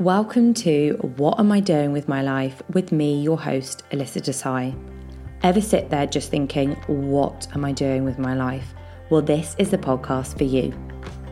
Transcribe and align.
Welcome 0.00 0.54
to 0.54 0.94
What 1.18 1.38
Am 1.38 1.52
I 1.52 1.60
Doing 1.60 1.92
with 1.92 2.08
My 2.08 2.22
Life 2.22 2.62
with 2.72 2.90
me, 2.90 3.20
your 3.20 3.38
host, 3.38 3.82
Elyssa 3.90 4.22
Desai. 4.22 4.74
Ever 5.42 5.60
sit 5.60 5.90
there 5.90 6.06
just 6.06 6.30
thinking, 6.30 6.72
What 6.86 7.46
am 7.54 7.66
I 7.66 7.72
doing 7.72 8.06
with 8.06 8.18
my 8.18 8.34
life? 8.34 8.72
Well, 9.10 9.20
this 9.20 9.54
is 9.58 9.70
the 9.70 9.76
podcast 9.76 10.38
for 10.38 10.44
you. 10.44 10.72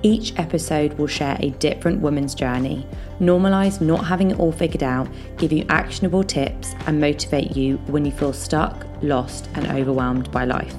Each 0.03 0.39
episode 0.39 0.93
will 0.99 1.07
share 1.07 1.39
a 1.41 1.49
different 1.53 2.03
woman's 2.03 2.35
journey, 2.35 2.87
normalize 3.21 3.81
not 3.81 4.05
having 4.05 4.33
it 4.33 4.39
all 4.39 4.53
figured 4.53 4.83
out, 4.83 5.09
give 5.39 5.51
you 5.51 5.65
actionable 5.71 6.23
tips, 6.23 6.75
and 6.87 7.01
motivate 7.01 7.57
you 7.57 7.79
when 7.87 8.05
you 8.05 8.13
feel 8.13 8.35
stuck, 8.35 8.87
lost, 9.01 9.49
and 9.55 9.67
overwhelmed 9.69 10.31
by 10.31 10.45
life. 10.45 10.77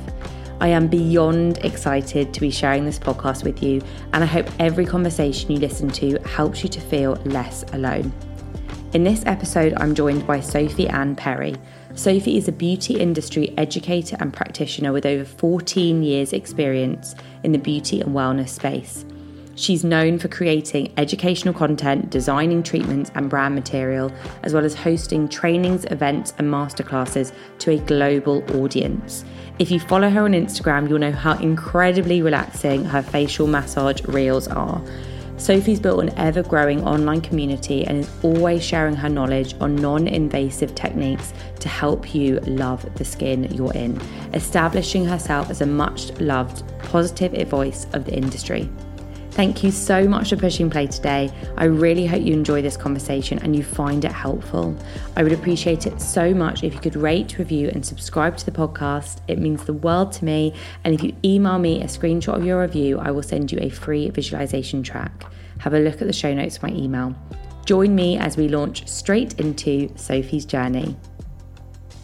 I 0.62 0.68
am 0.68 0.88
beyond 0.88 1.60
excited 1.60 2.34
to 2.34 2.42
be 2.42 2.52
sharing 2.52 2.84
this 2.84 3.00
podcast 3.00 3.46
with 3.46 3.64
you, 3.64 3.82
and 4.12 4.21
I 4.21 4.28
hope 4.28 4.46
every 4.60 4.86
conversation 4.86 5.54
you 5.54 5.57
listen 5.57 5.88
to 5.92 6.20
helps 6.24 6.64
you 6.64 6.70
to 6.70 6.82
feel 6.82 7.14
less 7.24 7.64
alone. 7.71 8.12
In 8.92 9.06
this 9.06 9.24
episode, 9.25 9.74
I'm 9.78 9.96
joined 9.96 10.28
by 10.28 10.42
Sophie 10.42 10.89
Anne 10.89 11.15
Perry. 11.15 11.56
Sophie 11.96 12.36
is 12.36 12.50
a 12.50 12.51
beauty 12.51 13.00
industry 13.00 13.54
educator 13.57 14.18
and 14.20 14.34
practitioner 14.34 14.92
with 14.92 15.06
over 15.06 15.24
14 15.24 16.04
years' 16.04 16.34
experience 16.34 17.15
in 17.43 17.54
the 17.54 17.57
beauty 17.57 18.01
and 18.01 18.14
wellness 18.14 18.50
space. 18.50 19.06
She's 19.56 19.86
known 19.86 20.20
for 20.20 20.28
creating 20.28 20.93
educational 20.98 21.54
content, 21.54 22.10
designing 22.10 22.64
treatments 22.64 23.12
and 23.15 23.29
brand 23.29 23.56
material, 23.56 24.12
as 24.43 24.54
well 24.54 24.65
as 24.65 24.76
hosting 24.76 25.29
trainings, 25.29 25.86
events, 25.86 26.34
and 26.37 26.51
masterclasses 26.51 27.32
to 27.60 27.71
a 27.71 27.78
global 27.78 28.43
audience. 28.62 29.23
If 29.60 29.72
you 29.72 29.80
follow 29.82 30.10
her 30.10 30.24
on 30.24 30.32
Instagram, 30.32 30.88
you'll 30.88 31.00
know 31.00 31.12
how 31.12 31.38
incredibly 31.38 32.22
relaxing 32.22 32.86
her 32.86 33.02
facial 33.02 33.45
massage 33.45 34.02
reels 34.06 34.48
are. 34.48 34.82
Sophie's 35.36 35.82
built 35.82 36.02
an 36.02 36.18
ever 36.18 36.42
growing 36.44 36.82
online 36.88 37.20
community 37.20 37.86
and 37.86 37.98
is 37.98 38.09
always 38.23 38.64
sharing 38.64 38.95
her 38.95 39.09
knowledge 39.09 39.56
on 39.59 39.76
non 39.76 40.08
invasive 40.08 40.76
techniques 40.76 41.34
to 41.60 41.68
help 41.68 42.16
you 42.16 42.40
love 42.48 42.86
the 42.96 43.04
skin 43.04 43.54
you're 43.54 43.74
in, 43.74 44.00
establishing 44.34 45.04
herself 45.04 45.50
as 45.50 45.60
a 45.60 45.66
much 45.66 46.12
loved, 46.22 46.64
positive 46.80 47.46
voice 47.50 47.86
of 47.92 48.06
the 48.06 48.16
industry. 48.16 48.70
Thank 49.40 49.64
you 49.64 49.72
so 49.72 50.06
much 50.06 50.32
for 50.32 50.36
pushing 50.36 50.70
play 50.70 50.88
today. 50.88 51.32
I 51.56 51.64
really 51.64 52.06
hope 52.06 52.22
you 52.23 52.34
enjoy 52.34 52.62
this 52.62 52.76
conversation 52.76 53.40
and 53.40 53.56
you 53.56 53.64
find 53.64 54.04
it 54.04 54.12
helpful. 54.12 54.76
I 55.16 55.23
would 55.23 55.32
appreciate 55.32 55.88
it 55.88 56.02
so 56.02 56.34
much 56.34 56.62
if 56.66 56.73
you 56.73 56.82
could 56.82 56.98
rate, 56.98 57.38
review, 57.38 57.70
and 57.70 57.86
subscribe 57.86 58.36
to 58.36 58.45
the 58.45 58.52
podcast. 58.52 59.22
It 59.30 59.40
means 59.40 59.64
the 59.64 59.72
world 59.72 60.12
to 60.12 60.26
me. 60.26 60.54
And 60.84 60.94
if 60.94 61.02
you 61.02 61.16
email 61.23 61.58
me 61.58 61.82
a 61.82 61.86
screenshot 61.86 62.36
of 62.36 62.44
your 62.44 62.60
review, 62.60 63.00
I 63.00 63.12
will 63.12 63.23
send 63.23 63.50
you 63.50 63.60
a 63.62 63.70
free 63.70 64.10
visualization 64.10 64.84
track. 64.84 65.23
Have 65.60 65.73
a 65.73 65.80
look 65.80 66.02
at 66.02 66.08
the 66.08 66.12
show 66.12 66.34
notes 66.34 66.58
for 66.58 66.67
my 66.67 66.73
email. 66.73 67.16
Join 67.64 67.95
me 67.95 68.17
as 68.17 68.36
we 68.36 68.50
launch 68.50 68.90
straight 68.90 69.40
into 69.40 69.90
Sophie's 69.95 70.44
journey 70.44 70.98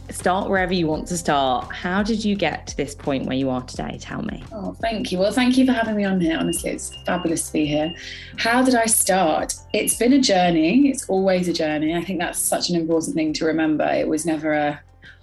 start 0.09 0.49
wherever 0.49 0.73
you 0.73 0.87
want 0.87 1.07
to 1.07 1.17
start. 1.17 1.71
How 1.73 2.03
did 2.03 2.23
you 2.23 2.35
get 2.35 2.67
to 2.67 2.77
this 2.77 2.95
point 2.95 3.25
where 3.25 3.35
you 3.35 3.49
are 3.49 3.61
today? 3.61 3.97
Tell 3.99 4.21
me. 4.21 4.43
Oh, 4.51 4.73
thank 4.81 5.11
you. 5.11 5.19
Well, 5.19 5.31
thank 5.31 5.57
you 5.57 5.65
for 5.65 5.71
having 5.71 5.95
me 5.95 6.03
on 6.03 6.19
here. 6.19 6.37
Honestly, 6.37 6.71
it's 6.71 6.95
fabulous 7.05 7.47
to 7.47 7.53
be 7.53 7.65
here. 7.65 7.93
How 8.37 8.63
did 8.63 8.75
I 8.75 8.85
start? 8.85 9.53
It's 9.73 9.95
been 9.97 10.13
a 10.13 10.19
journey. 10.19 10.89
It's 10.89 11.09
always 11.09 11.47
a 11.47 11.53
journey. 11.53 11.95
I 11.95 12.03
think 12.03 12.19
that's 12.19 12.39
such 12.39 12.69
an 12.69 12.75
important 12.75 13.15
thing 13.15 13.33
to 13.33 13.45
remember. 13.45 13.85
It 13.85 14.07
was 14.07 14.25
never 14.25 14.53
a 14.53 14.81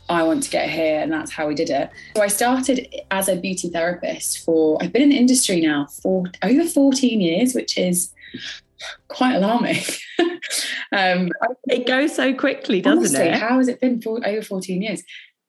I 0.09 0.23
want 0.25 0.43
to 0.43 0.51
get 0.51 0.69
here, 0.69 1.01
and 1.01 1.13
that's 1.13 1.31
how 1.31 1.47
we 1.47 1.55
did 1.55 1.71
it. 1.71 1.91
So 2.17 2.23
I 2.23 2.27
started 2.27 2.89
as 3.11 3.29
a 3.29 3.37
beauty 3.37 3.69
therapist 3.69 4.45
for 4.45 4.79
I've 4.83 4.93
been 4.93 5.03
in 5.03 5.09
the 5.11 5.19
industry 5.19 5.61
now 5.61 5.87
for 5.87 6.25
over 6.43 6.69
14 6.69 7.21
years, 7.21 7.55
which 7.55 7.79
is 7.79 8.13
quite 9.09 9.37
alarming. 9.37 9.83
um, 10.93 11.31
it 11.69 11.87
goes 11.87 12.15
so 12.15 12.35
quickly, 12.35 12.81
doesn't 12.81 12.99
honestly, 12.99 13.29
it? 13.29 13.35
How 13.35 13.59
has 13.59 13.69
it 13.69 13.81
been 13.81 14.01
for 14.01 14.27
over 14.27 14.43
14 14.43 14.83
years? 14.83 15.03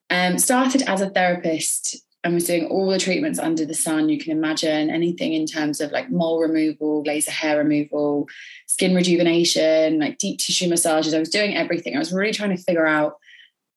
Um, 0.10 0.38
started 0.38 0.84
as 0.84 1.02
a 1.02 1.10
therapist 1.10 2.04
and 2.24 2.34
was 2.34 2.46
doing 2.46 2.66
all 2.68 2.90
the 2.90 3.00
treatments 3.00 3.38
under 3.38 3.66
the 3.66 3.74
sun 3.74 4.08
you 4.08 4.18
can 4.18 4.32
imagine, 4.32 4.90
anything 4.90 5.34
in 5.34 5.46
terms 5.46 5.82
of 5.82 5.92
like 5.92 6.10
mole 6.10 6.40
removal, 6.40 7.04
laser 7.04 7.32
hair 7.32 7.58
removal, 7.58 8.28
skin 8.68 8.96
rejuvenation, 8.96 10.00
like 10.00 10.18
deep 10.20 10.40
tissue 10.40 10.70
massages. 10.70 11.14
I 11.14 11.20
was 11.20 11.30
doing 11.30 11.56
everything. 11.56 11.96
I 11.96 12.00
was 12.00 12.14
really 12.14 12.32
trying 12.32 12.56
to 12.56 12.64
figure 12.64 12.88
out 12.88 13.18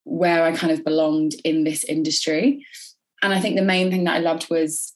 where 0.05 0.45
I 0.45 0.53
kind 0.53 0.73
of 0.73 0.85
belonged 0.85 1.35
in 1.45 1.65
this 1.65 1.83
industry. 1.83 2.65
And 3.23 3.33
I 3.35 3.41
think 3.41 3.57
the 3.57 3.63
main 3.63 3.91
thing 3.91 4.05
that 4.05 4.15
I 4.15 4.21
loved 4.21 4.49
was, 4.49 4.95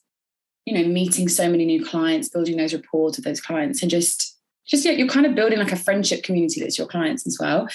you 0.65 0.73
know, 0.73 0.87
meeting 0.87 1.27
so 1.27 1.49
many 1.49 1.65
new 1.65 1.83
clients, 1.83 2.29
building 2.29 2.55
those 2.55 2.73
rapport 2.73 3.07
with 3.07 3.25
those 3.25 3.41
clients, 3.41 3.81
and 3.81 3.91
just 3.91 4.39
just 4.71 4.85
yeah, 4.85 4.93
you're 4.93 5.07
kind 5.07 5.25
of 5.25 5.35
building 5.35 5.59
like 5.59 5.73
a 5.73 5.75
friendship 5.75 6.23
community 6.23 6.61
that's 6.61 6.77
your 6.77 6.87
clients 6.87 7.27
as 7.27 7.37
well. 7.39 7.67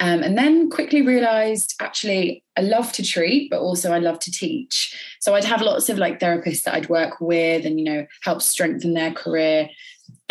Um, 0.00 0.22
and 0.22 0.36
then 0.36 0.68
quickly 0.68 1.00
realized 1.00 1.74
actually 1.80 2.44
I 2.56 2.60
love 2.60 2.92
to 2.92 3.04
treat, 3.04 3.50
but 3.50 3.60
also 3.60 3.92
I 3.92 3.98
love 3.98 4.18
to 4.20 4.32
teach. 4.32 4.94
So 5.20 5.34
I'd 5.34 5.44
have 5.44 5.62
lots 5.62 5.88
of 5.88 5.96
like 5.96 6.20
therapists 6.20 6.64
that 6.64 6.74
I'd 6.74 6.88
work 6.88 7.20
with 7.20 7.64
and, 7.64 7.78
you 7.78 7.84
know, 7.84 8.06
help 8.22 8.42
strengthen 8.42 8.94
their 8.94 9.12
career 9.12 9.70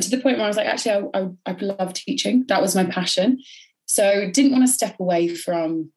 to 0.01 0.09
the 0.09 0.19
point 0.19 0.37
where 0.37 0.45
I 0.45 0.49
was 0.49 0.57
like, 0.57 0.67
actually, 0.67 1.09
I, 1.13 1.21
I, 1.21 1.29
I 1.45 1.51
love 1.61 1.93
teaching. 1.93 2.45
That 2.49 2.61
was 2.61 2.75
my 2.75 2.83
passion. 2.83 3.39
So 3.85 4.29
didn't 4.31 4.51
want 4.51 4.65
to 4.65 4.71
step 4.71 4.99
away 4.99 5.29
from 5.29 5.91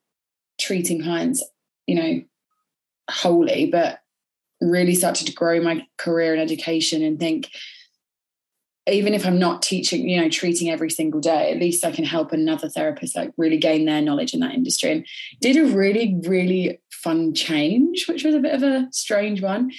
treating 0.58 1.02
clients, 1.02 1.44
you 1.86 1.96
know, 1.96 2.22
wholly, 3.10 3.66
but 3.66 3.98
really 4.60 4.94
started 4.94 5.26
to 5.26 5.34
grow 5.34 5.60
my 5.60 5.86
career 5.98 6.32
in 6.32 6.40
education 6.40 7.02
and 7.02 7.18
think 7.18 7.50
even 8.86 9.14
if 9.14 9.26
I'm 9.26 9.38
not 9.38 9.62
teaching, 9.62 10.08
you 10.08 10.20
know, 10.20 10.28
treating 10.28 10.70
every 10.70 10.90
single 10.90 11.20
day, 11.20 11.50
at 11.50 11.58
least 11.58 11.84
I 11.84 11.90
can 11.90 12.04
help 12.04 12.32
another 12.32 12.68
therapist 12.68 13.16
like 13.16 13.32
really 13.36 13.56
gain 13.56 13.86
their 13.86 14.02
knowledge 14.02 14.34
in 14.34 14.40
that 14.40 14.52
industry. 14.52 14.92
And 14.92 15.06
did 15.40 15.56
a 15.56 15.64
really, 15.74 16.20
really 16.26 16.80
fun 16.90 17.34
change, 17.34 18.06
which 18.08 18.24
was 18.24 18.34
a 18.34 18.40
bit 18.40 18.54
of 18.54 18.62
a 18.62 18.88
strange 18.90 19.40
one. 19.40 19.70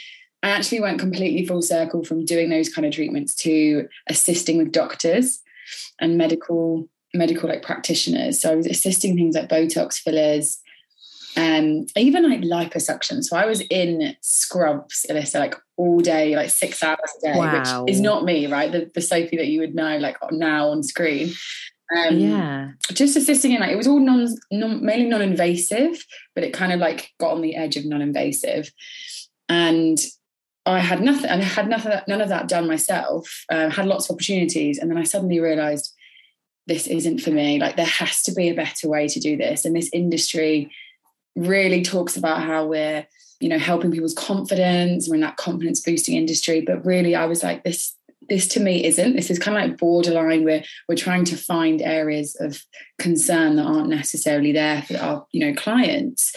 I 0.41 0.49
actually 0.49 0.79
went 0.79 0.99
completely 0.99 1.45
full 1.45 1.61
circle 1.61 2.03
from 2.03 2.25
doing 2.25 2.49
those 2.49 2.69
kind 2.69 2.85
of 2.85 2.93
treatments 2.93 3.35
to 3.37 3.87
assisting 4.07 4.57
with 4.57 4.71
doctors 4.71 5.41
and 5.99 6.17
medical 6.17 6.87
medical 7.13 7.49
like 7.49 7.63
practitioners. 7.63 8.41
So 8.41 8.51
I 8.51 8.55
was 8.55 8.67
assisting 8.67 9.15
things 9.15 9.35
like 9.35 9.47
Botox 9.47 9.95
fillers, 9.95 10.59
um, 11.37 11.85
even 11.95 12.29
like 12.29 12.41
liposuction. 12.41 13.23
So 13.23 13.37
I 13.37 13.45
was 13.45 13.61
in 13.69 14.15
scrubs, 14.21 15.05
Elyssa, 15.09 15.39
like 15.39 15.55
all 15.77 15.99
day, 15.99 16.35
like 16.35 16.49
six 16.49 16.81
hours 16.81 16.97
a 17.17 17.27
day, 17.27 17.37
wow. 17.37 17.83
which 17.83 17.93
is 17.93 18.01
not 18.01 18.23
me, 18.23 18.47
right? 18.47 18.71
The, 18.71 18.89
the 18.93 19.01
Sophie 19.01 19.37
that 19.37 19.47
you 19.47 19.59
would 19.59 19.75
know, 19.75 19.97
like 19.97 20.17
now 20.31 20.69
on 20.69 20.83
screen. 20.83 21.33
Um, 21.95 22.17
yeah. 22.17 22.71
Just 22.93 23.15
assisting 23.15 23.51
in 23.51 23.61
like 23.61 23.71
it 23.71 23.77
was 23.77 23.87
all 23.87 23.99
non, 23.99 24.27
non 24.51 24.83
mainly 24.83 25.05
non-invasive, 25.07 26.03
but 26.33 26.43
it 26.43 26.53
kind 26.53 26.71
of 26.71 26.79
like 26.79 27.11
got 27.19 27.33
on 27.33 27.41
the 27.41 27.55
edge 27.55 27.75
of 27.75 27.85
non-invasive, 27.85 28.71
and 29.49 29.99
I 30.65 30.79
had 30.79 31.01
nothing. 31.01 31.29
I 31.29 31.41
had 31.41 31.69
nothing, 31.69 31.91
none 32.07 32.21
of 32.21 32.29
that 32.29 32.47
done 32.47 32.67
myself. 32.67 33.45
Uh, 33.51 33.69
had 33.69 33.85
lots 33.85 34.09
of 34.09 34.15
opportunities, 34.15 34.79
and 34.79 34.89
then 34.89 34.97
I 34.97 35.03
suddenly 35.03 35.39
realised 35.39 35.93
this 36.65 36.87
isn't 36.87 37.19
for 37.19 37.29
me. 37.29 37.59
Like 37.59 37.75
there 37.75 37.85
has 37.85 38.23
to 38.23 38.33
be 38.33 38.49
a 38.49 38.55
better 38.55 38.89
way 38.89 39.07
to 39.07 39.19
do 39.19 39.37
this, 39.37 39.63
and 39.65 39.75
this 39.75 39.89
industry 39.93 40.71
really 41.35 41.83
talks 41.83 42.17
about 42.17 42.41
how 42.41 42.65
we're 42.65 43.05
you 43.39 43.49
know 43.49 43.59
helping 43.59 43.91
people's 43.91 44.13
confidence 44.13 45.07
we're 45.07 45.15
in 45.15 45.21
that 45.21 45.37
confidence 45.37 45.81
boosting 45.81 46.15
industry. 46.15 46.61
But 46.61 46.85
really 46.85 47.15
i 47.15 47.25
was 47.25 47.43
like 47.43 47.63
this 47.63 47.95
this 48.29 48.47
to 48.49 48.59
me 48.59 48.83
isn't. 48.83 49.15
This 49.15 49.29
is 49.29 49.39
kind 49.39 49.57
of 49.57 49.63
like 49.63 49.77
borderline. 49.77 50.43
We're 50.43 50.63
we're 50.87 50.95
trying 50.95 51.25
to 51.25 51.37
find 51.37 51.81
areas 51.81 52.35
of 52.39 52.63
concern 52.99 53.55
that 53.55 53.65
aren't 53.65 53.89
necessarily 53.89 54.51
there 54.51 54.81
for 54.83 54.97
our 54.97 55.27
you 55.31 55.45
know 55.45 55.53
clients. 55.53 56.33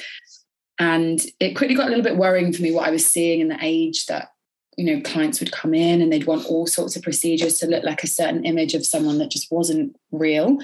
And 0.78 1.20
it 1.40 1.56
quickly 1.56 1.74
got 1.74 1.86
a 1.86 1.88
little 1.88 2.04
bit 2.04 2.16
worrying 2.16 2.52
for 2.52 2.62
me 2.62 2.70
what 2.70 2.86
i 2.86 2.90
was 2.90 3.04
seeing 3.04 3.40
in 3.40 3.48
the 3.48 3.58
age 3.60 4.06
that 4.06 4.28
you 4.76 4.84
know 4.84 5.02
clients 5.02 5.40
would 5.40 5.50
come 5.50 5.74
in 5.74 6.00
and 6.00 6.12
they'd 6.12 6.26
want 6.26 6.46
all 6.46 6.66
sorts 6.66 6.94
of 6.94 7.02
procedures 7.02 7.58
to 7.58 7.66
look 7.66 7.82
like 7.82 8.04
a 8.04 8.08
certain 8.08 8.44
image 8.44 8.74
of 8.74 8.86
someone 8.86 9.18
that 9.18 9.30
just 9.30 9.50
wasn't 9.50 9.96
real. 10.12 10.58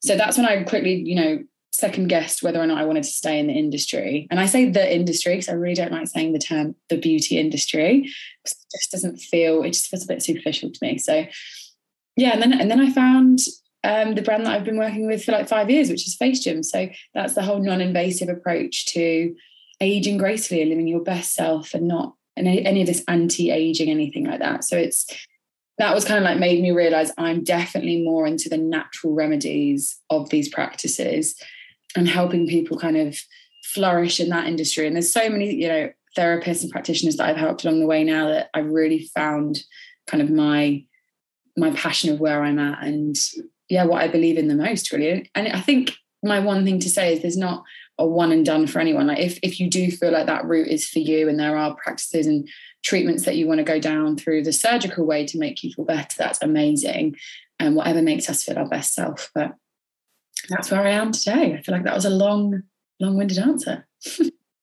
So 0.00 0.16
that's 0.16 0.36
when 0.36 0.46
i 0.46 0.62
quickly 0.62 0.94
you 0.94 1.14
know 1.14 1.38
second 1.72 2.08
guessed 2.08 2.42
whether 2.42 2.60
or 2.60 2.66
not 2.66 2.78
I 2.78 2.84
wanted 2.84 3.04
to 3.04 3.10
stay 3.10 3.38
in 3.38 3.46
the 3.46 3.52
industry. 3.52 4.26
And 4.30 4.40
I 4.40 4.46
say 4.46 4.68
the 4.68 4.94
industry 4.94 5.34
because 5.34 5.48
I 5.48 5.52
really 5.52 5.74
don't 5.74 5.92
like 5.92 6.08
saying 6.08 6.32
the 6.32 6.38
term 6.38 6.74
the 6.88 6.98
beauty 6.98 7.38
industry. 7.38 8.12
It 8.44 8.54
just 8.72 8.90
doesn't 8.90 9.18
feel, 9.18 9.62
it 9.62 9.72
just 9.72 9.88
feels 9.88 10.04
a 10.04 10.08
bit 10.08 10.22
superficial 10.22 10.70
to 10.70 10.78
me. 10.82 10.98
So 10.98 11.26
yeah, 12.16 12.30
and 12.32 12.42
then 12.42 12.60
and 12.60 12.70
then 12.70 12.80
I 12.80 12.90
found 12.90 13.40
um, 13.84 14.14
the 14.14 14.22
brand 14.22 14.44
that 14.44 14.52
I've 14.52 14.64
been 14.64 14.78
working 14.78 15.06
with 15.06 15.24
for 15.24 15.32
like 15.32 15.48
five 15.48 15.70
years, 15.70 15.88
which 15.88 16.06
is 16.06 16.16
FaceGym. 16.16 16.64
So 16.64 16.88
that's 17.14 17.34
the 17.34 17.42
whole 17.42 17.60
non-invasive 17.60 18.28
approach 18.28 18.86
to 18.86 19.34
aging 19.80 20.18
gracefully 20.18 20.62
and 20.62 20.70
living 20.70 20.88
your 20.88 21.02
best 21.02 21.34
self 21.34 21.74
and 21.74 21.86
not 21.86 22.14
and 22.36 22.48
any 22.48 22.80
of 22.80 22.86
this 22.86 23.04
anti-aging, 23.08 23.88
anything 23.88 24.24
like 24.24 24.40
that. 24.40 24.64
So 24.64 24.76
it's 24.76 25.06
that 25.78 25.94
was 25.94 26.04
kind 26.04 26.18
of 26.18 26.24
like 26.24 26.38
made 26.38 26.60
me 26.60 26.72
realize 26.72 27.12
I'm 27.18 27.44
definitely 27.44 28.02
more 28.02 28.26
into 28.26 28.48
the 28.48 28.58
natural 28.58 29.14
remedies 29.14 30.00
of 30.10 30.28
these 30.30 30.48
practices 30.48 31.40
and 31.96 32.08
helping 32.08 32.46
people 32.46 32.78
kind 32.78 32.96
of 32.96 33.18
flourish 33.64 34.20
in 34.20 34.28
that 34.30 34.46
industry. 34.46 34.86
And 34.86 34.96
there's 34.96 35.12
so 35.12 35.28
many, 35.28 35.54
you 35.54 35.68
know, 35.68 35.90
therapists 36.16 36.62
and 36.62 36.70
practitioners 36.70 37.16
that 37.16 37.28
I've 37.28 37.36
helped 37.36 37.64
along 37.64 37.80
the 37.80 37.86
way 37.86 38.02
now 38.04 38.28
that 38.28 38.50
I've 38.54 38.70
really 38.70 39.10
found 39.14 39.60
kind 40.06 40.22
of 40.22 40.30
my 40.30 40.84
my 41.56 41.70
passion 41.72 42.12
of 42.12 42.20
where 42.20 42.44
I'm 42.44 42.58
at 42.58 42.82
and 42.84 43.16
yeah, 43.68 43.84
what 43.84 44.02
I 44.02 44.08
believe 44.08 44.38
in 44.38 44.48
the 44.48 44.54
most, 44.54 44.92
really. 44.92 45.30
And 45.34 45.48
I 45.48 45.60
think 45.60 45.92
my 46.22 46.40
one 46.40 46.64
thing 46.64 46.78
to 46.80 46.88
say 46.88 47.12
is 47.12 47.20
there's 47.20 47.36
not 47.36 47.64
a 47.98 48.06
one 48.06 48.32
and 48.32 48.44
done 48.44 48.66
for 48.66 48.78
anyone. 48.78 49.06
Like 49.06 49.18
if 49.18 49.38
if 49.42 49.60
you 49.60 49.68
do 49.68 49.90
feel 49.90 50.12
like 50.12 50.26
that 50.26 50.44
route 50.44 50.68
is 50.68 50.88
for 50.88 51.00
you 51.00 51.28
and 51.28 51.38
there 51.38 51.56
are 51.56 51.76
practices 51.76 52.26
and 52.26 52.48
treatments 52.82 53.24
that 53.24 53.36
you 53.36 53.46
want 53.46 53.58
to 53.58 53.64
go 53.64 53.80
down 53.80 54.16
through 54.16 54.44
the 54.44 54.52
surgical 54.52 55.04
way 55.04 55.26
to 55.26 55.38
make 55.38 55.62
you 55.62 55.72
feel 55.72 55.84
better, 55.84 56.14
that's 56.16 56.42
amazing. 56.42 57.16
And 57.58 57.74
whatever 57.74 58.02
makes 58.02 58.30
us 58.30 58.44
feel 58.44 58.58
our 58.58 58.68
best 58.68 58.94
self. 58.94 59.30
But 59.34 59.54
that's 60.48 60.70
where 60.70 60.82
I 60.82 60.90
am 60.90 61.12
today. 61.12 61.54
I 61.54 61.62
feel 61.62 61.74
like 61.74 61.84
that 61.84 61.94
was 61.94 62.04
a 62.04 62.10
long, 62.10 62.62
long-winded 63.00 63.38
answer. 63.38 63.86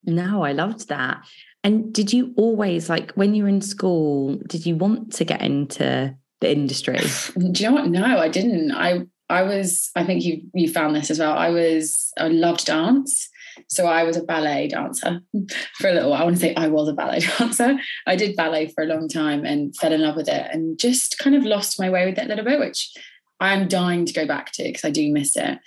no, 0.04 0.44
I 0.44 0.52
loved 0.52 0.90
that. 0.90 1.26
And 1.64 1.94
did 1.94 2.14
you 2.14 2.34
always 2.38 2.90
like 2.90 3.12
when 3.14 3.34
you 3.34 3.44
were 3.44 3.50
in 3.50 3.62
school, 3.62 4.38
did 4.48 4.66
you 4.66 4.76
want 4.76 5.14
to 5.14 5.26
get 5.26 5.42
into 5.42 6.16
the 6.42 6.52
industry? 6.52 7.00
Do 7.38 7.64
you 7.64 7.70
know 7.70 7.76
what? 7.76 7.88
No, 7.88 8.20
I 8.20 8.30
didn't. 8.30 8.72
I 8.72 9.08
I 9.30 9.42
was, 9.42 9.90
I 9.96 10.04
think 10.04 10.24
you 10.24 10.44
you 10.54 10.72
found 10.72 10.96
this 10.96 11.10
as 11.10 11.18
well. 11.18 11.36
I 11.36 11.50
was 11.50 12.12
I 12.18 12.28
loved 12.28 12.68
dance. 12.68 13.30
So 13.70 13.88
I 13.88 14.04
was 14.04 14.18
a 14.18 14.24
ballet 14.24 14.68
dancer 14.68 15.22
for 15.80 15.90
a 15.90 15.94
little 15.94 16.12
while. 16.12 16.22
I 16.22 16.26
want 16.26 16.36
to 16.36 16.42
say 16.42 16.54
I 16.56 16.68
was 16.68 16.88
a 16.88 16.94
ballet 16.94 17.20
dancer. 17.40 17.78
I 18.06 18.16
did 18.16 18.36
ballet 18.36 18.68
for 18.68 18.84
a 18.84 18.88
long 18.88 19.08
time 19.08 19.44
and 19.44 19.76
fell 19.76 19.94
in 19.94 20.02
love 20.02 20.18
with 20.18 20.28
it 20.28 20.48
and 20.52 20.78
just 20.78 21.18
kind 21.18 21.36
of 21.36 21.44
lost 21.44 21.80
my 21.80 21.90
way 21.90 22.06
with 22.06 22.20
it 22.20 22.26
a 22.26 22.28
little 22.28 22.46
bit, 22.46 22.60
which 22.60 22.92
I'm 23.40 23.68
dying 23.68 24.06
to 24.06 24.14
go 24.14 24.26
back 24.26 24.52
to 24.54 24.64
it 24.64 24.70
because 24.70 24.86
I 24.86 24.92
do 24.92 25.12
miss 25.12 25.36
it. 25.36 25.60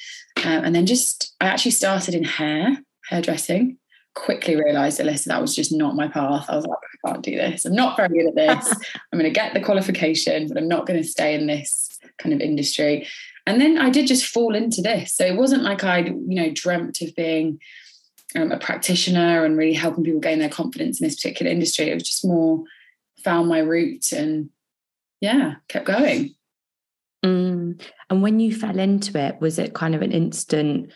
Um, 0.45 0.65
and 0.65 0.75
then 0.75 0.87
just, 0.87 1.35
I 1.41 1.47
actually 1.47 1.73
started 1.73 2.15
in 2.15 2.25
hair, 2.25 2.79
hairdressing. 3.09 3.79
Quickly 4.15 4.57
realized, 4.57 4.99
Elyssa, 5.01 5.25
that 5.25 5.41
was 5.41 5.55
just 5.55 5.73
not 5.73 5.95
my 5.95 6.09
path. 6.09 6.47
I 6.49 6.57
was 6.57 6.67
like, 6.67 6.79
I 7.05 7.09
can't 7.09 7.23
do 7.23 7.37
this. 7.37 7.65
I'm 7.65 7.75
not 7.75 7.97
very 7.97 8.09
good 8.09 8.29
at 8.29 8.35
this. 8.35 8.73
I'm 9.13 9.19
going 9.19 9.33
to 9.33 9.41
get 9.41 9.55
the 9.55 9.61
qualification, 9.61 10.49
but 10.49 10.57
I'm 10.57 10.67
not 10.67 10.87
going 10.87 11.01
to 11.01 11.09
stay 11.09 11.35
in 11.35 11.47
this 11.47 11.99
kind 12.19 12.35
of 12.35 12.41
industry. 12.41 13.07
And 13.47 13.61
then 13.61 13.79
I 13.79 13.91
did 13.91 14.07
just 14.07 14.27
fall 14.27 14.55
into 14.55 14.83
this. 14.83 15.15
So 15.15 15.25
it 15.25 15.37
wasn't 15.37 15.63
like 15.63 15.85
I'd, 15.85 16.09
you 16.09 16.35
know, 16.43 16.51
dreamt 16.53 17.01
of 17.01 17.15
being 17.15 17.61
um, 18.35 18.53
a 18.53 18.59
practitioner 18.59 19.45
and 19.45 19.57
really 19.57 19.75
helping 19.75 20.05
people 20.05 20.21
gain 20.21 20.39
their 20.39 20.49
confidence 20.49 21.01
in 21.01 21.07
this 21.07 21.17
particular 21.17 21.51
industry. 21.51 21.91
It 21.91 21.95
was 21.95 22.03
just 22.03 22.27
more 22.27 22.65
found 23.25 23.49
my 23.49 23.61
route 23.61 24.13
and 24.13 24.51
yeah, 25.21 25.57
kept 25.69 25.87
going. 25.87 26.35
Mm. 27.25 27.81
And 28.11 28.23
when 28.23 28.41
you 28.41 28.55
fell 28.55 28.79
into 28.79 29.19
it, 29.19 29.41
was 29.41 29.59
it 29.59 29.75
kind 29.75 29.95
of 29.95 30.03
an 30.03 30.13
instant, 30.13 30.93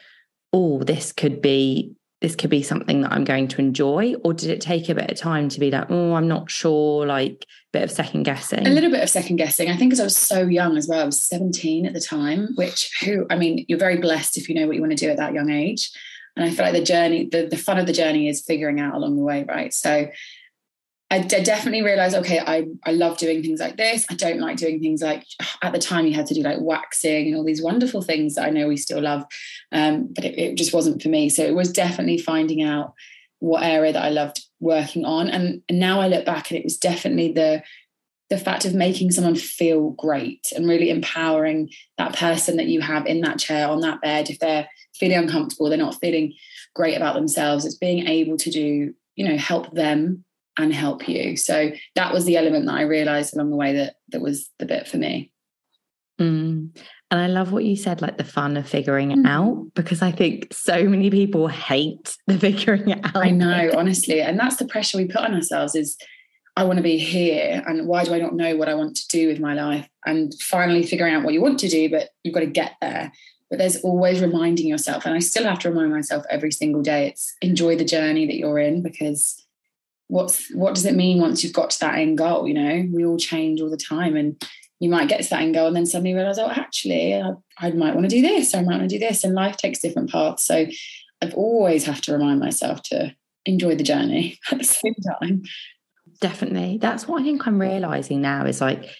oh, 0.52 0.82
this 0.82 1.12
could 1.12 1.42
be 1.42 1.96
this 2.22 2.36
could 2.36 2.50
be 2.50 2.62
something 2.62 3.00
that 3.00 3.10
I'm 3.10 3.24
going 3.24 3.48
to 3.48 3.60
enjoy? 3.60 4.14
Or 4.22 4.32
did 4.32 4.48
it 4.48 4.60
take 4.60 4.88
a 4.88 4.94
bit 4.94 5.10
of 5.10 5.18
time 5.18 5.48
to 5.48 5.58
be 5.58 5.72
like, 5.72 5.90
oh, 5.90 6.14
I'm 6.14 6.28
not 6.28 6.52
sure, 6.52 7.04
like 7.04 7.32
a 7.42 7.46
bit 7.72 7.82
of 7.82 7.90
second 7.90 8.22
guessing? 8.22 8.64
A 8.64 8.70
little 8.70 8.92
bit 8.92 9.02
of 9.02 9.10
second 9.10 9.36
guessing. 9.36 9.68
I 9.68 9.76
think 9.76 9.90
because 9.90 9.98
I 9.98 10.04
was 10.04 10.16
so 10.16 10.42
young 10.42 10.76
as 10.76 10.86
well. 10.86 11.00
I 11.00 11.04
was 11.04 11.20
17 11.20 11.84
at 11.84 11.94
the 11.94 12.00
time, 12.00 12.50
which 12.54 12.92
who 13.04 13.26
I 13.28 13.36
mean, 13.36 13.64
you're 13.68 13.78
very 13.78 13.96
blessed 13.96 14.38
if 14.38 14.48
you 14.48 14.54
know 14.54 14.68
what 14.68 14.76
you 14.76 14.80
want 14.80 14.96
to 14.96 15.04
do 15.04 15.10
at 15.10 15.16
that 15.16 15.34
young 15.34 15.50
age. 15.50 15.90
And 16.36 16.46
I 16.46 16.50
feel 16.50 16.64
like 16.64 16.74
the 16.74 16.84
journey, 16.84 17.28
the, 17.30 17.46
the 17.46 17.58
fun 17.58 17.78
of 17.78 17.86
the 17.86 17.92
journey 17.92 18.28
is 18.28 18.40
figuring 18.40 18.80
out 18.80 18.94
along 18.94 19.16
the 19.16 19.22
way, 19.22 19.44
right? 19.46 19.74
So 19.74 20.08
I 21.12 21.18
definitely 21.18 21.82
realized, 21.82 22.16
okay, 22.16 22.40
I, 22.40 22.68
I 22.84 22.92
love 22.92 23.18
doing 23.18 23.42
things 23.42 23.60
like 23.60 23.76
this. 23.76 24.06
I 24.08 24.14
don't 24.14 24.40
like 24.40 24.56
doing 24.56 24.80
things 24.80 25.02
like 25.02 25.26
at 25.60 25.72
the 25.72 25.78
time 25.78 26.06
you 26.06 26.14
had 26.14 26.24
to 26.28 26.34
do 26.34 26.40
like 26.40 26.56
waxing 26.58 27.26
and 27.26 27.36
all 27.36 27.44
these 27.44 27.62
wonderful 27.62 28.00
things 28.00 28.34
that 28.34 28.46
I 28.46 28.50
know 28.50 28.66
we 28.66 28.78
still 28.78 29.02
love. 29.02 29.26
Um, 29.72 30.08
but 30.14 30.24
it, 30.24 30.38
it 30.38 30.54
just 30.54 30.72
wasn't 30.72 31.02
for 31.02 31.10
me. 31.10 31.28
So 31.28 31.44
it 31.44 31.54
was 31.54 31.70
definitely 31.70 32.16
finding 32.16 32.62
out 32.62 32.94
what 33.40 33.62
area 33.62 33.92
that 33.92 34.02
I 34.02 34.08
loved 34.08 34.40
working 34.58 35.04
on. 35.04 35.28
And, 35.28 35.60
and 35.68 35.78
now 35.78 36.00
I 36.00 36.08
look 36.08 36.24
back 36.24 36.50
and 36.50 36.58
it 36.58 36.64
was 36.64 36.78
definitely 36.78 37.32
the 37.32 37.62
the 38.30 38.38
fact 38.38 38.64
of 38.64 38.72
making 38.72 39.10
someone 39.10 39.36
feel 39.36 39.90
great 39.90 40.46
and 40.56 40.66
really 40.66 40.88
empowering 40.88 41.68
that 41.98 42.16
person 42.16 42.56
that 42.56 42.68
you 42.68 42.80
have 42.80 43.04
in 43.04 43.20
that 43.20 43.38
chair 43.38 43.68
on 43.68 43.80
that 43.80 44.00
bed 44.00 44.30
if 44.30 44.38
they're 44.38 44.66
feeling 44.94 45.18
uncomfortable 45.18 45.68
they're 45.68 45.76
not 45.76 46.00
feeling 46.00 46.32
great 46.74 46.96
about 46.96 47.14
themselves 47.14 47.66
it's 47.66 47.74
being 47.74 48.06
able 48.06 48.38
to 48.38 48.50
do 48.50 48.94
you 49.16 49.28
know 49.28 49.36
help 49.36 49.70
them 49.74 50.24
and 50.58 50.72
help 50.72 51.08
you. 51.08 51.36
So 51.36 51.72
that 51.94 52.12
was 52.12 52.24
the 52.24 52.36
element 52.36 52.66
that 52.66 52.74
I 52.74 52.82
realized 52.82 53.34
along 53.34 53.50
the 53.50 53.56
way 53.56 53.74
that 53.74 53.96
that 54.08 54.20
was 54.20 54.50
the 54.58 54.66
bit 54.66 54.86
for 54.86 54.98
me. 54.98 55.32
Mm. 56.20 56.76
And 57.10 57.20
I 57.20 57.26
love 57.26 57.52
what 57.52 57.64
you 57.64 57.76
said, 57.76 58.00
like 58.00 58.16
the 58.16 58.24
fun 58.24 58.56
of 58.56 58.68
figuring 58.68 59.10
it 59.10 59.18
mm. 59.18 59.28
out, 59.28 59.74
because 59.74 60.02
I 60.02 60.12
think 60.12 60.52
so 60.52 60.84
many 60.84 61.10
people 61.10 61.48
hate 61.48 62.16
the 62.26 62.38
figuring 62.38 62.88
it 62.88 63.00
out. 63.04 63.16
I 63.16 63.30
know, 63.30 63.70
honestly. 63.76 64.20
And 64.20 64.38
that's 64.38 64.56
the 64.56 64.66
pressure 64.66 64.98
we 64.98 65.06
put 65.06 65.22
on 65.22 65.34
ourselves 65.34 65.74
is 65.74 65.96
I 66.56 66.64
want 66.64 66.78
to 66.78 66.82
be 66.82 66.98
here. 66.98 67.62
And 67.66 67.86
why 67.86 68.04
do 68.04 68.14
I 68.14 68.18
not 68.18 68.34
know 68.34 68.56
what 68.56 68.68
I 68.68 68.74
want 68.74 68.96
to 68.96 69.08
do 69.08 69.28
with 69.28 69.40
my 69.40 69.54
life? 69.54 69.88
And 70.04 70.32
finally 70.40 70.82
figuring 70.82 71.14
out 71.14 71.24
what 71.24 71.34
you 71.34 71.40
want 71.40 71.58
to 71.60 71.68
do, 71.68 71.90
but 71.90 72.10
you've 72.24 72.34
got 72.34 72.40
to 72.40 72.46
get 72.46 72.72
there. 72.80 73.12
But 73.50 73.58
there's 73.58 73.76
always 73.78 74.20
reminding 74.20 74.66
yourself. 74.66 75.04
And 75.04 75.14
I 75.14 75.18
still 75.18 75.44
have 75.44 75.58
to 75.60 75.70
remind 75.70 75.92
myself 75.92 76.24
every 76.30 76.50
single 76.50 76.82
day 76.82 77.08
it's 77.08 77.34
enjoy 77.42 77.76
the 77.76 77.84
journey 77.84 78.26
that 78.26 78.36
you're 78.36 78.58
in 78.58 78.82
because 78.82 79.41
what's 80.12 80.52
what 80.54 80.74
does 80.74 80.84
it 80.84 80.94
mean 80.94 81.18
once 81.18 81.42
you've 81.42 81.54
got 81.54 81.70
to 81.70 81.80
that 81.80 81.94
end 81.94 82.18
goal 82.18 82.46
you 82.46 82.52
know? 82.52 82.86
We 82.92 83.06
all 83.06 83.16
change 83.16 83.62
all 83.62 83.70
the 83.70 83.78
time 83.78 84.14
and 84.14 84.40
you 84.78 84.90
might 84.90 85.08
get 85.08 85.22
to 85.22 85.30
that 85.30 85.40
end 85.40 85.54
goal 85.54 85.68
and 85.68 85.74
then 85.74 85.86
suddenly 85.86 86.12
realize 86.12 86.38
oh 86.38 86.50
actually 86.50 87.14
I, 87.14 87.30
I 87.58 87.70
might 87.70 87.94
want 87.94 88.10
to 88.10 88.14
do 88.14 88.20
this 88.20 88.54
or 88.54 88.58
I 88.58 88.62
might 88.62 88.76
want 88.76 88.90
to 88.90 88.98
do 88.98 89.04
this 89.04 89.24
and 89.24 89.34
life 89.34 89.56
takes 89.56 89.80
different 89.80 90.10
paths. 90.10 90.44
So 90.44 90.66
I've 91.22 91.34
always 91.34 91.84
have 91.86 92.02
to 92.02 92.12
remind 92.12 92.40
myself 92.40 92.82
to 92.84 93.14
enjoy 93.46 93.74
the 93.74 93.84
journey 93.84 94.38
at 94.50 94.58
the 94.58 94.64
same 94.64 94.94
time. 95.18 95.44
Definitely. 96.20 96.76
That's 96.78 97.08
what 97.08 97.22
I 97.22 97.24
think 97.24 97.46
I'm 97.46 97.60
realizing 97.60 98.20
now 98.20 98.44
is 98.44 98.60
like 98.60 98.90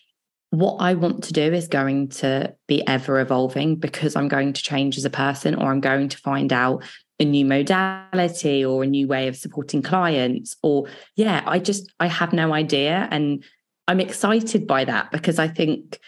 what 0.49 0.77
I 0.81 0.95
want 0.95 1.25
to 1.25 1.33
do 1.35 1.43
is 1.43 1.69
going 1.69 2.09
to 2.09 2.55
be 2.69 2.87
ever 2.87 3.21
evolving 3.21 3.77
because 3.77 4.17
I'm 4.17 4.29
going 4.29 4.55
to 4.55 4.63
change 4.63 4.97
as 4.97 5.05
a 5.05 5.11
person 5.11 5.55
or 5.55 5.71
I'm 5.71 5.81
going 5.81 6.09
to 6.09 6.19
find 6.19 6.53
out 6.53 6.85
a 7.23 7.25
new 7.25 7.45
modality 7.45 8.65
or 8.65 8.83
a 8.83 8.87
new 8.87 9.07
way 9.07 9.29
of 9.29 9.37
supporting 9.37 9.81
clients 9.81 10.57
or 10.63 10.87
yeah 11.17 11.43
i 11.47 11.59
just 11.59 11.91
i 12.01 12.07
have 12.07 12.33
no 12.33 12.53
idea. 12.53 13.09
And 13.11 13.45
i'm 13.89 14.01
excited 14.01 14.67
by 14.67 14.85
that 14.85 15.11
because 15.11 15.39
i 15.39 15.49
think 15.49 15.99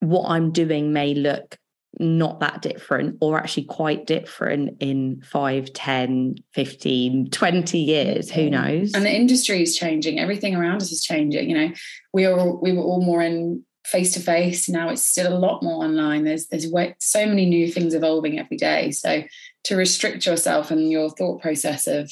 what 0.00 0.28
i'm 0.28 0.52
doing 0.52 0.92
may 0.92 1.14
look 1.14 1.58
not 1.98 2.40
that 2.40 2.60
different 2.60 3.16
or 3.20 3.38
actually 3.38 3.64
quite 3.64 4.06
different 4.06 4.76
in 4.80 5.22
5 5.22 5.72
10 5.72 6.34
15 6.52 7.30
20 7.30 7.78
years. 7.78 8.30
Who 8.30 8.50
knows? 8.50 8.92
And 8.94 9.04
the 9.04 9.14
industry 9.14 9.62
is 9.62 9.76
changing. 9.76 10.20
Everything 10.20 10.54
around 10.54 10.82
us 10.82 10.92
is 10.92 11.02
changing 11.02 11.48
you 11.48 11.56
know. 11.56 11.72
We 12.12 12.26
are 12.26 12.54
we 12.56 12.72
were 12.72 12.82
all 12.82 13.02
more 13.02 13.22
in 13.22 13.64
face 13.86 14.12
to 14.14 14.20
face 14.20 14.68
now 14.68 14.88
it's 14.88 15.06
still 15.06 15.32
a 15.32 15.38
lot 15.38 15.62
more 15.62 15.84
online. 15.84 16.24
There's 16.24 16.48
there's 16.48 16.66
so 16.98 17.24
many 17.24 17.46
new 17.46 17.70
things 17.70 17.94
evolving 17.94 18.38
every 18.38 18.56
day. 18.56 18.90
So 18.90 19.22
to 19.66 19.76
restrict 19.76 20.26
yourself 20.26 20.70
and 20.70 20.90
your 20.90 21.10
thought 21.10 21.42
process 21.42 21.86
of 21.88 22.10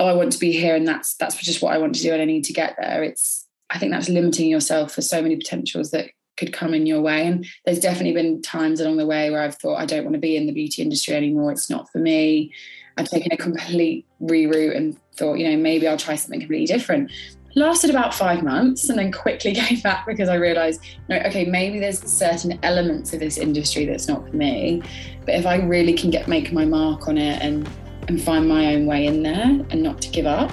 oh 0.00 0.06
i 0.06 0.12
want 0.14 0.32
to 0.32 0.38
be 0.38 0.52
here 0.52 0.74
and 0.74 0.88
that's 0.88 1.14
that's 1.16 1.36
just 1.36 1.62
what 1.62 1.74
i 1.74 1.78
want 1.78 1.94
to 1.94 2.02
do 2.02 2.12
and 2.12 2.22
i 2.22 2.24
need 2.24 2.44
to 2.44 2.52
get 2.52 2.74
there. 2.80 3.02
It's 3.02 3.46
i 3.70 3.78
think 3.78 3.92
that's 3.92 4.08
limiting 4.08 4.48
yourself 4.48 4.92
for 4.92 5.02
so 5.02 5.20
many 5.20 5.36
potentials 5.36 5.90
that 5.90 6.10
could 6.36 6.52
come 6.52 6.74
in 6.74 6.84
your 6.84 7.00
way. 7.00 7.28
And 7.28 7.46
there's 7.64 7.78
definitely 7.78 8.12
been 8.12 8.42
times 8.42 8.80
along 8.80 8.96
the 8.96 9.06
way 9.06 9.30
where 9.30 9.42
i've 9.42 9.56
thought 9.56 9.76
i 9.76 9.86
don't 9.86 10.04
want 10.04 10.14
to 10.14 10.20
be 10.20 10.36
in 10.36 10.46
the 10.46 10.52
beauty 10.52 10.82
industry 10.82 11.14
anymore. 11.14 11.52
It's 11.52 11.70
not 11.70 11.90
for 11.90 11.98
me. 11.98 12.52
I've 12.96 13.08
taken 13.08 13.32
a 13.32 13.36
complete 13.36 14.06
reroute 14.22 14.76
and 14.76 14.96
thought 15.16 15.34
you 15.34 15.48
know 15.48 15.56
maybe 15.56 15.86
i'll 15.86 15.96
try 15.96 16.14
something 16.14 16.40
completely 16.40 16.66
different 16.66 17.10
lasted 17.54 17.90
about 17.90 18.14
five 18.14 18.42
months 18.42 18.88
and 18.88 18.98
then 18.98 19.12
quickly 19.12 19.52
gave 19.60 19.82
back 19.82 20.06
because 20.06 20.28
I 20.28 20.36
realized, 20.36 20.80
no, 21.08 21.16
okay, 21.18 21.44
maybe 21.44 21.78
there's 21.78 22.00
certain 22.00 22.58
elements 22.62 23.12
of 23.12 23.20
this 23.20 23.38
industry 23.38 23.86
that's 23.86 24.08
not 24.08 24.28
for 24.28 24.36
me. 24.36 24.82
But 25.24 25.36
if 25.36 25.46
I 25.46 25.56
really 25.56 25.94
can 25.94 26.10
get 26.10 26.28
make 26.28 26.52
my 26.52 26.64
mark 26.64 27.08
on 27.08 27.18
it 27.18 27.42
and 27.42 27.68
and 28.08 28.22
find 28.22 28.48
my 28.48 28.74
own 28.74 28.86
way 28.86 29.06
in 29.06 29.22
there 29.22 29.44
and 29.44 29.82
not 29.82 30.00
to 30.02 30.10
give 30.10 30.26
up. 30.26 30.52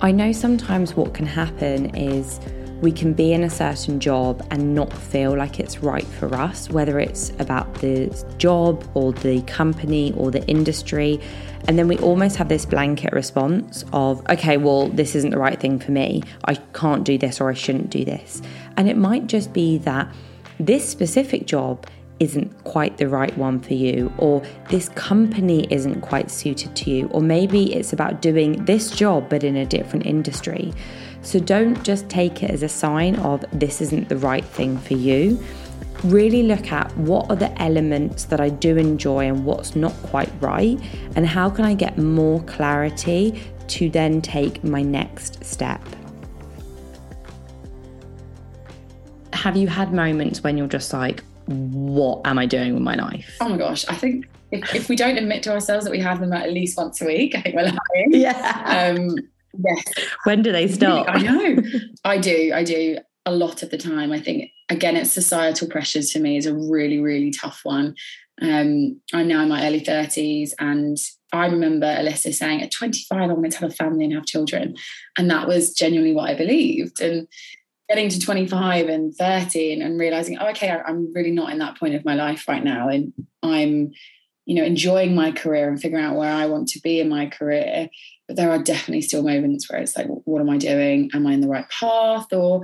I 0.00 0.12
know 0.12 0.32
sometimes 0.32 0.94
what 0.94 1.14
can 1.14 1.26
happen 1.26 1.94
is 1.94 2.40
we 2.82 2.90
can 2.92 3.12
be 3.12 3.32
in 3.32 3.44
a 3.44 3.48
certain 3.48 4.00
job 4.00 4.44
and 4.50 4.74
not 4.74 4.92
feel 4.92 5.36
like 5.36 5.60
it's 5.60 5.78
right 5.78 6.04
for 6.04 6.34
us, 6.34 6.68
whether 6.68 6.98
it's 6.98 7.30
about 7.38 7.72
the 7.74 8.12
job 8.38 8.84
or 8.94 9.12
the 9.12 9.40
company 9.42 10.12
or 10.16 10.32
the 10.32 10.44
industry. 10.46 11.20
And 11.68 11.78
then 11.78 11.86
we 11.86 11.96
almost 11.98 12.36
have 12.36 12.48
this 12.48 12.66
blanket 12.66 13.12
response 13.12 13.84
of, 13.92 14.28
okay, 14.28 14.56
well, 14.56 14.88
this 14.88 15.14
isn't 15.14 15.30
the 15.30 15.38
right 15.38 15.58
thing 15.58 15.78
for 15.78 15.92
me. 15.92 16.24
I 16.44 16.56
can't 16.74 17.04
do 17.04 17.16
this 17.16 17.40
or 17.40 17.48
I 17.50 17.54
shouldn't 17.54 17.88
do 17.88 18.04
this. 18.04 18.42
And 18.76 18.88
it 18.88 18.96
might 18.96 19.28
just 19.28 19.52
be 19.52 19.78
that 19.78 20.12
this 20.58 20.86
specific 20.86 21.46
job 21.46 21.86
isn't 22.20 22.64
quite 22.64 22.96
the 22.98 23.08
right 23.08 23.36
one 23.36 23.60
for 23.60 23.74
you, 23.74 24.12
or 24.18 24.42
this 24.68 24.88
company 24.90 25.66
isn't 25.70 26.00
quite 26.00 26.30
suited 26.30 26.74
to 26.76 26.90
you, 26.90 27.08
or 27.08 27.20
maybe 27.20 27.74
it's 27.74 27.92
about 27.92 28.22
doing 28.22 28.64
this 28.64 28.90
job 28.90 29.28
but 29.28 29.44
in 29.44 29.56
a 29.56 29.66
different 29.66 30.06
industry. 30.06 30.72
So 31.22 31.38
don't 31.38 31.82
just 31.84 32.08
take 32.08 32.42
it 32.42 32.50
as 32.50 32.62
a 32.62 32.68
sign 32.68 33.16
of 33.16 33.44
this 33.52 33.80
isn't 33.80 34.08
the 34.08 34.16
right 34.16 34.44
thing 34.44 34.78
for 34.78 34.94
you 34.94 35.42
really 36.04 36.42
look 36.42 36.72
at 36.72 36.90
what 36.96 37.30
are 37.30 37.36
the 37.36 37.62
elements 37.62 38.24
that 38.24 38.40
I 38.40 38.48
do 38.48 38.76
enjoy 38.76 39.26
and 39.26 39.44
what's 39.44 39.76
not 39.76 39.92
quite 40.02 40.30
right, 40.40 40.80
and 41.14 41.24
how 41.26 41.48
can 41.48 41.64
I 41.64 41.74
get 41.74 41.96
more 41.96 42.42
clarity 42.42 43.40
to 43.68 43.88
then 43.88 44.20
take 44.20 44.64
my 44.64 44.82
next 44.82 45.44
step. 45.44 45.80
have 49.42 49.56
you 49.56 49.66
had 49.66 49.92
moments 49.92 50.44
when 50.44 50.56
you're 50.56 50.68
just 50.68 50.92
like, 50.92 51.24
what 51.52 52.22
am 52.24 52.38
I 52.38 52.46
doing 52.46 52.74
with 52.74 52.82
my 52.82 52.94
life? 52.94 53.36
Oh 53.40 53.48
my 53.48 53.56
gosh, 53.56 53.86
I 53.88 53.94
think 53.94 54.26
if, 54.50 54.74
if 54.74 54.88
we 54.88 54.96
don't 54.96 55.16
admit 55.16 55.42
to 55.44 55.52
ourselves 55.52 55.84
that 55.84 55.90
we 55.90 56.00
have 56.00 56.20
them 56.20 56.32
at 56.32 56.52
least 56.52 56.76
once 56.76 57.00
a 57.00 57.06
week, 57.06 57.34
I 57.36 57.40
think 57.40 57.54
we're 57.54 57.64
lying. 57.64 58.10
Yeah. 58.10 58.94
Um, 58.96 59.16
yes. 59.58 59.84
When 60.24 60.42
do 60.42 60.52
they 60.52 60.68
stop? 60.68 61.06
I 61.08 61.22
know. 61.22 61.56
I 62.04 62.18
do. 62.18 62.52
I 62.54 62.64
do 62.64 62.98
a 63.24 63.32
lot 63.32 63.62
of 63.62 63.70
the 63.70 63.78
time. 63.78 64.12
I 64.12 64.20
think 64.20 64.50
again, 64.68 64.96
it's 64.96 65.12
societal 65.12 65.68
pressures 65.68 66.12
for 66.12 66.18
me 66.18 66.36
is 66.36 66.46
a 66.46 66.54
really, 66.54 66.98
really 66.98 67.30
tough 67.30 67.60
one. 67.62 67.94
Um, 68.40 69.00
I'm 69.12 69.28
now 69.28 69.42
in 69.42 69.48
my 69.48 69.66
early 69.66 69.80
30s, 69.80 70.52
and 70.58 70.96
I 71.32 71.46
remember 71.46 71.86
Elyssa 71.86 72.34
saying, 72.34 72.62
"At 72.62 72.72
25, 72.72 73.30
I'm 73.30 73.36
going 73.36 73.50
to 73.50 73.58
have 73.58 73.70
a 73.70 73.74
family 73.74 74.04
and 74.04 74.14
have 74.14 74.26
children," 74.26 74.76
and 75.16 75.30
that 75.30 75.46
was 75.46 75.74
genuinely 75.74 76.14
what 76.14 76.30
I 76.30 76.34
believed. 76.34 77.00
And 77.00 77.28
getting 77.92 78.08
to 78.08 78.18
25 78.18 78.88
and 78.88 79.14
30 79.14 79.74
and, 79.74 79.82
and 79.82 80.00
realizing, 80.00 80.38
oh, 80.38 80.48
okay, 80.48 80.70
I, 80.70 80.80
I'm 80.80 81.12
really 81.12 81.30
not 81.30 81.52
in 81.52 81.58
that 81.58 81.78
point 81.78 81.94
of 81.94 82.06
my 82.06 82.14
life 82.14 82.48
right 82.48 82.64
now, 82.64 82.88
and 82.88 83.12
I'm, 83.42 83.92
you 84.46 84.54
know, 84.54 84.64
enjoying 84.64 85.14
my 85.14 85.30
career 85.30 85.68
and 85.68 85.80
figuring 85.80 86.02
out 86.02 86.16
where 86.16 86.32
I 86.32 86.46
want 86.46 86.68
to 86.68 86.80
be 86.80 87.00
in 87.00 87.10
my 87.10 87.26
career. 87.26 87.90
But 88.26 88.38
there 88.38 88.50
are 88.50 88.62
definitely 88.62 89.02
still 89.02 89.22
moments 89.22 89.70
where 89.70 89.78
it's 89.78 89.94
like, 89.94 90.06
what 90.06 90.40
am 90.40 90.48
I 90.48 90.56
doing? 90.56 91.10
Am 91.12 91.26
I 91.26 91.34
in 91.34 91.42
the 91.42 91.48
right 91.48 91.68
path? 91.68 92.32
Or 92.32 92.62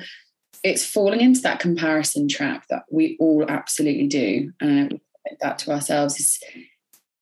it's 0.65 0.87
falling 0.87 1.21
into 1.21 1.43
that 1.43 1.61
comparison 1.61 2.27
trap 2.27 2.65
that 2.71 2.85
we 2.91 3.19
all 3.21 3.45
absolutely 3.49 4.07
do. 4.07 4.53
Uh, 4.63 4.97
that 5.43 5.59
to 5.59 5.73
ourselves 5.73 6.19
is 6.19 6.41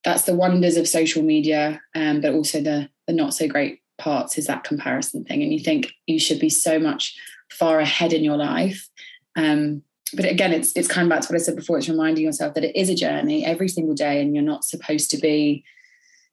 that's 0.04 0.22
the 0.22 0.34
wonders 0.36 0.76
of 0.76 0.86
social 0.86 1.24
media, 1.24 1.80
um, 1.96 2.20
but 2.20 2.32
also 2.32 2.60
the 2.60 2.88
the 3.08 3.12
not 3.12 3.34
so 3.34 3.48
great 3.48 3.80
parts 3.98 4.38
is 4.38 4.46
that 4.46 4.64
comparison 4.64 5.24
thing. 5.24 5.42
And 5.42 5.52
you 5.52 5.60
think 5.60 5.92
you 6.06 6.18
should 6.18 6.40
be 6.40 6.50
so 6.50 6.78
much 6.78 7.16
far 7.50 7.80
ahead 7.80 8.12
in 8.12 8.24
your 8.24 8.36
life. 8.36 8.88
Um, 9.36 9.82
but 10.14 10.24
again, 10.24 10.52
it's 10.52 10.72
it's 10.76 10.88
kind 10.88 11.06
of 11.06 11.10
back 11.10 11.26
to 11.26 11.32
what 11.32 11.40
I 11.40 11.42
said 11.42 11.56
before. 11.56 11.78
It's 11.78 11.88
reminding 11.88 12.24
yourself 12.24 12.54
that 12.54 12.64
it 12.64 12.76
is 12.76 12.88
a 12.88 12.94
journey 12.94 13.44
every 13.44 13.68
single 13.68 13.94
day, 13.94 14.20
and 14.20 14.34
you're 14.34 14.44
not 14.44 14.64
supposed 14.64 15.10
to 15.10 15.18
be 15.18 15.64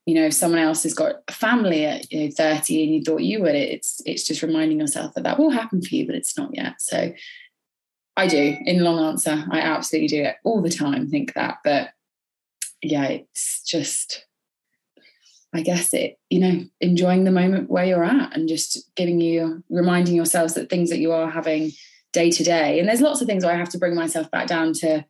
you 0.06 0.16
know 0.16 0.26
if 0.26 0.34
someone 0.34 0.60
else 0.60 0.84
has 0.84 0.94
got 0.94 1.16
a 1.28 1.32
family 1.32 1.86
at 1.86 2.12
you 2.12 2.26
know 2.26 2.32
30 2.32 2.84
and 2.84 2.94
you 2.94 3.02
thought 3.04 3.22
you 3.22 3.42
would 3.42 3.56
it's 3.56 4.02
it's 4.06 4.24
just 4.24 4.42
reminding 4.42 4.80
yourself 4.80 5.14
that 5.14 5.24
that 5.24 5.40
will 5.40 5.50
happen 5.50 5.82
for 5.82 5.96
you 5.96 6.06
but 6.06 6.16
it's 6.16 6.38
not 6.38 6.50
yet 6.54 6.74
so 6.80 7.14
i 8.18 8.28
do 8.28 8.58
in 8.66 8.84
long 8.84 9.00
answer 9.00 9.44
i 9.52 9.60
absolutely 9.60 10.08
do 10.08 10.24
it 10.24 10.36
all 10.44 10.62
the 10.62 10.70
time 10.70 11.10
think 11.10 11.34
that 11.34 11.58
but 11.64 11.90
yeah 12.82 13.06
it's 13.06 13.64
just 13.64 14.26
i 15.54 15.62
guess 15.62 15.94
it 15.94 16.18
you 16.30 16.40
know 16.40 16.64
enjoying 16.82 17.24
the 17.24 17.32
moment 17.32 17.70
where 17.70 17.86
you're 17.86 18.04
at 18.04 18.36
and 18.36 18.48
just 18.48 18.90
giving 18.96 19.22
you 19.22 19.64
reminding 19.70 20.16
yourselves 20.16 20.54
that 20.54 20.70
things 20.70 20.90
that 20.90 21.00
you 21.00 21.12
are 21.12 21.30
having 21.30 21.72
day 22.12 22.30
to 22.30 22.44
day 22.44 22.80
and 22.80 22.88
there's 22.88 23.02
lots 23.02 23.22
of 23.22 23.28
things 23.28 23.44
where 23.44 23.54
i 23.54 23.58
have 23.58 23.70
to 23.70 23.78
bring 23.78 23.96
myself 23.96 24.30
back 24.32 24.48
down 24.48 24.74
to 24.74 25.06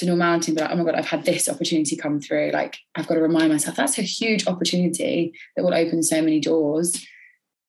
to 0.00 0.06
normality 0.06 0.50
and 0.50 0.56
be 0.56 0.62
like, 0.62 0.72
oh 0.72 0.76
my 0.76 0.84
God, 0.84 0.94
I've 0.94 1.06
had 1.06 1.24
this 1.24 1.48
opportunity 1.48 1.96
come 1.96 2.20
through. 2.20 2.50
Like, 2.52 2.78
I've 2.94 3.06
got 3.06 3.14
to 3.14 3.20
remind 3.20 3.52
myself 3.52 3.76
that's 3.76 3.98
a 3.98 4.02
huge 4.02 4.46
opportunity 4.46 5.34
that 5.56 5.62
will 5.62 5.74
open 5.74 6.02
so 6.02 6.22
many 6.22 6.40
doors. 6.40 7.06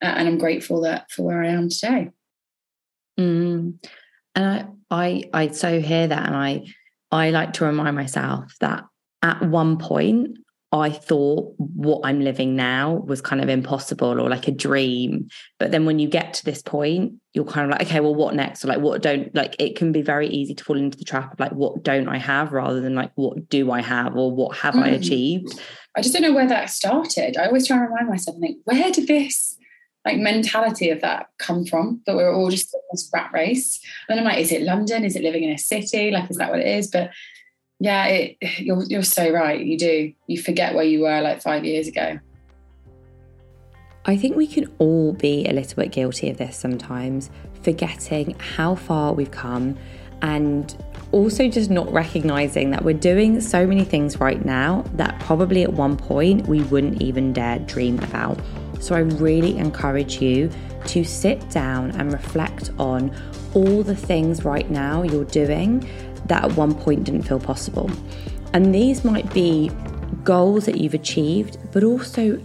Uh, 0.02 0.06
and 0.06 0.28
I'm 0.28 0.38
grateful 0.38 0.82
that 0.82 1.12
for 1.12 1.24
where 1.24 1.44
I 1.44 1.50
am 1.50 1.70
today. 1.70 2.12
Mm. 3.20 3.84
And 4.36 4.46
I, 4.46 4.66
I, 4.90 5.24
I 5.34 5.48
so 5.50 5.80
hear 5.82 6.08
that. 6.08 6.28
And 6.28 6.36
I, 6.36 6.66
I 7.12 7.32
like 7.32 7.54
to 7.54 7.66
remind 7.66 7.96
myself 7.96 8.56
that 8.62 8.86
at 9.22 9.42
one 9.44 9.78
point 9.78 10.38
I 10.74 10.90
thought 10.90 11.54
what 11.58 12.00
I'm 12.06 12.22
living 12.22 12.56
now 12.56 12.94
was 12.94 13.20
kind 13.20 13.42
of 13.42 13.50
impossible 13.50 14.20
or 14.22 14.30
like 14.30 14.48
a 14.48 14.52
dream. 14.52 15.28
But 15.60 15.72
then 15.72 15.86
when 15.86 16.00
you 16.00 16.08
get 16.08 16.34
to 16.36 16.46
this 16.46 16.62
point, 16.62 17.16
you're 17.34 17.44
kind 17.44 17.66
of 17.66 17.78
like, 17.78 17.88
okay, 17.88 18.00
well, 18.00 18.16
what 18.16 18.36
next? 18.36 18.64
Or 18.64 18.70
like, 18.70 18.80
what 18.80 19.02
don't 19.02 19.34
like 19.36 19.58
it 19.60 19.76
can 19.76 19.92
be 19.92 20.02
very 20.02 20.30
easy 20.30 20.56
to 20.56 20.64
fall 20.64 20.78
into 20.78 20.98
the 20.98 21.04
trap 21.04 21.34
of 21.34 21.40
like, 21.42 21.52
what 21.52 21.84
don't 21.84 22.08
I 22.08 22.18
have 22.18 22.54
rather 22.54 22.80
than 22.80 22.96
like, 22.96 23.12
what 23.16 23.50
do 23.50 23.70
I 23.70 23.82
have 23.82 24.16
or 24.16 24.32
what 24.32 24.58
have 24.58 24.76
mm. 24.76 24.84
I 24.84 24.90
achieved? 24.90 25.60
I 25.98 26.02
just 26.02 26.14
don't 26.14 26.24
know 26.24 26.34
where 26.34 26.48
that 26.48 26.70
started. 26.70 27.36
I 27.36 27.48
always 27.48 27.68
try 27.68 27.76
and 27.76 27.90
remind 27.90 28.08
myself, 28.08 28.38
like, 28.40 28.56
where 28.64 28.92
did 28.92 29.08
this 29.08 29.58
like 30.06 30.18
mentality 30.18 30.90
of 30.90 31.02
that 31.02 31.28
come 31.38 31.66
from? 31.66 32.02
That 32.06 32.16
we 32.16 32.24
are 32.24 32.34
all 32.34 32.50
just 32.50 32.74
in 32.74 32.80
this 32.92 33.10
rat 33.14 33.30
race. 33.34 33.80
And 34.08 34.20
I'm 34.20 34.26
like, 34.26 34.40
is 34.40 34.54
it 34.54 34.62
London? 34.62 35.04
Is 35.04 35.18
it 35.18 35.24
living 35.24 35.44
in 35.44 35.52
a 35.52 35.58
city? 35.58 36.12
Like, 36.12 36.32
is 36.32 36.38
that 36.38 36.50
what 36.50 36.62
it 36.62 36.68
is? 36.68 36.88
But 36.88 37.12
yeah, 37.82 38.06
it, 38.06 38.38
you're 38.60 38.84
you're 38.84 39.04
so 39.04 39.30
right. 39.32 39.60
You 39.60 39.78
do. 39.78 40.14
You 40.28 40.42
forget 40.42 40.76
where 40.76 40.86
you 40.86 41.02
were 41.02 41.22
like 41.22 41.42
five 41.42 41.66
years 41.66 41.88
ago. 41.88 42.20
I 44.06 44.18
think 44.18 44.36
we 44.36 44.48
can 44.48 44.72
all 44.80 45.14
be 45.14 45.46
a 45.48 45.54
little 45.54 45.76
bit 45.76 45.92
guilty 45.92 46.30
of 46.30 46.38
this 46.38 46.58
sometimes, 46.58 47.30
forgetting 47.62 48.36
how 48.40 48.74
far 48.76 49.14
we've 49.14 49.30
come 49.30 49.78
and 50.24 50.76
also 51.12 51.48
just 51.48 51.70
not 51.70 51.92
recognizing 51.92 52.72
that 52.72 52.84
we're 52.84 52.94
doing 52.94 53.42
so 53.42 53.68
many 53.68 53.84
things 53.84 54.20
right 54.20 54.44
now 54.44 54.84
that 54.94 55.20
probably 55.20 55.64
at 55.64 55.74
one 55.74 55.98
point 55.98 56.48
we 56.48 56.62
wouldn't 56.64 57.02
even 57.02 57.34
dare 57.34 57.60
dream 57.60 58.00
about. 58.00 58.40
So 58.80 58.96
I 58.96 59.00
really 59.00 59.58
encourage 59.58 60.22
you 60.22 60.50
to 60.88 61.04
sit 61.04 61.50
down 61.50 61.92
and 61.92 62.12
reflect 62.12 62.72
on 62.78 63.16
all 63.54 63.84
the 63.84 63.96
things 63.96 64.46
right 64.46 64.70
now 64.70 65.04
you're 65.04 65.26
doing 65.26 65.88
that 66.26 66.46
at 66.46 66.52
one 66.54 66.74
point 66.74 67.04
didn't 67.04 67.24
feel 67.24 67.40
possible. 67.40 67.90
And 68.54 68.74
these 68.74 69.04
might 69.04 69.32
be 69.34 69.72
goals 70.24 70.66
that 70.66 70.78
you've 70.78 70.94
achieved, 70.94 71.58
but 71.72 71.84
also 71.84 72.38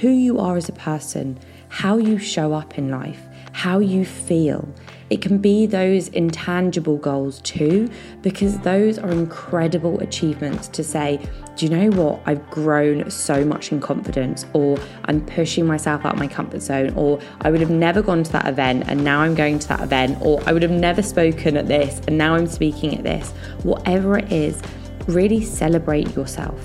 who 0.00 0.08
you 0.08 0.38
are 0.38 0.56
as 0.56 0.68
a 0.68 0.72
person, 0.72 1.38
how 1.68 1.96
you 1.96 2.18
show 2.18 2.52
up 2.52 2.76
in 2.78 2.90
life, 2.90 3.20
how 3.52 3.78
you 3.78 4.04
feel. 4.04 4.68
It 5.10 5.20
can 5.20 5.38
be 5.38 5.66
those 5.66 6.06
intangible 6.08 6.96
goals 6.96 7.40
too, 7.42 7.90
because 8.22 8.58
those 8.60 8.96
are 8.96 9.10
incredible 9.10 9.98
achievements 9.98 10.68
to 10.68 10.84
say, 10.84 11.20
do 11.56 11.66
you 11.66 11.70
know 11.70 11.90
what? 12.00 12.20
I've 12.26 12.48
grown 12.48 13.10
so 13.10 13.44
much 13.44 13.72
in 13.72 13.80
confidence, 13.80 14.46
or 14.52 14.78
I'm 15.06 15.26
pushing 15.26 15.66
myself 15.66 16.04
out 16.04 16.14
of 16.14 16.20
my 16.20 16.28
comfort 16.28 16.62
zone, 16.62 16.94
or 16.94 17.18
I 17.40 17.50
would 17.50 17.60
have 17.60 17.70
never 17.70 18.02
gone 18.02 18.22
to 18.22 18.32
that 18.32 18.46
event 18.46 18.84
and 18.86 19.02
now 19.02 19.20
I'm 19.20 19.34
going 19.34 19.58
to 19.58 19.68
that 19.68 19.80
event, 19.80 20.16
or 20.20 20.40
I 20.46 20.52
would 20.52 20.62
have 20.62 20.70
never 20.70 21.02
spoken 21.02 21.56
at 21.56 21.66
this 21.66 22.00
and 22.06 22.16
now 22.16 22.36
I'm 22.36 22.46
speaking 22.46 22.96
at 22.96 23.02
this. 23.02 23.32
Whatever 23.64 24.18
it 24.18 24.30
is, 24.32 24.62
really 25.08 25.44
celebrate 25.44 26.14
yourself. 26.14 26.64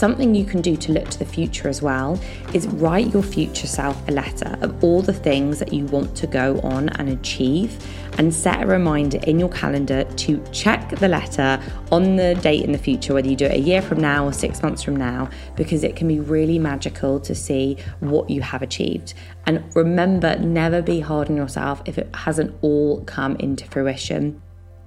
Something 0.00 0.34
you 0.34 0.46
can 0.46 0.62
do 0.62 0.78
to 0.78 0.92
look 0.92 1.10
to 1.10 1.18
the 1.18 1.26
future 1.26 1.68
as 1.68 1.82
well 1.82 2.18
is 2.54 2.66
write 2.68 3.12
your 3.12 3.22
future 3.22 3.66
self 3.66 4.08
a 4.08 4.12
letter 4.12 4.56
of 4.62 4.82
all 4.82 5.02
the 5.02 5.12
things 5.12 5.58
that 5.58 5.74
you 5.74 5.84
want 5.84 6.16
to 6.16 6.26
go 6.26 6.58
on 6.60 6.88
and 6.88 7.10
achieve 7.10 7.76
and 8.16 8.32
set 8.32 8.62
a 8.62 8.66
reminder 8.66 9.18
in 9.26 9.38
your 9.38 9.50
calendar 9.50 10.04
to 10.04 10.42
check 10.52 10.88
the 10.88 11.06
letter 11.06 11.62
on 11.92 12.16
the 12.16 12.34
date 12.36 12.64
in 12.64 12.72
the 12.72 12.78
future, 12.78 13.12
whether 13.12 13.28
you 13.28 13.36
do 13.36 13.44
it 13.44 13.52
a 13.52 13.58
year 13.58 13.82
from 13.82 14.00
now 14.00 14.24
or 14.24 14.32
six 14.32 14.62
months 14.62 14.82
from 14.82 14.96
now, 14.96 15.28
because 15.54 15.84
it 15.84 15.96
can 15.96 16.08
be 16.08 16.18
really 16.18 16.58
magical 16.58 17.20
to 17.20 17.34
see 17.34 17.76
what 17.98 18.30
you 18.30 18.40
have 18.40 18.62
achieved. 18.62 19.12
And 19.44 19.62
remember, 19.76 20.38
never 20.38 20.80
be 20.80 21.00
hard 21.00 21.28
on 21.28 21.36
yourself 21.36 21.82
if 21.84 21.98
it 21.98 22.08
hasn't 22.14 22.56
all 22.62 23.04
come 23.04 23.36
into 23.36 23.66
fruition. 23.66 24.40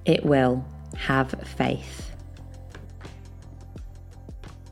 It 0.06 0.26
will. 0.26 0.64
Have 0.96 1.30
faith 1.56 2.03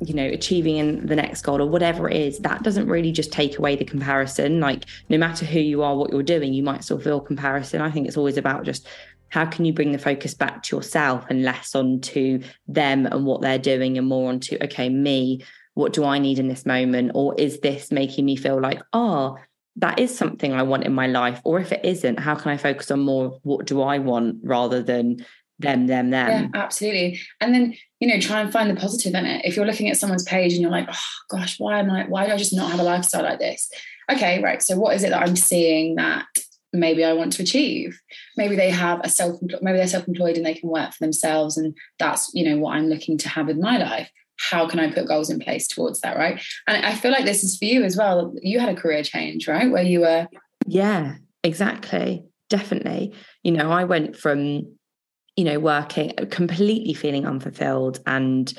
you 0.04 0.14
know 0.14 0.26
achieving 0.26 0.76
in 0.76 1.06
the 1.06 1.16
next 1.16 1.42
goal 1.42 1.61
or 1.61 1.68
whatever 1.68 2.09
it 2.09 2.16
is 2.16 2.38
that 2.40 2.62
doesn't 2.62 2.88
really 2.88 3.12
just 3.12 3.32
take 3.32 3.59
away 3.59 3.76
the 3.76 3.85
comparison 3.85 4.61
like 4.61 4.85
no 5.09 5.18
matter 5.18 5.44
who 5.44 5.61
you 5.61 5.82
are 5.82 5.97
what 5.97 6.11
you're 6.11 6.23
doing 6.23 6.52
you 6.52 6.62
might 6.62 6.85
still 6.85 6.99
feel 6.99 7.21
comparison 7.21 7.80
i 7.80 7.90
think 7.90 8.06
it's 8.06 8.16
always 8.16 8.37
about 8.37 8.64
just 8.64 8.87
how 9.28 9.47
can 9.47 9.64
you 9.64 9.73
bring 9.73 9.92
the 9.92 9.99
focus 9.99 10.35
back 10.35 10.62
to 10.62 10.76
yourself 10.76 11.25
and 11.30 11.42
less 11.42 11.75
onto 11.75 12.42
them 12.68 13.06
and 13.06 13.25
what 13.25 13.40
they're 13.40 13.59
doing 13.59 13.97
and 13.97 14.06
more 14.06 14.28
onto 14.28 14.56
okay 14.62 14.88
me 14.88 15.42
what 15.75 15.92
do 15.92 16.04
i 16.04 16.18
need 16.18 16.38
in 16.38 16.49
this 16.49 16.66
moment 16.66 17.12
or 17.14 17.35
is 17.38 17.61
this 17.61 17.90
making 17.92 18.25
me 18.25 18.37
feel 18.37 18.61
like 18.61 18.82
oh 18.92 19.37
that 19.76 19.99
is 19.99 20.16
something 20.16 20.52
i 20.52 20.62
want 20.62 20.85
in 20.85 20.92
my 20.92 21.06
life 21.06 21.40
or 21.44 21.59
if 21.61 21.73
it 21.73 21.85
isn't 21.85 22.18
how 22.18 22.35
can 22.35 22.50
i 22.50 22.56
focus 22.56 22.90
on 22.90 23.00
more 23.00 23.38
what 23.42 23.66
do 23.66 23.80
i 23.80 23.99
want 23.99 24.37
rather 24.42 24.82
than 24.82 25.25
them, 25.62 25.87
them, 25.87 26.11
them. 26.11 26.50
Yeah, 26.54 26.61
absolutely. 26.61 27.21
And 27.40 27.54
then, 27.54 27.75
you 28.02 28.09
know, 28.09 28.18
try 28.18 28.40
and 28.40 28.50
find 28.50 28.68
the 28.68 28.75
positive 28.75 29.14
in 29.14 29.25
it. 29.25 29.44
If 29.44 29.54
you're 29.54 29.64
looking 29.64 29.88
at 29.88 29.97
someone's 29.97 30.25
page 30.25 30.54
and 30.54 30.61
you're 30.61 30.73
like, 30.73 30.88
oh 30.90 30.99
gosh, 31.30 31.61
why 31.61 31.78
am 31.78 31.88
I, 31.88 32.02
why 32.06 32.26
do 32.26 32.32
I 32.32 32.37
just 32.37 32.52
not 32.52 32.73
have 32.73 32.80
a 32.80 32.82
lifestyle 32.82 33.23
like 33.23 33.38
this? 33.38 33.71
Okay, 34.11 34.42
right. 34.42 34.61
So 34.61 34.76
what 34.76 34.97
is 34.97 35.04
it 35.04 35.11
that 35.11 35.23
I'm 35.23 35.37
seeing 35.37 35.94
that 35.94 36.26
maybe 36.73 37.04
I 37.04 37.12
want 37.12 37.32
to 37.35 37.44
achieve? 37.44 38.00
Maybe 38.37 38.56
they 38.56 38.71
have 38.71 39.00
a 39.04 39.09
self, 39.09 39.38
maybe 39.61 39.78
they're 39.78 39.87
self-employed 39.87 40.37
and 40.37 40.44
they 40.44 40.54
can 40.54 40.68
work 40.68 40.92
for 40.92 41.04
themselves. 41.04 41.56
And 41.56 41.76
that's, 42.00 42.28
you 42.35 42.44
know, 42.44 42.59
what 42.59 42.75
I'm 42.75 42.88
looking 42.88 43.18
to 43.18 43.28
have 43.28 43.49
in 43.49 43.61
my 43.61 43.78
life. 43.78 44.11
How 44.50 44.66
can 44.66 44.80
I 44.80 44.90
put 44.90 45.06
goals 45.06 45.30
in 45.30 45.38
place 45.38 45.68
towards 45.68 46.00
that? 46.00 46.16
Right. 46.16 46.42
And 46.66 46.85
I 46.85 46.97
feel 46.97 47.12
like 47.12 47.25
this 47.25 47.44
is 47.44 47.56
for 47.56 47.66
you 47.66 47.85
as 47.85 47.97
well. 47.97 48.35
You 48.42 48.59
had 48.59 48.76
a 48.76 48.80
career 48.80 49.04
change, 49.04 49.47
right? 49.47 49.71
Where 49.71 49.85
you 49.85 50.00
were. 50.00 50.26
Yeah, 50.66 51.18
exactly. 51.44 52.25
Definitely. 52.50 53.14
You 53.44 53.52
know, 53.52 53.71
I 53.71 53.85
went 53.85 54.16
from 54.16 54.76
you 55.37 55.45
know, 55.45 55.59
working 55.59 56.15
completely 56.31 56.95
feeling 56.95 57.27
unfulfilled 57.27 58.01
and 58.07 58.53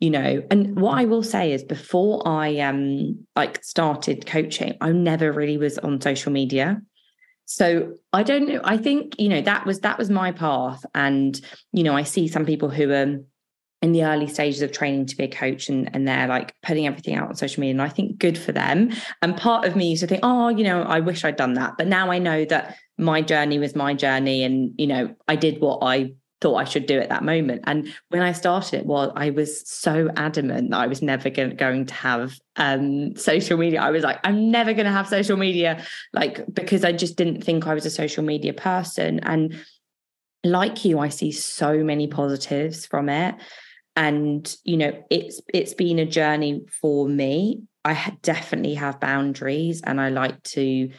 you 0.00 0.10
know 0.10 0.42
and 0.50 0.78
what 0.80 0.98
i 0.98 1.04
will 1.04 1.22
say 1.22 1.52
is 1.52 1.62
before 1.62 2.26
i 2.26 2.58
um 2.58 3.16
like 3.36 3.62
started 3.62 4.26
coaching 4.26 4.76
i 4.80 4.90
never 4.90 5.30
really 5.30 5.56
was 5.56 5.78
on 5.78 6.00
social 6.00 6.32
media 6.32 6.82
so 7.46 7.94
I 8.12 8.22
don't 8.22 8.48
know. 8.48 8.60
I 8.64 8.76
think, 8.76 9.18
you 9.18 9.28
know, 9.28 9.42
that 9.42 9.66
was 9.66 9.80
that 9.80 9.98
was 9.98 10.10
my 10.10 10.32
path. 10.32 10.84
And, 10.94 11.38
you 11.72 11.82
know, 11.82 11.96
I 11.96 12.02
see 12.02 12.28
some 12.28 12.46
people 12.46 12.70
who 12.70 12.90
are 12.90 13.18
in 13.82 13.92
the 13.92 14.04
early 14.04 14.26
stages 14.26 14.62
of 14.62 14.72
training 14.72 15.06
to 15.06 15.16
be 15.16 15.24
a 15.24 15.28
coach 15.28 15.68
and, 15.68 15.94
and 15.94 16.08
they're 16.08 16.26
like 16.26 16.54
putting 16.62 16.86
everything 16.86 17.16
out 17.16 17.28
on 17.28 17.34
social 17.34 17.60
media. 17.60 17.72
And 17.72 17.82
I 17.82 17.90
think 17.90 18.18
good 18.18 18.38
for 18.38 18.52
them. 18.52 18.92
And 19.20 19.36
part 19.36 19.66
of 19.66 19.76
me 19.76 19.90
used 19.90 20.00
to 20.00 20.06
think, 20.06 20.20
oh, 20.22 20.48
you 20.48 20.64
know, 20.64 20.82
I 20.82 21.00
wish 21.00 21.22
I'd 21.22 21.36
done 21.36 21.54
that. 21.54 21.74
But 21.76 21.86
now 21.86 22.10
I 22.10 22.18
know 22.18 22.46
that 22.46 22.78
my 22.98 23.22
journey 23.22 23.58
was 23.58 23.74
my 23.74 23.94
journey 23.94 24.44
and, 24.44 24.72
you 24.78 24.86
know, 24.86 25.14
I 25.26 25.36
did 25.36 25.60
what 25.60 25.80
I 25.82 26.14
thought 26.40 26.56
I 26.56 26.64
should 26.64 26.86
do 26.86 26.98
at 27.00 27.08
that 27.08 27.24
moment. 27.24 27.62
And 27.66 27.92
when 28.10 28.22
I 28.22 28.32
started 28.32 28.80
it, 28.80 28.86
well, 28.86 29.12
I 29.16 29.30
was 29.30 29.68
so 29.68 30.10
adamant 30.16 30.70
that 30.70 30.78
I 30.78 30.86
was 30.86 31.02
never 31.02 31.30
going, 31.30 31.86
to 31.86 31.94
have 31.94 32.38
um, 32.56 33.16
social 33.16 33.56
media. 33.56 33.80
I 33.80 33.90
was 33.90 34.04
like, 34.04 34.20
I'm 34.24 34.50
never 34.50 34.74
going 34.74 34.86
to 34.86 34.92
have 34.92 35.08
social 35.08 35.36
media, 35.36 35.82
like, 36.12 36.44
because 36.52 36.84
I 36.84 36.92
just 36.92 37.16
didn't 37.16 37.42
think 37.42 37.66
I 37.66 37.74
was 37.74 37.86
a 37.86 37.90
social 37.90 38.22
media 38.22 38.52
person. 38.52 39.20
And 39.20 39.58
like 40.44 40.84
you, 40.84 40.98
I 40.98 41.08
see 41.08 41.32
so 41.32 41.82
many 41.82 42.06
positives 42.06 42.86
from 42.86 43.08
it 43.08 43.34
and 43.96 44.56
you 44.64 44.76
know 44.76 44.92
it's 45.10 45.40
it's 45.52 45.74
been 45.74 45.98
a 45.98 46.06
journey 46.06 46.62
for 46.80 47.08
me 47.08 47.62
i 47.84 48.16
definitely 48.22 48.74
have 48.74 49.00
boundaries 49.00 49.82
and 49.82 50.00
i 50.00 50.08
like 50.08 50.42
to 50.42 50.90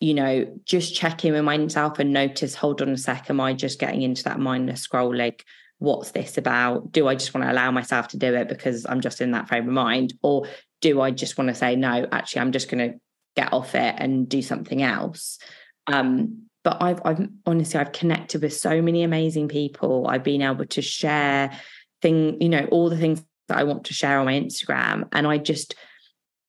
you 0.00 0.14
know 0.14 0.46
just 0.64 0.94
check 0.94 1.24
in 1.24 1.32
with 1.32 1.44
myself 1.44 1.98
and 1.98 2.12
notice 2.12 2.54
hold 2.54 2.82
on 2.82 2.88
a 2.88 2.96
sec 2.96 3.30
am 3.30 3.40
i 3.40 3.52
just 3.52 3.78
getting 3.78 4.02
into 4.02 4.24
that 4.24 4.40
mindless 4.40 4.80
scroll 4.80 5.14
like 5.14 5.44
what's 5.78 6.10
this 6.10 6.36
about 6.36 6.90
do 6.90 7.06
i 7.06 7.14
just 7.14 7.32
want 7.32 7.46
to 7.46 7.52
allow 7.52 7.70
myself 7.70 8.08
to 8.08 8.16
do 8.16 8.34
it 8.34 8.48
because 8.48 8.86
i'm 8.88 9.00
just 9.00 9.20
in 9.20 9.30
that 9.30 9.48
frame 9.48 9.68
of 9.68 9.74
mind 9.74 10.14
or 10.22 10.46
do 10.80 11.00
i 11.00 11.10
just 11.10 11.38
want 11.38 11.48
to 11.48 11.54
say 11.54 11.76
no 11.76 12.06
actually 12.12 12.40
i'm 12.40 12.52
just 12.52 12.70
going 12.70 12.92
to 12.92 12.98
get 13.36 13.52
off 13.52 13.74
it 13.74 13.94
and 13.98 14.28
do 14.28 14.42
something 14.42 14.82
else 14.82 15.38
um 15.86 16.42
but 16.62 16.82
I've, 16.82 17.00
I've 17.04 17.28
honestly 17.46 17.80
I've 17.80 17.92
connected 17.92 18.42
with 18.42 18.54
so 18.54 18.82
many 18.82 19.02
amazing 19.02 19.48
people. 19.48 20.06
I've 20.06 20.24
been 20.24 20.42
able 20.42 20.66
to 20.66 20.82
share 20.82 21.58
thing, 22.02 22.40
you 22.40 22.48
know, 22.48 22.66
all 22.70 22.90
the 22.90 22.98
things 22.98 23.24
that 23.48 23.58
I 23.58 23.64
want 23.64 23.84
to 23.84 23.94
share 23.94 24.18
on 24.18 24.26
my 24.26 24.34
Instagram. 24.34 25.08
And 25.12 25.26
I 25.26 25.38
just, 25.38 25.74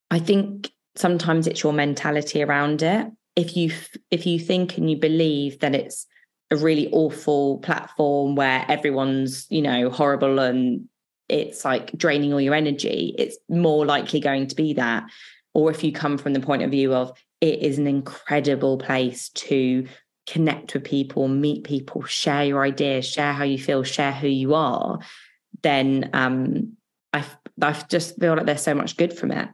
I 0.10 0.20
think 0.20 0.72
sometimes 0.96 1.48
it's 1.48 1.64
your 1.64 1.74
mentality 1.74 2.44
around 2.44 2.82
it. 2.82 3.08
If 3.36 3.56
you 3.56 3.72
if 4.10 4.26
you 4.26 4.40
think 4.40 4.78
and 4.78 4.90
you 4.90 4.98
believe 4.98 5.60
that 5.60 5.76
it's 5.76 6.06
a 6.52 6.58
really 6.58 6.90
awful 6.92 7.60
platform 7.60 8.36
where 8.36 8.66
everyone's, 8.68 9.48
you 9.50 9.62
know, 9.62 9.90
horrible 9.90 10.40
and 10.40 10.88
it's 11.30 11.64
like 11.64 11.98
draining 11.98 12.34
all 12.34 12.42
your 12.42 12.54
energy, 12.54 13.16
it's 13.18 13.38
more 13.50 13.86
likely 13.86 14.20
going 14.20 14.48
to 14.48 14.56
be 14.56 14.74
that. 14.74 15.04
Or 15.54 15.72
if 15.72 15.84
you 15.84 15.92
come 15.94 16.18
from 16.18 16.34
the 16.34 16.40
point 16.42 16.62
of 16.62 16.72
view 16.72 16.94
of 16.94 17.14
it 17.40 17.60
is 17.60 17.80
an 17.80 17.88
incredible 17.88 18.78
place 18.78 19.30
to 19.30 19.88
connect 20.28 20.74
with 20.74 20.84
people, 20.84 21.28
meet 21.28 21.64
people, 21.64 22.04
share 22.04 22.46
your 22.46 22.64
ideas, 22.64 23.08
share 23.08 23.34
how 23.34 23.44
you 23.44 23.58
feel, 23.58 23.84
share 23.84 24.12
who 24.12 24.28
you 24.28 24.54
are, 24.54 25.00
then 25.64 26.10
um, 26.14 26.74
I 27.14 27.26
I 27.62 27.74
just 27.90 28.20
feel 28.20 28.36
like 28.36 28.46
there's 28.46 28.62
so 28.62 28.76
much 28.76 28.98
good 28.98 29.18
from 29.18 29.32
it. 29.32 29.50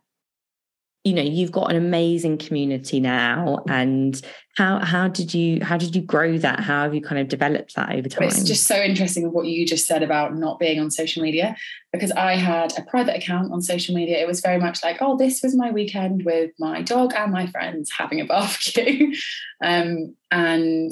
You 1.07 1.13
know, 1.13 1.21
you've 1.21 1.51
got 1.51 1.71
an 1.71 1.77
amazing 1.77 2.37
community 2.37 2.99
now, 2.99 3.63
and 3.69 4.21
how 4.57 4.79
how 4.79 5.07
did 5.07 5.33
you 5.33 5.63
how 5.63 5.77
did 5.77 5.95
you 5.95 6.01
grow 6.01 6.37
that? 6.39 6.59
How 6.59 6.83
have 6.83 6.93
you 6.93 7.01
kind 7.01 7.21
of 7.21 7.27
developed 7.27 7.75
that 7.75 7.93
over 7.93 8.09
time? 8.09 8.27
It's 8.27 8.43
just 8.43 8.67
so 8.67 8.81
interesting 8.81 9.31
what 9.31 9.45
you 9.45 9.65
just 9.65 9.87
said 9.87 10.03
about 10.03 10.35
not 10.35 10.59
being 10.59 10.79
on 10.79 10.91
social 10.91 11.23
media, 11.23 11.55
because 11.93 12.11
I 12.11 12.35
had 12.35 12.77
a 12.77 12.81
private 12.81 13.15
account 13.15 13.51
on 13.51 13.61
social 13.61 13.95
media. 13.95 14.17
It 14.17 14.27
was 14.27 14.41
very 14.41 14.59
much 14.59 14.83
like, 14.83 14.97
oh, 14.99 15.15
this 15.17 15.41
was 15.41 15.55
my 15.55 15.71
weekend 15.71 16.25
with 16.25 16.51
my 16.59 16.81
dog 16.81 17.13
and 17.15 17.31
my 17.31 17.47
friends 17.47 17.89
having 17.97 18.19
a 18.19 18.25
barbecue, 18.25 19.13
um, 19.63 20.15
and 20.31 20.91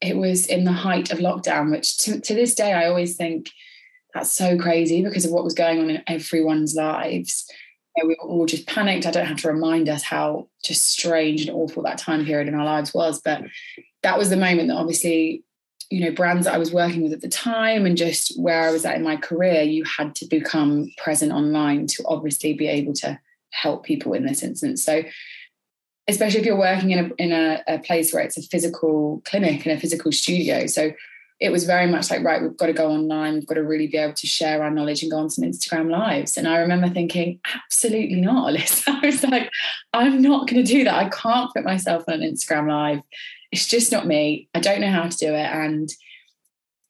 it 0.00 0.16
was 0.16 0.46
in 0.46 0.64
the 0.64 0.72
height 0.72 1.10
of 1.10 1.18
lockdown, 1.18 1.72
which 1.72 1.98
to, 1.98 2.20
to 2.20 2.34
this 2.34 2.54
day 2.54 2.72
I 2.72 2.86
always 2.86 3.16
think 3.16 3.50
that's 4.14 4.30
so 4.30 4.56
crazy 4.56 5.02
because 5.02 5.24
of 5.24 5.32
what 5.32 5.44
was 5.44 5.54
going 5.54 5.80
on 5.80 5.90
in 5.90 6.02
everyone's 6.06 6.74
lives. 6.74 7.50
Know, 8.02 8.08
we 8.08 8.16
were 8.20 8.28
all 8.28 8.46
just 8.46 8.66
panicked. 8.66 9.06
I 9.06 9.10
don't 9.10 9.26
have 9.26 9.40
to 9.42 9.48
remind 9.48 9.88
us 9.88 10.02
how 10.02 10.48
just 10.64 10.90
strange 10.90 11.42
and 11.42 11.50
awful 11.50 11.82
that 11.84 11.98
time 11.98 12.24
period 12.24 12.48
in 12.48 12.54
our 12.54 12.64
lives 12.64 12.94
was, 12.94 13.20
but 13.20 13.42
that 14.02 14.18
was 14.18 14.30
the 14.30 14.36
moment 14.36 14.68
that 14.68 14.76
obviously, 14.76 15.44
you 15.90 16.00
know, 16.00 16.10
brands 16.10 16.46
that 16.46 16.54
I 16.54 16.58
was 16.58 16.72
working 16.72 17.02
with 17.02 17.12
at 17.12 17.20
the 17.20 17.28
time 17.28 17.86
and 17.86 17.96
just 17.96 18.38
where 18.40 18.68
I 18.68 18.70
was 18.70 18.84
at 18.84 18.96
in 18.96 19.02
my 19.02 19.16
career, 19.16 19.62
you 19.62 19.84
had 19.84 20.14
to 20.16 20.26
become 20.26 20.90
present 20.96 21.32
online 21.32 21.86
to 21.88 22.04
obviously 22.06 22.52
be 22.54 22.68
able 22.68 22.92
to 22.94 23.18
help 23.50 23.84
people 23.84 24.12
in 24.12 24.26
this 24.26 24.42
instance. 24.42 24.84
So 24.84 25.02
especially 26.08 26.40
if 26.40 26.46
you're 26.46 26.58
working 26.58 26.90
in 26.90 26.98
a 26.98 27.10
in 27.22 27.32
a, 27.32 27.62
a 27.68 27.78
place 27.78 28.12
where 28.12 28.22
it's 28.22 28.38
a 28.38 28.42
physical 28.42 29.22
clinic 29.24 29.64
and 29.66 29.76
a 29.76 29.80
physical 29.80 30.10
studio. 30.10 30.66
So 30.66 30.92
it 31.40 31.50
was 31.50 31.64
very 31.64 31.86
much 31.86 32.10
like, 32.10 32.24
right, 32.24 32.42
we've 32.42 32.56
got 32.56 32.66
to 32.66 32.72
go 32.72 32.90
online, 32.90 33.34
we've 33.34 33.46
got 33.46 33.54
to 33.54 33.62
really 33.62 33.86
be 33.86 33.96
able 33.96 34.14
to 34.14 34.26
share 34.26 34.62
our 34.62 34.70
knowledge 34.70 35.02
and 35.02 35.12
go 35.12 35.18
on 35.18 35.30
some 35.30 35.44
Instagram 35.44 35.88
lives. 35.88 36.36
And 36.36 36.48
I 36.48 36.58
remember 36.58 36.88
thinking, 36.88 37.38
absolutely 37.64 38.20
not, 38.20 38.52
Elyssa. 38.52 38.88
I 39.02 39.06
was 39.06 39.22
like, 39.22 39.50
I'm 39.92 40.20
not 40.20 40.48
going 40.48 40.64
to 40.64 40.72
do 40.72 40.84
that. 40.84 40.94
I 40.94 41.08
can't 41.08 41.52
put 41.54 41.64
myself 41.64 42.04
on 42.08 42.22
an 42.22 42.32
Instagram 42.32 42.68
live. 42.68 43.02
It's 43.52 43.68
just 43.68 43.92
not 43.92 44.06
me. 44.06 44.48
I 44.54 44.60
don't 44.60 44.80
know 44.80 44.90
how 44.90 45.08
to 45.08 45.16
do 45.16 45.28
it. 45.28 45.46
And 45.46 45.88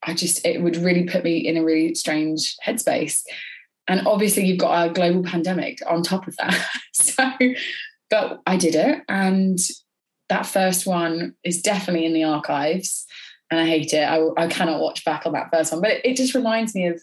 I 0.03 0.15
just, 0.15 0.45
it 0.47 0.63
would 0.63 0.77
really 0.77 1.05
put 1.05 1.25
me 1.25 1.39
in 1.39 1.59
a 1.59 1.65
really 1.65 1.95
strange 1.95 2.57
headspace. 2.65 3.23
And 3.87 4.07
obviously, 4.07 4.45
you've 4.45 4.59
got 4.59 4.89
a 4.89 4.93
global 4.93 5.23
pandemic 5.23 5.79
on 5.87 6.03
top 6.03 6.27
of 6.27 6.37
that. 6.37 6.69
so, 6.93 7.31
but 8.11 8.41
I 8.47 8.57
did 8.57 8.75
it. 8.75 9.03
And 9.09 9.59
that 10.29 10.47
first 10.47 10.87
one 10.87 11.35
is 11.45 11.63
definitely 11.63 12.07
in 12.07 12.13
the 12.13 12.25
archives 12.25 13.07
and 13.51 13.61
I 13.61 13.67
hate 13.67 13.93
it. 13.93 14.03
I, 14.03 14.21
I 14.37 14.47
cannot 14.47 14.81
watch 14.81 15.05
back 15.05 15.25
on 15.27 15.33
that 15.33 15.51
first 15.53 15.73
one, 15.73 15.81
but 15.81 15.91
it, 15.91 16.01
it 16.05 16.17
just 16.17 16.35
reminds 16.35 16.75
me 16.75 16.87
of, 16.87 17.01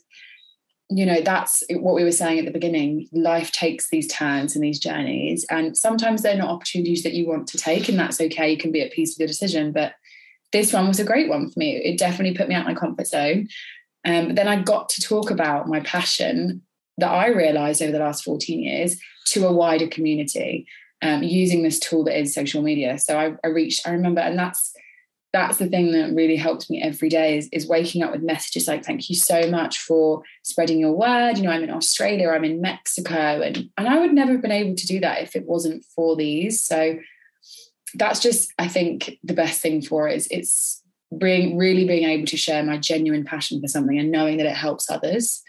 you 0.89 1.05
know, 1.05 1.21
that's 1.21 1.63
what 1.71 1.95
we 1.95 2.03
were 2.03 2.11
saying 2.11 2.39
at 2.39 2.45
the 2.45 2.51
beginning. 2.51 3.07
Life 3.11 3.51
takes 3.51 3.89
these 3.89 4.07
turns 4.07 4.55
and 4.55 4.63
these 4.63 4.79
journeys, 4.79 5.45
and 5.49 5.75
sometimes 5.75 6.21
they're 6.21 6.37
not 6.37 6.49
opportunities 6.49 7.03
that 7.03 7.13
you 7.13 7.27
want 7.27 7.47
to 7.47 7.57
take, 7.57 7.89
and 7.89 7.97
that's 7.97 8.21
okay. 8.21 8.51
You 8.51 8.57
can 8.57 8.71
be 8.71 8.81
at 8.81 8.91
peace 8.91 9.13
with 9.13 9.19
your 9.19 9.27
decision, 9.27 9.71
but 9.71 9.93
this 10.51 10.71
one 10.71 10.87
was 10.87 10.99
a 10.99 11.05
great 11.05 11.29
one 11.29 11.49
for 11.49 11.59
me. 11.59 11.75
It 11.77 11.97
definitely 11.97 12.37
put 12.37 12.47
me 12.47 12.55
out 12.55 12.65
my 12.65 12.75
comfort 12.75 13.07
zone. 13.07 13.47
Um, 14.05 14.27
but 14.27 14.35
then 14.35 14.47
I 14.47 14.61
got 14.61 14.89
to 14.89 15.01
talk 15.01 15.31
about 15.31 15.67
my 15.67 15.79
passion 15.79 16.61
that 16.97 17.11
I 17.11 17.27
realized 17.27 17.81
over 17.81 17.91
the 17.91 17.99
last 17.99 18.23
14 18.23 18.61
years 18.61 18.97
to 19.29 19.47
a 19.47 19.51
wider 19.51 19.87
community 19.87 20.67
um, 21.01 21.23
using 21.23 21.63
this 21.63 21.79
tool 21.79 22.03
that 22.05 22.17
is 22.17 22.33
social 22.33 22.61
media. 22.61 22.97
So 22.99 23.17
I, 23.17 23.35
I 23.43 23.47
reached, 23.47 23.87
I 23.87 23.91
remember, 23.91 24.21
and 24.21 24.37
that's 24.37 24.74
that's 25.35 25.57
the 25.57 25.67
thing 25.67 25.91
that 25.91 26.15
really 26.15 26.37
helps 26.37 26.69
me 26.69 26.81
every 26.81 27.09
day 27.09 27.37
is, 27.37 27.49
is 27.51 27.67
waking 27.67 28.01
up 28.01 28.13
with 28.13 28.23
messages 28.23 28.69
like 28.69 28.85
thank 28.85 29.09
you 29.09 29.15
so 29.15 29.49
much 29.51 29.79
for 29.79 30.23
spreading 30.43 30.79
your 30.79 30.93
word. 30.93 31.35
You 31.35 31.43
know 31.43 31.51
i'm 31.51 31.63
in 31.63 31.69
australia 31.69 32.29
i'm 32.29 32.45
in 32.45 32.61
mexico 32.61 33.41
and 33.41 33.69
and 33.77 33.89
i 33.89 33.99
would 33.99 34.13
never 34.13 34.31
have 34.31 34.41
been 34.41 34.53
able 34.53 34.75
to 34.75 34.87
do 34.87 35.01
that 35.01 35.21
if 35.21 35.35
it 35.35 35.45
wasn't 35.45 35.83
for 35.93 36.15
these. 36.15 36.65
So 36.65 36.97
that's 37.95 38.21
just 38.21 38.53
i 38.59 38.67
think 38.67 39.17
the 39.23 39.33
best 39.33 39.61
thing 39.61 39.81
for 39.81 40.07
it 40.07 40.15
is 40.15 40.27
it's 40.31 40.81
being 41.17 41.57
really 41.57 41.85
being 41.85 42.07
able 42.07 42.27
to 42.27 42.37
share 42.37 42.63
my 42.63 42.77
genuine 42.77 43.25
passion 43.25 43.59
for 43.59 43.67
something 43.67 43.99
and 43.99 44.11
knowing 44.11 44.37
that 44.37 44.47
it 44.47 44.55
helps 44.55 44.89
others. 44.89 45.43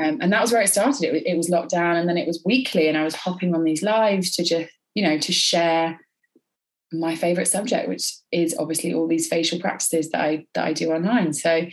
Um, 0.00 0.18
and 0.20 0.32
that 0.32 0.40
was 0.40 0.52
where 0.52 0.62
it 0.62 0.68
started. 0.68 1.14
It, 1.14 1.26
it 1.26 1.36
was 1.36 1.48
locked 1.48 1.70
down 1.70 1.96
and 1.96 2.08
then 2.08 2.16
it 2.16 2.26
was 2.26 2.42
weekly 2.44 2.86
and 2.86 2.96
i 2.96 3.02
was 3.02 3.16
hopping 3.16 3.52
on 3.52 3.64
these 3.64 3.82
lives 3.82 4.36
to 4.36 4.44
just 4.44 4.70
you 4.94 5.02
know 5.02 5.18
to 5.18 5.32
share 5.32 5.98
my 6.92 7.14
favorite 7.16 7.48
subject, 7.48 7.88
which 7.88 8.12
is 8.32 8.56
obviously 8.58 8.94
all 8.94 9.06
these 9.06 9.28
facial 9.28 9.60
practices 9.60 10.10
that 10.10 10.20
I 10.20 10.46
that 10.54 10.64
I 10.64 10.72
do 10.72 10.92
online. 10.92 11.32
So, 11.32 11.66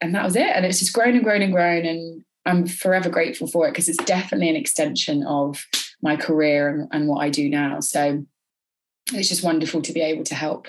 and 0.00 0.14
that 0.14 0.24
was 0.24 0.36
it. 0.36 0.48
And 0.48 0.66
it's 0.66 0.78
just 0.78 0.92
grown 0.92 1.14
and 1.14 1.24
grown 1.24 1.42
and 1.42 1.52
grown. 1.52 1.86
And 1.86 2.24
I'm 2.44 2.66
forever 2.66 3.08
grateful 3.08 3.46
for 3.46 3.66
it 3.66 3.72
because 3.72 3.88
it's 3.88 4.04
definitely 4.04 4.50
an 4.50 4.56
extension 4.56 5.24
of 5.24 5.64
my 6.02 6.16
career 6.16 6.68
and, 6.68 6.88
and 6.92 7.08
what 7.08 7.22
I 7.22 7.30
do 7.30 7.48
now. 7.48 7.80
So 7.80 8.24
it's 9.12 9.28
just 9.28 9.44
wonderful 9.44 9.82
to 9.82 9.92
be 9.92 10.00
able 10.00 10.24
to 10.24 10.34
help 10.34 10.68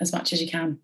as 0.00 0.12
much 0.12 0.32
as 0.32 0.40
you 0.40 0.50
can. 0.50 0.78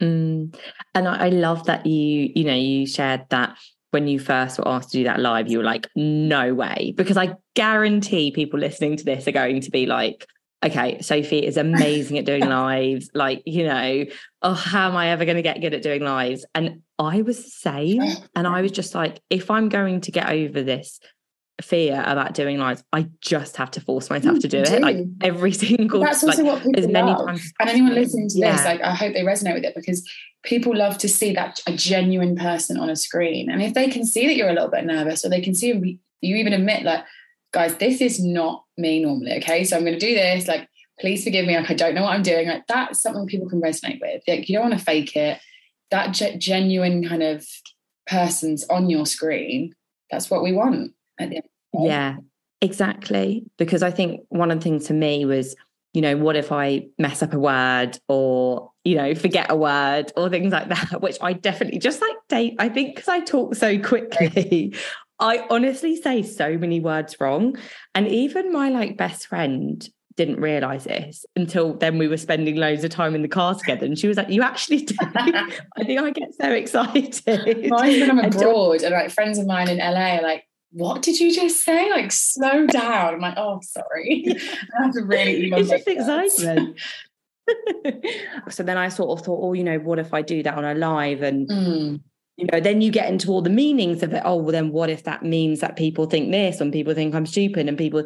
Mm. 0.00 0.56
And 0.94 1.08
I, 1.08 1.26
I 1.26 1.28
love 1.28 1.66
that 1.66 1.84
you, 1.84 2.32
you 2.34 2.44
know, 2.44 2.54
you 2.54 2.86
shared 2.86 3.26
that 3.30 3.56
when 3.90 4.08
you 4.08 4.18
first 4.18 4.58
were 4.58 4.68
asked 4.68 4.90
to 4.92 4.98
do 4.98 5.04
that 5.04 5.20
live, 5.20 5.48
you 5.48 5.58
were 5.58 5.64
like, 5.64 5.88
no 5.94 6.54
way. 6.54 6.94
Because 6.96 7.16
I 7.16 7.34
guarantee 7.54 8.30
people 8.30 8.58
listening 8.58 8.96
to 8.96 9.04
this 9.04 9.26
are 9.26 9.32
going 9.32 9.60
to 9.60 9.70
be 9.70 9.86
like, 9.86 10.26
okay, 10.64 11.00
Sophie 11.00 11.44
is 11.44 11.56
amazing 11.56 12.18
at 12.18 12.24
doing 12.24 12.44
lives. 12.48 13.10
Like, 13.14 13.42
you 13.46 13.64
know, 13.64 14.04
oh, 14.42 14.54
how 14.54 14.88
am 14.88 14.96
I 14.96 15.08
ever 15.08 15.24
going 15.24 15.36
to 15.36 15.42
get 15.42 15.60
good 15.60 15.74
at 15.74 15.82
doing 15.82 16.02
lives? 16.02 16.44
And 16.54 16.82
I 16.98 17.22
was 17.22 17.42
the 17.42 17.50
same. 17.50 18.02
And 18.34 18.46
I 18.46 18.60
was 18.60 18.72
just 18.72 18.94
like, 18.94 19.20
if 19.30 19.50
I'm 19.50 19.68
going 19.68 20.02
to 20.02 20.12
get 20.12 20.28
over 20.28 20.62
this 20.62 21.00
fear 21.62 22.02
about 22.06 22.34
doing 22.34 22.58
lives, 22.58 22.82
I 22.92 23.08
just 23.20 23.56
have 23.56 23.70
to 23.72 23.80
force 23.80 24.10
myself 24.10 24.40
to 24.40 24.48
do, 24.48 24.64
do. 24.64 24.72
it. 24.72 24.82
Like 24.82 24.98
every 25.22 25.52
single 25.54 26.00
That's 26.00 26.22
also 26.22 26.42
like, 26.42 26.52
what 26.52 26.62
people 26.62 26.80
as 26.80 26.88
many 26.88 27.10
love. 27.10 27.26
times. 27.26 27.52
And 27.58 27.70
anyone 27.70 27.94
listening 27.94 28.28
to 28.28 28.38
yeah. 28.38 28.56
this, 28.56 28.64
like 28.64 28.82
I 28.82 28.94
hope 28.94 29.14
they 29.14 29.22
resonate 29.22 29.54
with 29.54 29.64
it 29.64 29.74
because 29.74 30.08
people 30.42 30.76
love 30.76 30.98
to 30.98 31.08
see 31.08 31.32
that 31.34 31.60
a 31.66 31.72
genuine 31.72 32.36
person 32.36 32.76
on 32.76 32.90
a 32.90 32.96
screen. 32.96 33.50
And 33.50 33.62
if 33.62 33.74
they 33.74 33.88
can 33.88 34.04
see 34.04 34.26
that 34.26 34.36
you're 34.36 34.50
a 34.50 34.54
little 34.54 34.70
bit 34.70 34.84
nervous 34.84 35.24
or 35.24 35.30
they 35.30 35.40
can 35.40 35.54
see 35.54 35.98
you 36.22 36.36
even 36.36 36.52
admit 36.52 36.82
like 36.82 37.04
guys, 37.52 37.76
this 37.76 38.00
is 38.00 38.22
not 38.22 38.64
me 38.80 39.02
normally. 39.02 39.36
Okay. 39.38 39.64
So 39.64 39.76
I'm 39.76 39.84
going 39.84 39.98
to 39.98 40.06
do 40.06 40.14
this. 40.14 40.48
Like, 40.48 40.68
please 40.98 41.24
forgive 41.24 41.46
me. 41.46 41.56
Like, 41.56 41.70
I 41.70 41.74
don't 41.74 41.94
know 41.94 42.02
what 42.02 42.12
I'm 42.12 42.22
doing. 42.22 42.48
Like, 42.48 42.66
that's 42.66 43.00
something 43.00 43.26
people 43.26 43.48
can 43.48 43.60
resonate 43.60 44.00
with. 44.00 44.22
Like, 44.26 44.48
you 44.48 44.56
don't 44.56 44.68
want 44.68 44.78
to 44.78 44.84
fake 44.84 45.16
it. 45.16 45.38
That 45.90 46.12
ge- 46.12 46.38
genuine 46.38 47.06
kind 47.08 47.22
of 47.22 47.46
person's 48.06 48.64
on 48.68 48.90
your 48.90 49.06
screen. 49.06 49.74
That's 50.10 50.30
what 50.30 50.42
we 50.42 50.52
want. 50.52 50.92
Yeah, 51.72 52.16
exactly. 52.60 53.44
Because 53.58 53.82
I 53.82 53.90
think 53.90 54.22
one 54.28 54.50
of 54.50 54.58
the 54.58 54.64
things 54.64 54.86
to 54.86 54.94
me 54.94 55.24
was, 55.24 55.56
you 55.92 56.02
know, 56.02 56.16
what 56.16 56.36
if 56.36 56.52
I 56.52 56.86
mess 56.98 57.22
up 57.22 57.32
a 57.32 57.38
word 57.38 57.98
or, 58.08 58.70
you 58.84 58.94
know, 58.94 59.14
forget 59.14 59.50
a 59.50 59.56
word 59.56 60.12
or 60.16 60.28
things 60.28 60.52
like 60.52 60.68
that, 60.68 61.00
which 61.00 61.16
I 61.20 61.32
definitely 61.32 61.78
just 61.78 62.00
like 62.00 62.16
date. 62.28 62.56
I 62.58 62.68
think 62.68 62.94
because 62.94 63.08
I 63.08 63.20
talk 63.20 63.54
so 63.54 63.78
quickly, 63.78 64.74
I 65.18 65.46
honestly 65.50 65.96
say 65.96 66.22
so 66.22 66.56
many 66.56 66.80
words 66.80 67.20
wrong. 67.20 67.56
And 67.94 68.08
even 68.08 68.52
my 68.52 68.70
like 68.70 68.96
best 68.96 69.26
friend 69.26 69.86
didn't 70.16 70.40
realize 70.40 70.84
this 70.84 71.24
until 71.34 71.72
then 71.74 71.96
we 71.96 72.06
were 72.06 72.16
spending 72.16 72.56
loads 72.56 72.84
of 72.84 72.90
time 72.90 73.14
in 73.14 73.22
the 73.22 73.28
car 73.28 73.54
together 73.54 73.86
and 73.86 73.98
she 73.98 74.06
was 74.06 74.18
like 74.18 74.28
you 74.28 74.42
actually 74.42 74.82
do 74.82 74.94
i 75.14 75.50
think 75.84 75.98
i 75.98 76.10
get 76.10 76.34
so 76.38 76.50
excited 76.52 77.22
Mine's 77.70 78.00
when 78.00 78.10
i'm 78.10 78.18
abroad 78.18 78.82
and 78.82 78.92
like 78.92 79.10
friends 79.10 79.38
of 79.38 79.46
mine 79.46 79.70
in 79.70 79.78
la 79.78 80.16
are 80.16 80.20
like 80.20 80.44
what 80.72 81.02
did 81.02 81.18
you 81.18 81.34
just 81.34 81.64
say? 81.64 81.90
Like 81.90 82.12
slow 82.12 82.66
down. 82.66 83.14
I'm 83.14 83.20
like 83.20 83.36
oh 83.36 83.60
sorry. 83.62 84.26
Have 84.78 84.94
really 85.02 85.50
it's 85.52 85.70
just 85.70 85.88
excitement. 85.88 86.78
So 88.48 88.62
then 88.62 88.78
i 88.78 88.88
sort 88.88 89.18
of 89.18 89.26
thought 89.26 89.40
oh 89.42 89.54
you 89.54 89.64
know 89.64 89.78
what 89.78 89.98
if 89.98 90.14
i 90.14 90.22
do 90.22 90.40
that 90.44 90.54
on 90.54 90.64
a 90.64 90.74
live? 90.74 91.22
And 91.22 91.48
mm. 91.48 92.00
you 92.36 92.46
know, 92.52 92.60
then 92.60 92.80
you 92.80 92.92
get 92.92 93.08
into 93.08 93.30
all 93.30 93.42
the 93.42 93.50
meanings 93.50 94.04
of 94.04 94.14
it. 94.14 94.22
Oh, 94.24 94.36
well, 94.36 94.52
then 94.52 94.70
what 94.70 94.88
if 94.88 95.02
that 95.04 95.24
means 95.24 95.58
that 95.58 95.74
people 95.74 96.06
think 96.06 96.30
this 96.30 96.60
and 96.60 96.72
people 96.72 96.94
think 96.94 97.12
I'm 97.12 97.26
stupid 97.26 97.66
and 97.66 97.76
people. 97.76 98.04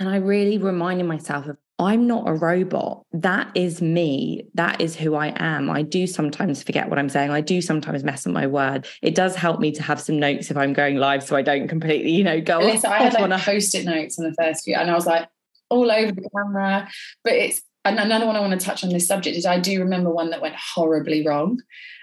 And 0.00 0.08
I 0.08 0.16
really 0.16 0.58
reminded 0.58 1.06
myself 1.06 1.46
of 1.46 1.58
I'm 1.80 2.06
not 2.06 2.28
a 2.28 2.34
robot. 2.34 3.06
That 3.12 3.50
is 3.54 3.80
me. 3.80 4.44
That 4.52 4.82
is 4.82 4.94
who 4.94 5.14
I 5.14 5.32
am. 5.36 5.70
I 5.70 5.80
do 5.80 6.06
sometimes 6.06 6.62
forget 6.62 6.90
what 6.90 6.98
I'm 6.98 7.08
saying. 7.08 7.30
I 7.30 7.40
do 7.40 7.62
sometimes 7.62 8.04
mess 8.04 8.26
up 8.26 8.34
my 8.34 8.46
word. 8.46 8.86
It 9.00 9.14
does 9.14 9.34
help 9.34 9.60
me 9.60 9.72
to 9.72 9.82
have 9.82 9.98
some 9.98 10.18
notes 10.18 10.50
if 10.50 10.58
I'm 10.58 10.74
going 10.74 10.96
live 10.96 11.22
so 11.22 11.36
I 11.36 11.42
don't 11.42 11.68
completely, 11.68 12.10
you 12.10 12.22
know, 12.22 12.38
go 12.38 12.60
off. 12.60 12.84
I 12.84 12.98
had 12.98 13.14
like 13.30 13.42
post-it 13.42 13.86
notes 13.86 14.18
on 14.18 14.26
the 14.26 14.34
first 14.34 14.64
few 14.64 14.74
and 14.74 14.90
I 14.90 14.94
was 14.94 15.06
like 15.06 15.26
all 15.70 15.90
over 15.90 16.12
the 16.12 16.28
camera. 16.36 16.86
But 17.24 17.32
it's 17.32 17.62
another 17.86 18.26
one 18.26 18.36
I 18.36 18.40
want 18.40 18.60
to 18.60 18.64
touch 18.64 18.84
on 18.84 18.90
this 18.90 19.08
subject 19.08 19.38
is 19.38 19.46
I 19.46 19.58
do 19.58 19.80
remember 19.80 20.10
one 20.10 20.28
that 20.30 20.42
went 20.42 20.56
horribly 20.56 21.26
wrong. 21.26 21.62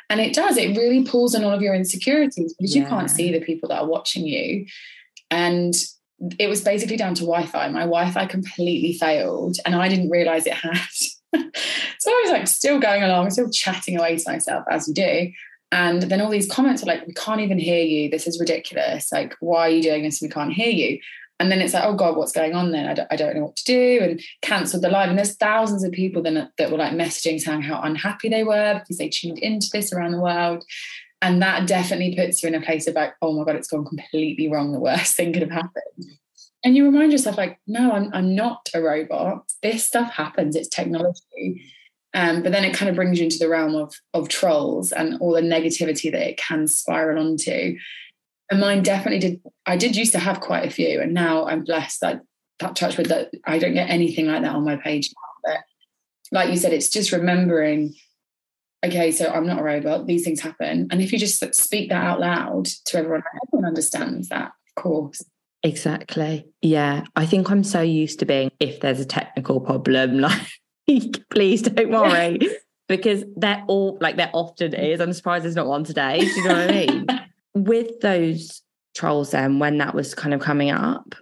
And 0.10 0.20
it 0.20 0.34
does, 0.34 0.58
it 0.58 0.76
really 0.76 1.04
pulls 1.04 1.36
on 1.36 1.44
all 1.44 1.52
of 1.52 1.62
your 1.62 1.76
insecurities 1.76 2.56
because 2.58 2.76
yeah. 2.76 2.82
you 2.82 2.88
can't 2.88 3.12
see 3.12 3.32
the 3.32 3.42
people 3.42 3.70
that 3.70 3.82
are 3.82 3.88
watching 3.88 4.26
you. 4.26 4.66
And 5.30 5.76
it 6.40 6.48
was 6.48 6.62
basically 6.62 6.98
down 6.98 7.14
to 7.16 7.22
Wi 7.22 7.46
Fi. 7.46 7.70
My 7.70 7.82
Wi 7.82 8.12
Fi 8.12 8.26
completely 8.26 8.94
failed 8.94 9.58
and 9.66 9.76
I 9.76 9.88
didn't 9.88 10.10
realize 10.10 10.46
it 10.46 10.54
had. 10.54 10.78
so 12.00 12.12
I 12.12 12.22
was 12.24 12.32
like 12.32 12.48
still 12.48 12.80
going 12.80 13.04
along, 13.04 13.30
still 13.30 13.50
chatting 13.50 13.98
away 13.98 14.18
to 14.18 14.32
myself 14.32 14.66
as 14.70 14.88
you 14.88 14.94
do. 14.94 15.32
And 15.72 16.04
then 16.04 16.22
all 16.22 16.30
these 16.30 16.50
comments 16.50 16.82
were 16.82 16.88
like, 16.88 17.06
we 17.06 17.14
can't 17.14 17.42
even 17.42 17.60
hear 17.60 17.84
you. 17.84 18.10
This 18.10 18.26
is 18.26 18.40
ridiculous. 18.40 19.12
Like, 19.12 19.36
why 19.42 19.62
are 19.62 19.70
you 19.70 19.84
doing 19.84 20.04
this? 20.04 20.22
We 20.22 20.30
can't 20.30 20.54
hear 20.54 20.70
you. 20.70 21.00
And 21.40 21.52
then 21.52 21.62
it's 21.62 21.74
like, 21.74 21.84
oh 21.84 21.94
God, 21.94 22.16
what's 22.16 22.32
going 22.32 22.56
on 22.56 22.72
then? 22.72 22.88
I 22.88 22.94
don't, 22.94 23.08
I 23.12 23.16
don't 23.16 23.36
know 23.36 23.44
what 23.44 23.58
to 23.58 23.66
do. 23.66 24.00
And 24.02 24.22
cancelled 24.42 24.82
the 24.82 24.90
live. 24.90 25.10
And 25.10 25.18
there's 25.18 25.36
thousands 25.36 25.84
of 25.84 25.92
people 25.92 26.24
then 26.24 26.50
that 26.58 26.72
were 26.72 26.78
like 26.78 26.94
messaging 26.94 27.40
saying 27.40 27.62
how 27.62 27.82
unhappy 27.82 28.30
they 28.30 28.44
were 28.44 28.80
because 28.80 28.98
they 28.98 29.10
tuned 29.10 29.38
into 29.38 29.68
this 29.72 29.94
around 29.94 30.12
the 30.12 30.22
world. 30.22 30.64
And 31.22 31.42
that 31.42 31.68
definitely 31.68 32.16
puts 32.16 32.44
you 32.44 32.50
in 32.50 32.56
a 32.56 32.62
place 32.62 32.88
of 32.88 32.96
like, 32.96 33.14
oh 33.22 33.34
my 33.34 33.44
God, 33.44 33.56
it's 33.56 33.68
gone 33.68 33.86
completely 33.86 34.48
wrong. 34.48 34.72
The 34.72 34.80
worst 34.80 35.16
thing 35.16 35.34
could 35.34 35.42
have 35.42 35.52
happened. 35.52 36.06
And 36.64 36.76
you 36.76 36.86
remind 36.86 37.12
yourself, 37.12 37.38
like, 37.38 37.60
no, 37.66 37.92
I'm, 37.92 38.12
I'm 38.14 38.36
not 38.36 38.70
a 38.74 38.82
robot. 38.82 39.52
This 39.64 39.86
stuff 39.86 40.12
happens. 40.12 40.56
It's 40.56 40.68
technology. 40.68 41.64
Um, 42.14 42.42
but 42.42 42.52
then 42.52 42.64
it 42.64 42.74
kind 42.74 42.90
of 42.90 42.96
brings 42.96 43.20
you 43.20 43.26
into 43.26 43.38
the 43.38 43.50
realm 43.50 43.76
of 43.76 43.94
of 44.14 44.28
trolls 44.28 44.92
and 44.92 45.20
all 45.22 45.34
the 45.34 45.42
negativity 45.42 46.12
that 46.12 46.28
it 46.28 46.38
can 46.38 46.68
spiral 46.68 47.24
onto. 47.24 47.78
And 48.50 48.60
mine 48.60 48.82
definitely 48.82 49.20
did. 49.20 49.42
I 49.66 49.78
did 49.78 49.96
used 49.96 50.14
to 50.14 50.20
have 50.20 50.40
quite 50.40 50.66
a 50.66 50.72
few, 50.72 51.00
and 51.00 51.14
now 51.14 51.46
I'm 51.46 51.64
blessed 51.64 52.02
that 52.02 52.22
that 52.60 52.76
touch 52.76 52.98
with 52.98 53.08
that 53.10 53.32
I 53.46 53.60
don't 53.60 53.74
get 53.74 53.90
anything 53.90 54.28
like 54.28 54.42
that 54.42 54.56
on 54.56 54.66
my 54.66 54.78
page. 54.78 55.14
But 55.44 55.60
like 56.32 56.50
you 56.50 56.58
said, 56.58 56.74
it's 56.74 56.90
just 56.90 57.12
remembering. 57.12 57.94
Okay, 58.88 59.12
so 59.12 59.28
I'm 59.28 59.46
not 59.46 59.60
a 59.60 59.64
robot. 59.64 60.08
These 60.08 60.24
things 60.24 60.40
happen, 60.40 60.88
and 60.92 61.02
if 61.02 61.12
you 61.12 61.20
just 61.20 61.44
speak 61.56 61.90
that 61.90 62.04
out 62.04 62.20
loud 62.20 62.66
to 62.86 62.98
everyone, 62.98 63.24
everyone 63.48 63.68
understands 63.68 64.30
that, 64.30 64.48
of 64.48 64.84
course. 64.84 65.24
Exactly. 65.64 66.48
Yeah, 66.62 67.04
I 67.16 67.26
think 67.26 67.50
I'm 67.50 67.64
so 67.64 67.82
used 67.82 68.20
to 68.20 68.26
being. 68.26 68.52
If 68.60 68.80
there's 68.80 69.00
a 69.00 69.06
technical 69.06 69.60
problem, 69.60 70.20
like 70.20 70.48
please 71.30 71.64
don't 71.64 71.92
worry. 71.92 72.40
because 72.88 73.26
they're 73.36 73.64
all 73.68 73.98
like 74.00 74.16
there 74.16 74.32
often 74.34 74.74
is. 74.74 75.02
I'm 75.02 75.14
surprised 75.14 75.44
there's 75.44 75.56
not 75.56 75.68
one 75.68 75.84
today. 75.84 76.20
Do 76.20 76.26
you 76.26 76.48
know 76.48 76.56
what 76.56 76.70
I 76.70 76.72
mean? 76.72 77.08
with 77.66 78.00
those 78.02 78.62
trolls 78.96 79.32
then 79.32 79.60
when 79.60 79.78
that 79.78 79.94
was 79.94 80.16
kind 80.16 80.34
of 80.34 80.42
coming 80.42 80.72
up 80.72 81.16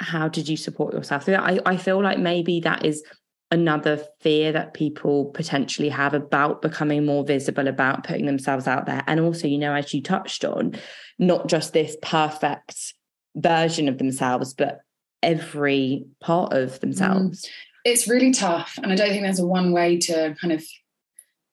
how 0.00 0.28
did 0.28 0.48
you 0.48 0.56
support 0.56 0.92
yourself 0.94 1.28
I, 1.28 1.58
I 1.64 1.76
feel 1.76 2.02
like 2.02 2.18
maybe 2.18 2.60
that 2.60 2.84
is 2.84 3.02
another 3.50 4.02
fear 4.20 4.52
that 4.52 4.74
people 4.74 5.26
potentially 5.26 5.88
have 5.88 6.14
about 6.14 6.62
becoming 6.62 7.06
more 7.06 7.24
visible 7.24 7.68
about 7.68 8.04
putting 8.04 8.26
themselves 8.26 8.66
out 8.66 8.86
there 8.86 9.04
and 9.06 9.20
also 9.20 9.46
you 9.46 9.58
know 9.58 9.72
as 9.72 9.94
you 9.94 10.02
touched 10.02 10.44
on 10.44 10.74
not 11.18 11.46
just 11.46 11.72
this 11.72 11.96
perfect 12.02 12.94
version 13.36 13.88
of 13.88 13.98
themselves 13.98 14.52
but 14.52 14.80
every 15.22 16.04
part 16.20 16.52
of 16.52 16.70
mm. 16.70 16.80
themselves 16.80 17.48
it's 17.84 18.08
really 18.08 18.32
tough 18.32 18.78
and 18.82 18.90
i 18.90 18.96
don't 18.96 19.10
think 19.10 19.22
there's 19.22 19.38
a 19.38 19.46
one 19.46 19.70
way 19.70 19.96
to 19.96 20.34
kind 20.40 20.52
of 20.52 20.64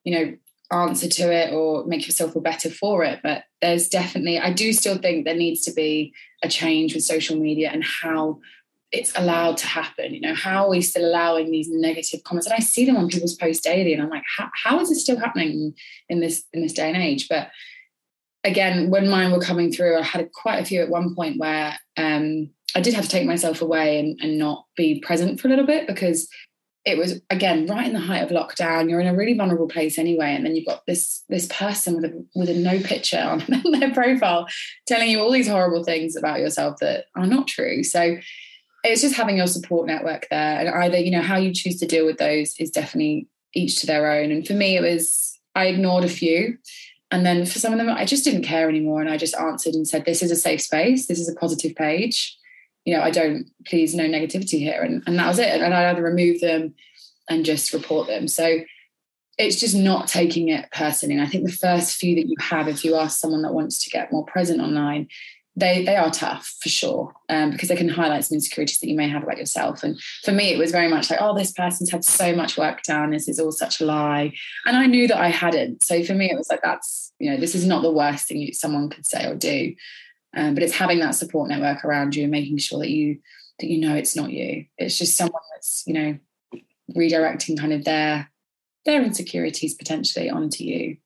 you 0.02 0.18
know 0.18 0.34
answer 0.70 1.08
to 1.08 1.32
it 1.32 1.52
or 1.52 1.84
make 1.86 2.06
yourself 2.06 2.32
feel 2.32 2.42
better 2.42 2.70
for 2.70 3.04
it. 3.04 3.20
But 3.22 3.44
there's 3.60 3.88
definitely, 3.88 4.38
I 4.38 4.52
do 4.52 4.72
still 4.72 4.98
think 4.98 5.24
there 5.24 5.34
needs 5.34 5.62
to 5.62 5.72
be 5.72 6.12
a 6.42 6.48
change 6.48 6.94
with 6.94 7.04
social 7.04 7.38
media 7.38 7.70
and 7.70 7.84
how 7.84 8.40
it's 8.94 9.12
allowed 9.16 9.56
to 9.58 9.66
happen. 9.66 10.14
You 10.14 10.20
know, 10.20 10.34
how 10.34 10.64
are 10.64 10.70
we 10.70 10.80
still 10.80 11.04
allowing 11.04 11.50
these 11.50 11.68
negative 11.68 12.22
comments? 12.22 12.46
And 12.46 12.54
I 12.54 12.60
see 12.60 12.86
them 12.86 12.96
on 12.96 13.08
people's 13.08 13.34
posts 13.34 13.62
daily, 13.62 13.92
and 13.92 14.02
I'm 14.02 14.08
like, 14.08 14.24
how, 14.38 14.48
how 14.62 14.80
is 14.80 14.88
this 14.88 15.02
still 15.02 15.18
happening 15.18 15.74
in 16.08 16.20
this 16.20 16.44
in 16.52 16.62
this 16.62 16.72
day 16.72 16.88
and 16.88 17.02
age? 17.02 17.28
But 17.28 17.50
again, 18.44 18.90
when 18.90 19.10
mine 19.10 19.32
were 19.32 19.40
coming 19.40 19.72
through, 19.72 19.98
I 19.98 20.02
had 20.02 20.30
quite 20.32 20.60
a 20.60 20.64
few 20.64 20.80
at 20.80 20.90
one 20.90 21.14
point 21.14 21.40
where 21.40 21.76
um, 21.96 22.50
I 22.76 22.80
did 22.80 22.94
have 22.94 23.04
to 23.04 23.10
take 23.10 23.26
myself 23.26 23.60
away 23.60 23.98
and, 23.98 24.18
and 24.22 24.38
not 24.38 24.66
be 24.76 25.00
present 25.00 25.40
for 25.40 25.48
a 25.48 25.50
little 25.50 25.66
bit 25.66 25.86
because 25.86 26.28
it 26.84 26.98
was 26.98 27.20
again 27.30 27.66
right 27.66 27.86
in 27.86 27.94
the 27.94 27.98
height 27.98 28.22
of 28.22 28.28
lockdown 28.28 28.90
you're 28.90 29.00
in 29.00 29.06
a 29.06 29.16
really 29.16 29.32
vulnerable 29.32 29.68
place 29.68 29.98
anyway 29.98 30.34
and 30.34 30.44
then 30.44 30.54
you've 30.54 30.66
got 30.66 30.84
this 30.86 31.24
this 31.30 31.46
person 31.46 31.96
with 31.96 32.04
a 32.04 32.26
with 32.34 32.50
a 32.50 32.54
no 32.54 32.78
picture 32.80 33.18
on 33.18 33.42
their 33.80 33.92
profile 33.94 34.46
telling 34.86 35.08
you 35.08 35.18
all 35.18 35.32
these 35.32 35.48
horrible 35.48 35.82
things 35.82 36.14
about 36.14 36.40
yourself 36.40 36.76
that 36.80 37.06
are 37.16 37.26
not 37.26 37.46
true 37.46 37.82
so 37.82 38.16
it's 38.84 39.02
just 39.02 39.16
having 39.16 39.36
your 39.36 39.46
support 39.46 39.86
network 39.86 40.28
there 40.30 40.60
and 40.60 40.68
either 40.68 40.98
you 40.98 41.10
know 41.10 41.22
how 41.22 41.36
you 41.36 41.52
choose 41.52 41.78
to 41.80 41.86
deal 41.86 42.06
with 42.06 42.18
those 42.18 42.54
is 42.58 42.70
definitely 42.70 43.26
each 43.54 43.80
to 43.80 43.86
their 43.86 44.10
own 44.10 44.30
and 44.30 44.46
for 44.46 44.54
me 44.54 44.76
it 44.76 44.82
was 44.82 45.38
i 45.54 45.66
ignored 45.66 46.04
a 46.04 46.08
few 46.08 46.56
and 47.10 47.24
then 47.24 47.46
for 47.46 47.58
some 47.58 47.72
of 47.72 47.78
them 47.78 47.88
i 47.88 48.04
just 48.04 48.24
didn't 48.24 48.42
care 48.42 48.68
anymore 48.68 49.00
and 49.00 49.10
i 49.10 49.16
just 49.16 49.36
answered 49.36 49.74
and 49.74 49.88
said 49.88 50.04
this 50.04 50.22
is 50.22 50.30
a 50.30 50.36
safe 50.36 50.60
space 50.60 51.06
this 51.06 51.18
is 51.18 51.28
a 51.28 51.34
positive 51.34 51.74
page 51.74 52.38
you 52.84 52.94
know, 52.94 53.02
I 53.02 53.10
don't, 53.10 53.50
please, 53.66 53.94
no 53.94 54.04
negativity 54.04 54.58
here. 54.58 54.82
And, 54.82 55.02
and 55.06 55.18
that 55.18 55.28
was 55.28 55.38
it. 55.38 55.48
And 55.48 55.72
I'd 55.72 55.90
either 55.90 56.02
remove 56.02 56.40
them 56.40 56.74
and 57.28 57.44
just 57.44 57.72
report 57.72 58.06
them. 58.06 58.28
So 58.28 58.60
it's 59.38 59.58
just 59.58 59.74
not 59.74 60.06
taking 60.06 60.48
it 60.48 60.70
personally. 60.70 61.14
And 61.14 61.24
I 61.24 61.28
think 61.28 61.46
the 61.46 61.52
first 61.52 61.96
few 61.96 62.14
that 62.16 62.28
you 62.28 62.36
have, 62.38 62.68
if 62.68 62.84
you 62.84 62.94
ask 62.96 63.18
someone 63.18 63.42
that 63.42 63.54
wants 63.54 63.82
to 63.84 63.90
get 63.90 64.12
more 64.12 64.24
present 64.26 64.60
online, 64.60 65.08
they 65.56 65.84
they 65.84 65.96
are 65.96 66.10
tough 66.10 66.54
for 66.60 66.68
sure 66.68 67.12
um, 67.28 67.50
because 67.50 67.68
they 67.68 67.76
can 67.76 67.88
highlight 67.88 68.24
some 68.24 68.34
insecurities 68.34 68.80
that 68.80 68.88
you 68.88 68.96
may 68.96 69.08
have 69.08 69.22
about 69.22 69.38
yourself. 69.38 69.82
And 69.82 70.00
for 70.24 70.32
me, 70.32 70.52
it 70.52 70.58
was 70.58 70.72
very 70.72 70.88
much 70.88 71.10
like, 71.10 71.20
oh, 71.22 71.36
this 71.36 71.52
person's 71.52 71.90
had 71.90 72.04
so 72.04 72.34
much 72.34 72.58
work 72.58 72.82
done. 72.82 73.10
This 73.10 73.28
is 73.28 73.38
all 73.38 73.52
such 73.52 73.80
a 73.80 73.84
lie, 73.84 74.32
and 74.66 74.76
I 74.76 74.86
knew 74.86 75.06
that 75.08 75.20
I 75.20 75.28
hadn't. 75.28 75.84
So 75.84 76.02
for 76.02 76.14
me, 76.14 76.30
it 76.30 76.36
was 76.36 76.50
like 76.50 76.62
that's 76.62 77.12
you 77.18 77.30
know, 77.30 77.36
this 77.36 77.54
is 77.54 77.66
not 77.66 77.82
the 77.82 77.92
worst 77.92 78.28
thing 78.28 78.52
someone 78.52 78.90
could 78.90 79.06
say 79.06 79.26
or 79.26 79.34
do. 79.34 79.74
Um, 80.36 80.54
but 80.54 80.62
it's 80.62 80.74
having 80.74 80.98
that 81.00 81.14
support 81.14 81.48
network 81.48 81.84
around 81.84 82.16
you 82.16 82.24
and 82.24 82.32
making 82.32 82.58
sure 82.58 82.80
that 82.80 82.90
you 82.90 83.18
that 83.60 83.68
you 83.68 83.80
know 83.80 83.94
it's 83.94 84.16
not 84.16 84.30
you. 84.30 84.66
It's 84.76 84.98
just 84.98 85.16
someone 85.16 85.42
that's 85.54 85.84
you 85.86 85.94
know 85.94 86.18
redirecting 86.96 87.58
kind 87.58 87.72
of 87.72 87.84
their 87.84 88.30
their 88.84 89.02
insecurities 89.02 89.74
potentially 89.74 90.28
onto 90.28 90.64
you. 90.64 90.96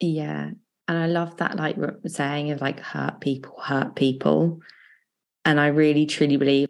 Yeah, 0.00 0.50
and 0.92 1.02
I 1.02 1.06
love 1.06 1.38
that 1.38 1.56
like 1.56 1.76
saying 2.06 2.50
of 2.50 2.60
like 2.60 2.78
hurt 2.78 3.20
people 3.20 3.58
hurt 3.58 3.94
people, 3.94 4.60
and 5.44 5.58
I 5.58 5.68
really 5.68 6.04
truly 6.04 6.36
believe 6.36 6.68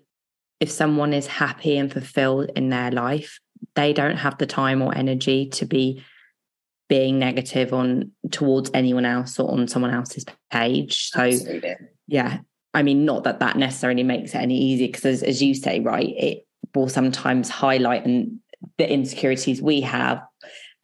if 0.61 0.71
someone 0.71 1.13
is 1.13 1.27
happy 1.27 1.77
and 1.77 1.93
fulfilled 1.93 2.53
in 2.55 2.69
their 2.69 2.93
life, 2.93 3.41
they 3.75 3.93
don't 3.93 4.17
have 4.17 4.39
the 4.39 4.47
time 4.47 4.81
or 4.81 4.97
energy 4.97 5.47
to 5.47 5.67
be 5.67 6.05
being 6.89 7.19
negative 7.19 7.73
on 7.73 8.13
towards 8.31 8.71
anyone 8.75 9.05
else 9.05 9.41
or 9.41 9.51
on 9.51 9.67
someone 9.67 9.93
else's 9.93 10.25
page. 10.53 11.09
So 11.11 11.23
Absolutely. 11.23 11.75
yeah, 12.07 12.39
I 12.75 12.85
mean, 12.85 13.05
not 13.05 13.25
that 13.25 13.41
that 13.41 13.57
necessarily 13.57 14.05
makes 14.05 14.37
it 14.37 14.39
any 14.39 14.57
easier 14.57 14.87
because 14.87 15.05
as, 15.05 15.23
as 15.25 15.43
you 15.43 15.53
say, 15.53 15.81
right, 15.81 16.15
it 16.17 16.47
will 16.77 16.89
sometimes 16.89 17.49
highlight 17.49 18.07
and 18.07 18.39
the 18.79 18.89
insecurities 18.89 19.61
we 19.61 19.81
have 19.81 20.23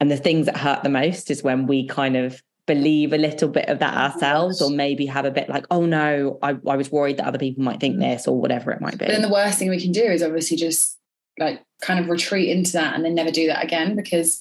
and 0.01 0.11
the 0.11 0.17
things 0.17 0.45
that 0.47 0.57
hurt 0.57 0.83
the 0.83 0.89
most 0.89 1.31
is 1.31 1.41
when 1.41 1.67
we 1.67 1.87
kind 1.87 2.17
of 2.17 2.41
believe 2.69 3.13
a 3.13 3.17
little 3.17 3.49
bit 3.49 3.67
of 3.67 3.79
that 3.79 3.95
oh 3.95 3.97
ourselves 3.97 4.61
or 4.61 4.69
maybe 4.69 5.07
have 5.07 5.25
a 5.25 5.31
bit 5.31 5.49
like 5.49 5.65
oh 5.71 5.85
no 5.85 6.37
I, 6.43 6.51
I 6.67 6.77
was 6.77 6.91
worried 6.91 7.17
that 7.17 7.25
other 7.25 7.39
people 7.39 7.63
might 7.63 7.79
think 7.79 7.97
this 7.97 8.27
or 8.27 8.39
whatever 8.39 8.71
it 8.71 8.79
might 8.79 8.99
be 8.99 9.05
but 9.05 9.07
then 9.07 9.23
the 9.23 9.29
worst 9.29 9.57
thing 9.57 9.71
we 9.71 9.81
can 9.81 9.91
do 9.91 10.03
is 10.03 10.21
obviously 10.21 10.55
just 10.55 10.99
like 11.39 11.63
kind 11.81 11.99
of 11.99 12.09
retreat 12.09 12.49
into 12.49 12.73
that 12.73 12.93
and 12.93 13.03
then 13.03 13.15
never 13.15 13.31
do 13.31 13.47
that 13.47 13.63
again 13.63 13.95
because 13.95 14.39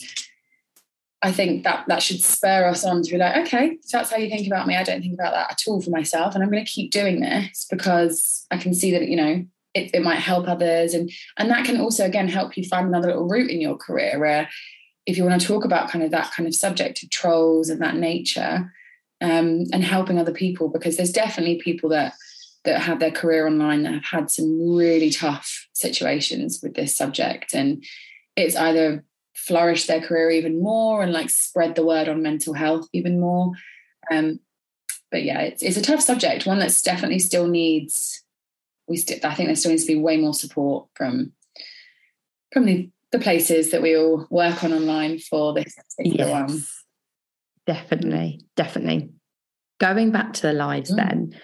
I 1.22 1.32
think 1.32 1.64
that 1.64 1.86
that 1.88 2.02
should 2.02 2.22
spur 2.22 2.66
us 2.66 2.84
on 2.84 3.02
to 3.02 3.10
be 3.10 3.16
like, 3.16 3.36
okay, 3.46 3.78
so 3.80 3.98
that's 3.98 4.10
how 4.10 4.18
you 4.18 4.28
think 4.28 4.46
about 4.46 4.68
me. 4.68 4.76
I 4.76 4.84
don't 4.84 5.00
think 5.00 5.14
about 5.14 5.32
that 5.32 5.50
at 5.50 5.62
all 5.66 5.80
for 5.80 5.90
myself. 5.90 6.34
And 6.34 6.44
I'm 6.44 6.50
going 6.50 6.64
to 6.64 6.70
keep 6.70 6.92
doing 6.92 7.20
this 7.20 7.66
because 7.68 8.46
I 8.52 8.56
can 8.56 8.72
see 8.72 8.92
that, 8.92 9.08
you 9.08 9.16
know, 9.16 9.44
it, 9.74 9.90
it 9.94 10.02
might 10.04 10.20
help 10.20 10.46
others. 10.46 10.94
And, 10.94 11.10
and 11.36 11.50
that 11.50 11.64
can 11.64 11.80
also, 11.80 12.04
again, 12.04 12.28
help 12.28 12.56
you 12.56 12.62
find 12.62 12.86
another 12.86 13.08
little 13.08 13.26
route 13.26 13.50
in 13.50 13.60
your 13.60 13.76
career 13.76 14.16
where 14.20 14.48
if 15.08 15.16
you 15.16 15.24
want 15.24 15.40
to 15.40 15.46
talk 15.46 15.64
about 15.64 15.90
kind 15.90 16.04
of 16.04 16.10
that 16.10 16.30
kind 16.32 16.46
of 16.46 16.54
subject 16.54 17.02
of 17.02 17.08
trolls 17.08 17.70
and 17.70 17.80
that 17.80 17.96
nature 17.96 18.70
um, 19.22 19.64
and 19.72 19.82
helping 19.82 20.18
other 20.18 20.34
people, 20.34 20.68
because 20.68 20.98
there's 20.98 21.12
definitely 21.12 21.58
people 21.62 21.88
that, 21.88 22.12
that 22.64 22.82
have 22.82 23.00
their 23.00 23.10
career 23.10 23.46
online 23.46 23.84
that 23.84 23.94
have 23.94 24.04
had 24.04 24.30
some 24.30 24.76
really 24.76 25.08
tough 25.08 25.66
situations 25.72 26.60
with 26.62 26.74
this 26.74 26.94
subject. 26.94 27.54
And 27.54 27.82
it's 28.36 28.54
either 28.54 29.02
flourished 29.34 29.86
their 29.86 30.02
career 30.02 30.30
even 30.30 30.62
more 30.62 31.02
and 31.02 31.10
like 31.10 31.30
spread 31.30 31.74
the 31.74 31.86
word 31.86 32.06
on 32.06 32.20
mental 32.20 32.52
health 32.52 32.86
even 32.92 33.18
more. 33.18 33.52
Um, 34.10 34.40
but 35.10 35.22
yeah, 35.22 35.40
it's, 35.40 35.62
it's 35.62 35.78
a 35.78 35.82
tough 35.82 36.02
subject, 36.02 36.44
one 36.44 36.58
that's 36.58 36.82
definitely 36.82 37.20
still 37.20 37.48
needs. 37.48 38.22
We 38.88 38.98
st- 38.98 39.24
I 39.24 39.32
think 39.32 39.48
there 39.48 39.56
still 39.56 39.70
needs 39.70 39.86
to 39.86 39.94
be 39.94 40.00
way 40.00 40.18
more 40.18 40.34
support 40.34 40.88
from 40.94 41.32
from 42.52 42.66
the, 42.66 42.90
the 43.12 43.18
places 43.18 43.70
that 43.70 43.82
we 43.82 43.96
all 43.96 44.26
work 44.30 44.62
on 44.64 44.72
online 44.72 45.18
for 45.18 45.54
this 45.54 45.74
particular 45.96 46.28
yes, 46.28 46.50
one. 46.50 46.62
Definitely, 47.66 48.40
definitely. 48.56 49.10
Going 49.78 50.10
back 50.10 50.32
to 50.34 50.42
the 50.42 50.52
lives, 50.52 50.90
mm. 50.90 50.96
then, 50.96 51.34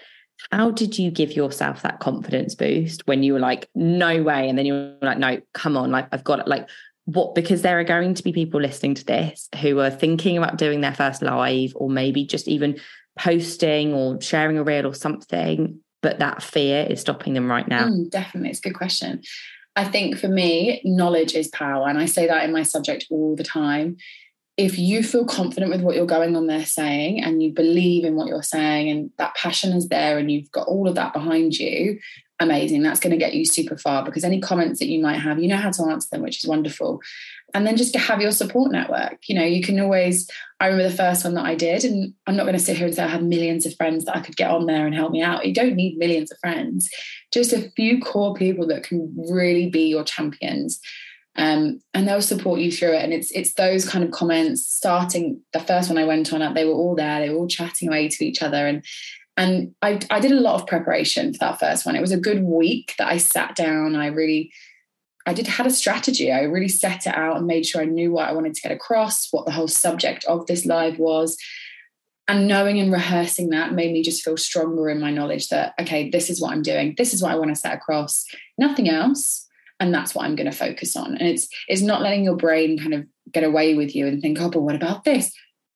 how 0.51 0.71
did 0.71 0.99
you 0.99 1.11
give 1.11 1.31
yourself 1.31 1.81
that 1.81 1.99
confidence 1.99 2.55
boost 2.55 3.07
when 3.07 3.23
you 3.23 3.33
were 3.33 3.39
like, 3.39 3.69
no 3.73 4.21
way, 4.21 4.49
and 4.49 4.57
then 4.57 4.65
you 4.65 4.73
were 4.73 4.97
like, 5.01 5.17
no, 5.17 5.39
come 5.53 5.77
on, 5.77 5.91
like 5.91 6.07
I've 6.11 6.23
got 6.23 6.39
it, 6.39 6.47
like 6.47 6.67
what 7.05 7.35
because 7.35 7.61
there 7.61 7.79
are 7.79 7.83
going 7.83 8.13
to 8.15 8.23
be 8.23 8.33
people 8.33 8.59
listening 8.59 8.95
to 8.95 9.05
this 9.05 9.47
who 9.61 9.79
are 9.79 9.91
thinking 9.91 10.37
about 10.37 10.57
doing 10.57 10.81
their 10.81 10.93
first 10.93 11.21
live 11.21 11.71
or 11.75 11.89
maybe 11.89 12.25
just 12.25 12.47
even 12.47 12.79
posting 13.17 13.93
or 13.93 14.19
sharing 14.21 14.57
a 14.57 14.63
reel 14.63 14.87
or 14.87 14.93
something 14.93 15.79
but 16.01 16.19
that 16.19 16.43
fear 16.43 16.85
is 16.89 16.99
stopping 16.99 17.33
them 17.33 17.49
right 17.49 17.67
now 17.67 17.87
mm, 17.87 18.09
definitely 18.09 18.49
it's 18.49 18.59
a 18.59 18.63
good 18.63 18.73
question 18.73 19.21
i 19.75 19.83
think 19.83 20.17
for 20.17 20.27
me 20.27 20.81
knowledge 20.83 21.35
is 21.35 21.47
power 21.49 21.87
and 21.87 21.97
i 21.97 22.05
say 22.05 22.27
that 22.27 22.43
in 22.43 22.51
my 22.51 22.63
subject 22.63 23.05
all 23.09 23.35
the 23.35 23.43
time 23.43 23.97
if 24.57 24.79
you 24.79 25.03
feel 25.03 25.25
confident 25.25 25.71
with 25.71 25.81
what 25.81 25.95
you're 25.95 26.05
going 26.05 26.35
on 26.35 26.47
there 26.47 26.65
saying 26.65 27.21
and 27.21 27.43
you 27.43 27.51
believe 27.51 28.05
in 28.05 28.15
what 28.15 28.27
you're 28.27 28.41
saying 28.41 28.89
and 28.89 29.11
that 29.17 29.35
passion 29.35 29.73
is 29.73 29.89
there 29.89 30.17
and 30.17 30.31
you've 30.31 30.51
got 30.51 30.67
all 30.67 30.87
of 30.87 30.95
that 30.95 31.13
behind 31.13 31.57
you 31.57 31.99
amazing. 32.39 32.81
That's 32.81 32.99
going 32.99 33.11
to 33.11 33.17
get 33.17 33.33
you 33.33 33.45
super 33.45 33.77
far 33.77 34.03
because 34.03 34.23
any 34.23 34.41
comments 34.41 34.79
that 34.79 34.87
you 34.87 35.01
might 35.01 35.19
have, 35.19 35.39
you 35.39 35.47
know 35.47 35.57
how 35.57 35.71
to 35.71 35.83
answer 35.85 36.09
them, 36.11 36.21
which 36.21 36.43
is 36.43 36.49
wonderful. 36.49 37.01
And 37.53 37.65
then 37.65 37.77
just 37.77 37.93
to 37.93 37.99
have 37.99 38.19
your 38.19 38.31
support 38.31 38.71
network. 38.71 39.29
You 39.29 39.35
know, 39.35 39.45
you 39.45 39.63
can 39.63 39.79
always, 39.79 40.29
I 40.59 40.67
remember 40.67 40.89
the 40.89 40.97
first 40.97 41.23
one 41.23 41.35
that 41.35 41.45
I 41.45 41.55
did, 41.55 41.85
and 41.85 42.13
I'm 42.27 42.35
not 42.35 42.43
going 42.43 42.57
to 42.57 42.63
sit 42.63 42.75
here 42.75 42.85
and 42.85 42.95
say 42.95 43.03
I 43.03 43.07
have 43.07 43.23
millions 43.23 43.65
of 43.65 43.75
friends 43.75 44.05
that 44.05 44.17
I 44.17 44.19
could 44.19 44.35
get 44.35 44.51
on 44.51 44.65
there 44.65 44.85
and 44.85 44.93
help 44.93 45.11
me 45.11 45.21
out. 45.21 45.45
You 45.45 45.53
don't 45.53 45.75
need 45.75 45.97
millions 45.97 46.31
of 46.31 46.39
friends, 46.39 46.89
just 47.31 47.53
a 47.53 47.71
few 47.75 48.01
core 48.01 48.33
people 48.33 48.67
that 48.67 48.83
can 48.83 49.15
really 49.29 49.69
be 49.69 49.87
your 49.87 50.03
champions. 50.03 50.81
Um, 51.37 51.81
and 51.93 52.07
they'll 52.07 52.21
support 52.21 52.61
you 52.61 52.71
through 52.71 52.93
it. 52.93 53.03
And 53.03 53.11
it's 53.11 53.29
it's 53.31 53.53
those 53.55 53.87
kind 53.87 54.03
of 54.03 54.11
comments. 54.11 54.65
Starting 54.65 55.41
the 55.51 55.59
first 55.59 55.89
one 55.89 55.97
I 55.97 56.05
went 56.05 56.31
on, 56.31 56.41
up, 56.41 56.55
they 56.55 56.65
were 56.65 56.73
all 56.73 56.95
there. 56.95 57.19
They 57.19 57.29
were 57.29 57.39
all 57.39 57.47
chatting 57.47 57.89
away 57.89 58.07
to 58.07 58.25
each 58.25 58.41
other, 58.41 58.67
and 58.67 58.83
and 59.37 59.73
I, 59.81 59.99
I 60.09 60.19
did 60.19 60.31
a 60.31 60.39
lot 60.39 60.61
of 60.61 60.67
preparation 60.67 61.33
for 61.33 61.39
that 61.39 61.59
first 61.59 61.85
one. 61.85 61.95
It 61.95 62.01
was 62.01 62.11
a 62.11 62.19
good 62.19 62.43
week 62.43 62.95
that 62.97 63.09
I 63.09 63.17
sat 63.17 63.55
down. 63.55 63.95
I 63.95 64.07
really, 64.07 64.51
I 65.25 65.33
did 65.33 65.47
had 65.47 65.67
a 65.67 65.71
strategy. 65.71 66.31
I 66.31 66.43
really 66.43 66.69
set 66.69 67.05
it 67.05 67.15
out 67.15 67.37
and 67.37 67.45
made 67.45 67.65
sure 67.65 67.81
I 67.81 67.85
knew 67.85 68.11
what 68.11 68.29
I 68.29 68.33
wanted 68.33 68.53
to 68.55 68.61
get 68.61 68.71
across, 68.71 69.27
what 69.31 69.45
the 69.45 69.51
whole 69.51 69.67
subject 69.67 70.23
of 70.25 70.45
this 70.47 70.65
live 70.65 70.99
was. 70.99 71.37
And 72.27 72.47
knowing 72.47 72.79
and 72.79 72.91
rehearsing 72.91 73.49
that 73.49 73.73
made 73.73 73.91
me 73.91 74.01
just 74.01 74.23
feel 74.23 74.37
stronger 74.37 74.89
in 74.89 75.01
my 75.01 75.11
knowledge 75.11 75.49
that, 75.49 75.73
okay, 75.79 76.09
this 76.09 76.29
is 76.29 76.41
what 76.41 76.53
I'm 76.53 76.63
doing. 76.63 76.95
This 76.97 77.13
is 77.13 77.21
what 77.21 77.31
I 77.31 77.35
want 77.35 77.49
to 77.49 77.55
set 77.55 77.73
across, 77.73 78.25
nothing 78.57 78.89
else. 78.89 79.47
And 79.79 79.93
that's 79.93 80.15
what 80.15 80.25
I'm 80.25 80.35
going 80.35 80.49
to 80.49 80.57
focus 80.57 80.95
on. 80.95 81.17
And 81.17 81.27
it's 81.27 81.47
it's 81.67 81.81
not 81.81 82.01
letting 82.01 82.23
your 82.23 82.37
brain 82.37 82.79
kind 82.79 82.93
of 82.93 83.05
get 83.31 83.43
away 83.43 83.75
with 83.75 83.95
you 83.95 84.07
and 84.07 84.21
think, 84.21 84.39
oh, 84.39 84.49
but 84.49 84.61
what 84.61 84.75
about 84.75 85.03
this? 85.03 85.31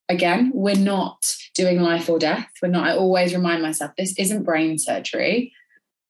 again, 0.09 0.51
we're 0.53 0.75
not 0.75 1.35
doing 1.53 1.79
life 1.81 2.09
or 2.09 2.19
death. 2.19 2.49
We're 2.61 2.69
not, 2.69 2.87
I 2.87 2.95
always 2.95 3.33
remind 3.33 3.61
myself, 3.61 3.91
this 3.97 4.17
isn't 4.17 4.43
brain 4.43 4.77
surgery. 4.77 5.53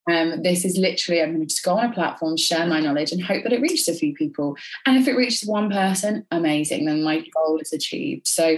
Um, 0.09 0.41
this 0.41 0.65
is 0.65 0.77
literally, 0.77 1.21
I'm 1.21 1.35
going 1.35 1.41
to 1.41 1.45
just 1.45 1.63
go 1.63 1.77
on 1.77 1.91
a 1.91 1.93
platform, 1.93 2.37
share 2.37 2.65
my 2.65 2.79
knowledge, 2.79 3.11
and 3.11 3.21
hope 3.21 3.43
that 3.43 3.53
it 3.53 3.61
reaches 3.61 3.87
a 3.87 3.93
few 3.93 4.13
people. 4.15 4.55
And 4.85 4.97
if 4.97 5.07
it 5.07 5.15
reaches 5.15 5.47
one 5.47 5.69
person, 5.69 6.25
amazing, 6.31 6.85
then 6.85 7.03
my 7.03 7.23
goal 7.35 7.59
is 7.59 7.73
achieved. 7.73 8.27
So 8.27 8.57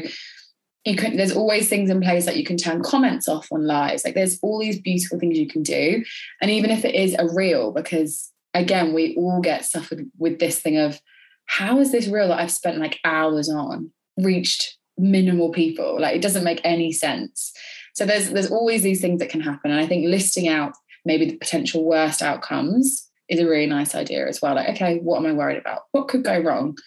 you 0.86 0.96
can, 0.96 1.17
there's 1.17 1.36
always 1.36 1.67
things 1.67 1.89
in 1.89 2.02
place 2.02 2.26
that 2.26 2.38
you 2.38 2.46
can 2.46 2.58
turn 2.58 2.84
comments 2.84 3.28
off 3.28 3.52
on 3.52 3.67
lives. 3.67 4.06
Like 4.06 4.13
there's 4.13 4.39
all 4.41 4.60
these 4.60 4.80
beautiful 4.80 5.20
things 5.20 5.38
you 5.38 5.48
can 5.48 5.63
do. 5.63 6.06
And 6.39 6.52
even 6.52 6.70
if 6.70 6.86
it 6.86 6.96
is 6.96 7.15
a 7.20 7.28
reel, 7.34 7.72
because 7.72 8.32
again, 8.54 8.94
we 8.94 9.16
all 9.16 9.42
get 9.42 9.66
suffered 9.66 10.10
with 10.18 10.40
this 10.40 10.60
thing 10.60 10.78
of 10.78 11.00
how 11.46 11.80
is 11.80 11.92
this 11.92 12.08
reel 12.08 12.30
that 12.30 12.40
I've 12.40 12.52
spent 12.52 12.78
like 12.78 13.00
hours 13.04 13.50
on 13.50 13.92
reached 14.18 14.78
minimal 14.98 15.52
people? 15.52 16.00
Like 16.00 16.16
it 16.16 16.22
doesn't 16.22 16.44
make 16.44 16.62
any 16.64 16.92
sense. 16.92 17.54
So 17.94 18.06
there's 18.06 18.30
there's 18.30 18.52
always 18.52 18.84
these 18.84 19.02
things 19.02 19.20
that 19.20 19.30
can 19.30 19.42
happen 19.42 19.70
and 19.70 19.80
i 19.80 19.86
think 19.86 20.08
listing 20.08 20.48
out 20.48 20.74
maybe 21.04 21.26
the 21.26 21.38
potential 21.38 21.84
worst 21.84 22.22
outcomes 22.22 23.10
is 23.28 23.40
a 23.40 23.46
really 23.46 23.66
nice 23.66 23.96
idea 23.96 24.28
as 24.28 24.42
well. 24.42 24.56
Like 24.56 24.70
okay 24.70 25.00
what 25.00 25.18
am 25.18 25.26
i 25.26 25.34
worried 25.34 25.58
about? 25.58 25.82
What 25.92 26.08
could 26.08 26.24
go 26.24 26.40
wrong? 26.40 26.78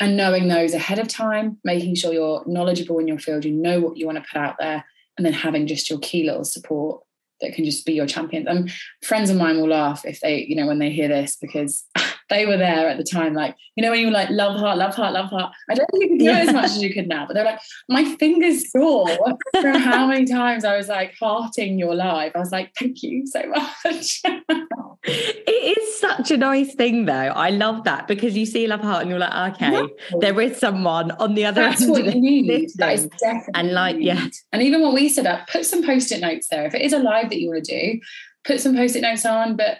And 0.00 0.16
knowing 0.16 0.48
those 0.48 0.74
ahead 0.74 0.98
of 0.98 1.08
time 1.08 1.58
making 1.64 1.96
sure 1.96 2.12
you're 2.12 2.42
knowledgeable 2.46 2.98
in 2.98 3.08
your 3.08 3.18
field 3.18 3.44
you 3.44 3.52
know 3.52 3.80
what 3.80 3.96
you 3.96 4.06
want 4.06 4.18
to 4.18 4.24
put 4.30 4.40
out 4.40 4.56
there 4.58 4.84
and 5.16 5.26
then 5.26 5.34
having 5.34 5.66
just 5.66 5.90
your 5.90 5.98
key 5.98 6.24
little 6.24 6.44
support 6.44 7.02
that 7.42 7.54
can 7.54 7.64
just 7.64 7.84
be 7.84 7.92
your 7.92 8.06
champions. 8.06 8.46
And 8.48 8.72
friends 9.02 9.30
of 9.30 9.36
mine 9.36 9.60
will 9.60 9.68
laugh 9.68 10.04
if 10.04 10.20
they 10.20 10.44
you 10.44 10.56
know 10.56 10.66
when 10.66 10.78
they 10.78 10.90
hear 10.90 11.08
this 11.08 11.36
because 11.36 11.84
they 12.32 12.46
were 12.46 12.56
there 12.56 12.88
at 12.88 12.96
the 12.96 13.04
time, 13.04 13.34
like, 13.34 13.56
you 13.76 13.82
know, 13.82 13.90
when 13.90 14.00
you 14.00 14.06
were 14.06 14.12
like, 14.12 14.30
love 14.30 14.58
heart, 14.58 14.78
love 14.78 14.94
heart, 14.94 15.12
love 15.12 15.30
heart. 15.30 15.52
I 15.70 15.74
don't 15.74 15.88
think 15.90 16.02
you 16.02 16.08
can 16.08 16.18
do 16.18 16.24
yeah. 16.24 16.42
it 16.42 16.48
as 16.48 16.54
much 16.54 16.64
as 16.64 16.82
you 16.82 16.92
could 16.92 17.08
now, 17.08 17.26
but 17.26 17.34
they're 17.34 17.44
like, 17.44 17.60
my 17.88 18.04
fingers 18.16 18.70
sore 18.70 19.08
from 19.60 19.74
how 19.76 20.06
many 20.06 20.24
times 20.24 20.64
I 20.64 20.76
was 20.76 20.88
like 20.88 21.14
hearting 21.18 21.78
your 21.78 21.94
life. 21.94 22.32
I 22.34 22.38
was 22.38 22.50
like, 22.50 22.72
thank 22.78 23.02
you 23.02 23.26
so 23.26 23.42
much. 23.46 24.20
it 25.04 25.78
is 25.78 26.00
such 26.00 26.30
a 26.30 26.36
nice 26.36 26.74
thing 26.74 27.04
though. 27.04 27.12
I 27.12 27.50
love 27.50 27.84
that 27.84 28.08
because 28.08 28.36
you 28.36 28.46
see 28.46 28.66
love 28.66 28.80
heart 28.80 29.02
and 29.02 29.10
you're 29.10 29.18
like, 29.18 29.54
okay, 29.54 29.88
there 30.20 30.40
is 30.40 30.58
someone 30.58 31.10
on 31.12 31.34
the 31.34 31.44
other 31.44 31.60
That's 31.60 31.82
end. 31.82 31.94
That's 31.94 32.06
what 32.06 32.14
you 32.14 32.20
need. 32.20 32.70
That 32.76 32.94
is 32.94 33.06
definitely 33.20 33.52
and 33.54 33.72
like, 33.72 33.96
yeah. 33.98 34.26
And 34.52 34.62
even 34.62 34.80
what 34.80 34.94
we 34.94 35.08
set 35.08 35.26
up, 35.26 35.48
put 35.48 35.66
some 35.66 35.84
post-it 35.84 36.20
notes 36.20 36.48
there. 36.48 36.66
If 36.66 36.74
it 36.74 36.82
is 36.82 36.92
a 36.92 36.98
live 36.98 37.30
that 37.30 37.40
you 37.40 37.50
want 37.50 37.64
to 37.64 37.80
do, 37.80 38.00
put 38.44 38.60
some 38.60 38.74
post-it 38.74 39.02
notes 39.02 39.26
on, 39.26 39.56
but 39.56 39.78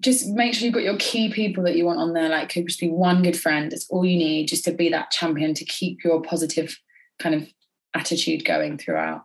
just 0.00 0.28
make 0.28 0.54
sure 0.54 0.64
you've 0.64 0.74
got 0.74 0.82
your 0.82 0.96
key 0.96 1.30
people 1.32 1.64
that 1.64 1.76
you 1.76 1.84
want 1.84 1.98
on 1.98 2.12
there. 2.12 2.28
Like 2.28 2.48
could 2.48 2.66
just 2.66 2.80
be 2.80 2.88
one 2.88 3.22
good 3.22 3.38
friend. 3.38 3.70
That's 3.70 3.88
all 3.90 4.04
you 4.04 4.18
need 4.18 4.48
just 4.48 4.64
to 4.64 4.72
be 4.72 4.88
that 4.88 5.10
champion 5.10 5.54
to 5.54 5.64
keep 5.64 6.02
your 6.02 6.22
positive 6.22 6.78
kind 7.18 7.34
of 7.34 7.48
attitude 7.94 8.44
going 8.44 8.78
throughout. 8.78 9.24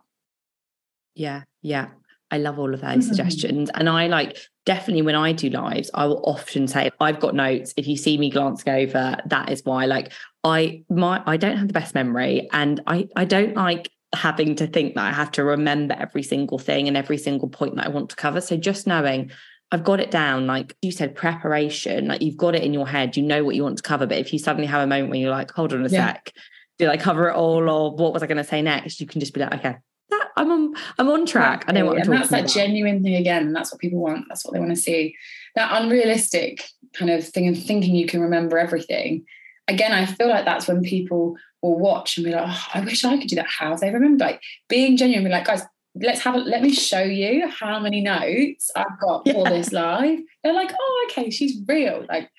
Yeah, 1.14 1.42
yeah. 1.62 1.88
I 2.30 2.38
love 2.38 2.58
all 2.58 2.74
of 2.74 2.80
those 2.80 2.90
mm-hmm. 2.90 3.00
suggestions. 3.02 3.70
And 3.74 3.88
I 3.88 4.06
like 4.08 4.36
definitely 4.64 5.02
when 5.02 5.14
I 5.14 5.32
do 5.32 5.48
lives, 5.48 5.90
I 5.94 6.06
will 6.06 6.22
often 6.24 6.68
say, 6.68 6.90
I've 7.00 7.20
got 7.20 7.34
notes. 7.34 7.72
If 7.76 7.86
you 7.86 7.96
see 7.96 8.18
me 8.18 8.30
glancing 8.30 8.72
over, 8.72 9.16
that 9.26 9.50
is 9.50 9.64
why. 9.64 9.86
Like 9.86 10.12
I 10.44 10.84
my 10.90 11.22
I 11.26 11.36
don't 11.36 11.56
have 11.56 11.68
the 11.68 11.74
best 11.74 11.94
memory 11.94 12.48
and 12.52 12.82
I 12.86 13.08
I 13.16 13.24
don't 13.24 13.54
like 13.54 13.90
having 14.14 14.54
to 14.56 14.66
think 14.66 14.94
that 14.94 15.04
I 15.04 15.12
have 15.12 15.30
to 15.32 15.44
remember 15.44 15.94
every 15.98 16.22
single 16.22 16.58
thing 16.58 16.88
and 16.88 16.96
every 16.96 17.18
single 17.18 17.48
point 17.48 17.76
that 17.76 17.86
I 17.86 17.88
want 17.88 18.10
to 18.10 18.16
cover. 18.16 18.40
So 18.40 18.56
just 18.56 18.86
knowing 18.86 19.30
I've 19.72 19.84
got 19.84 20.00
it 20.00 20.10
down. 20.10 20.46
Like 20.46 20.76
you 20.82 20.92
said, 20.92 21.14
preparation, 21.14 22.08
like 22.08 22.22
you've 22.22 22.36
got 22.36 22.54
it 22.54 22.62
in 22.62 22.72
your 22.72 22.86
head, 22.86 23.16
you 23.16 23.22
know 23.22 23.44
what 23.44 23.56
you 23.56 23.62
want 23.62 23.78
to 23.78 23.82
cover. 23.82 24.06
But 24.06 24.18
if 24.18 24.32
you 24.32 24.38
suddenly 24.38 24.66
have 24.66 24.82
a 24.82 24.86
moment 24.86 25.10
where 25.10 25.18
you're 25.18 25.30
like, 25.30 25.50
hold 25.50 25.72
on 25.72 25.84
a 25.84 25.88
yeah. 25.88 26.12
sec, 26.12 26.32
did 26.78 26.88
I 26.88 26.96
cover 26.96 27.28
it 27.28 27.34
all? 27.34 27.68
Or 27.68 27.94
what 27.94 28.12
was 28.12 28.22
I 28.22 28.26
going 28.26 28.36
to 28.36 28.44
say 28.44 28.62
next? 28.62 29.00
You 29.00 29.06
can 29.06 29.20
just 29.20 29.34
be 29.34 29.40
like, 29.40 29.54
okay, 29.54 29.76
that, 30.10 30.28
I'm 30.36 30.50
on, 30.52 30.74
I'm 30.98 31.08
on 31.08 31.26
track. 31.26 31.62
Exactly. 31.62 31.76
I 31.76 31.80
know 31.80 31.86
what 31.86 31.96
I'm 31.96 32.02
and 32.02 32.12
that's 32.12 32.30
that 32.30 32.40
about. 32.40 32.50
genuine 32.50 33.02
thing 33.02 33.16
again. 33.16 33.52
That's 33.52 33.72
what 33.72 33.80
people 33.80 33.98
want. 34.00 34.26
That's 34.28 34.44
what 34.44 34.54
they 34.54 34.60
want 34.60 34.70
to 34.70 34.76
see. 34.76 35.16
That 35.56 35.82
unrealistic 35.82 36.64
kind 36.94 37.10
of 37.10 37.26
thing 37.26 37.48
of 37.48 37.60
thinking 37.60 37.96
you 37.96 38.06
can 38.06 38.20
remember 38.20 38.58
everything. 38.58 39.24
Again, 39.68 39.92
I 39.92 40.06
feel 40.06 40.28
like 40.28 40.44
that's 40.44 40.68
when 40.68 40.82
people 40.82 41.36
will 41.60 41.78
watch 41.78 42.16
and 42.16 42.24
be 42.24 42.32
like, 42.32 42.44
oh, 42.46 42.66
I 42.74 42.80
wish 42.80 43.04
I 43.04 43.18
could 43.18 43.28
do 43.28 43.36
that. 43.36 43.48
How 43.48 43.74
they 43.74 43.90
remember? 43.90 44.24
Like 44.24 44.42
being 44.68 44.96
genuine, 44.96 45.24
be 45.24 45.30
like, 45.30 45.46
guys, 45.46 45.62
let's 46.00 46.20
have 46.20 46.34
a 46.34 46.38
let 46.38 46.62
me 46.62 46.72
show 46.72 47.02
you 47.02 47.48
how 47.48 47.78
many 47.78 48.00
notes 48.00 48.70
I've 48.76 48.98
got 49.00 49.22
yeah. 49.26 49.32
for 49.34 49.48
this 49.48 49.72
live. 49.72 50.20
They're 50.42 50.52
like, 50.52 50.72
oh, 50.78 51.08
okay, 51.10 51.30
she's 51.30 51.60
real. 51.66 52.04
Like, 52.08 52.30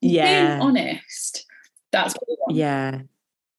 yeah, 0.00 0.58
being 0.58 0.60
honest. 0.60 1.46
That's 1.92 2.14
what 2.14 2.54
Yeah. 2.54 3.02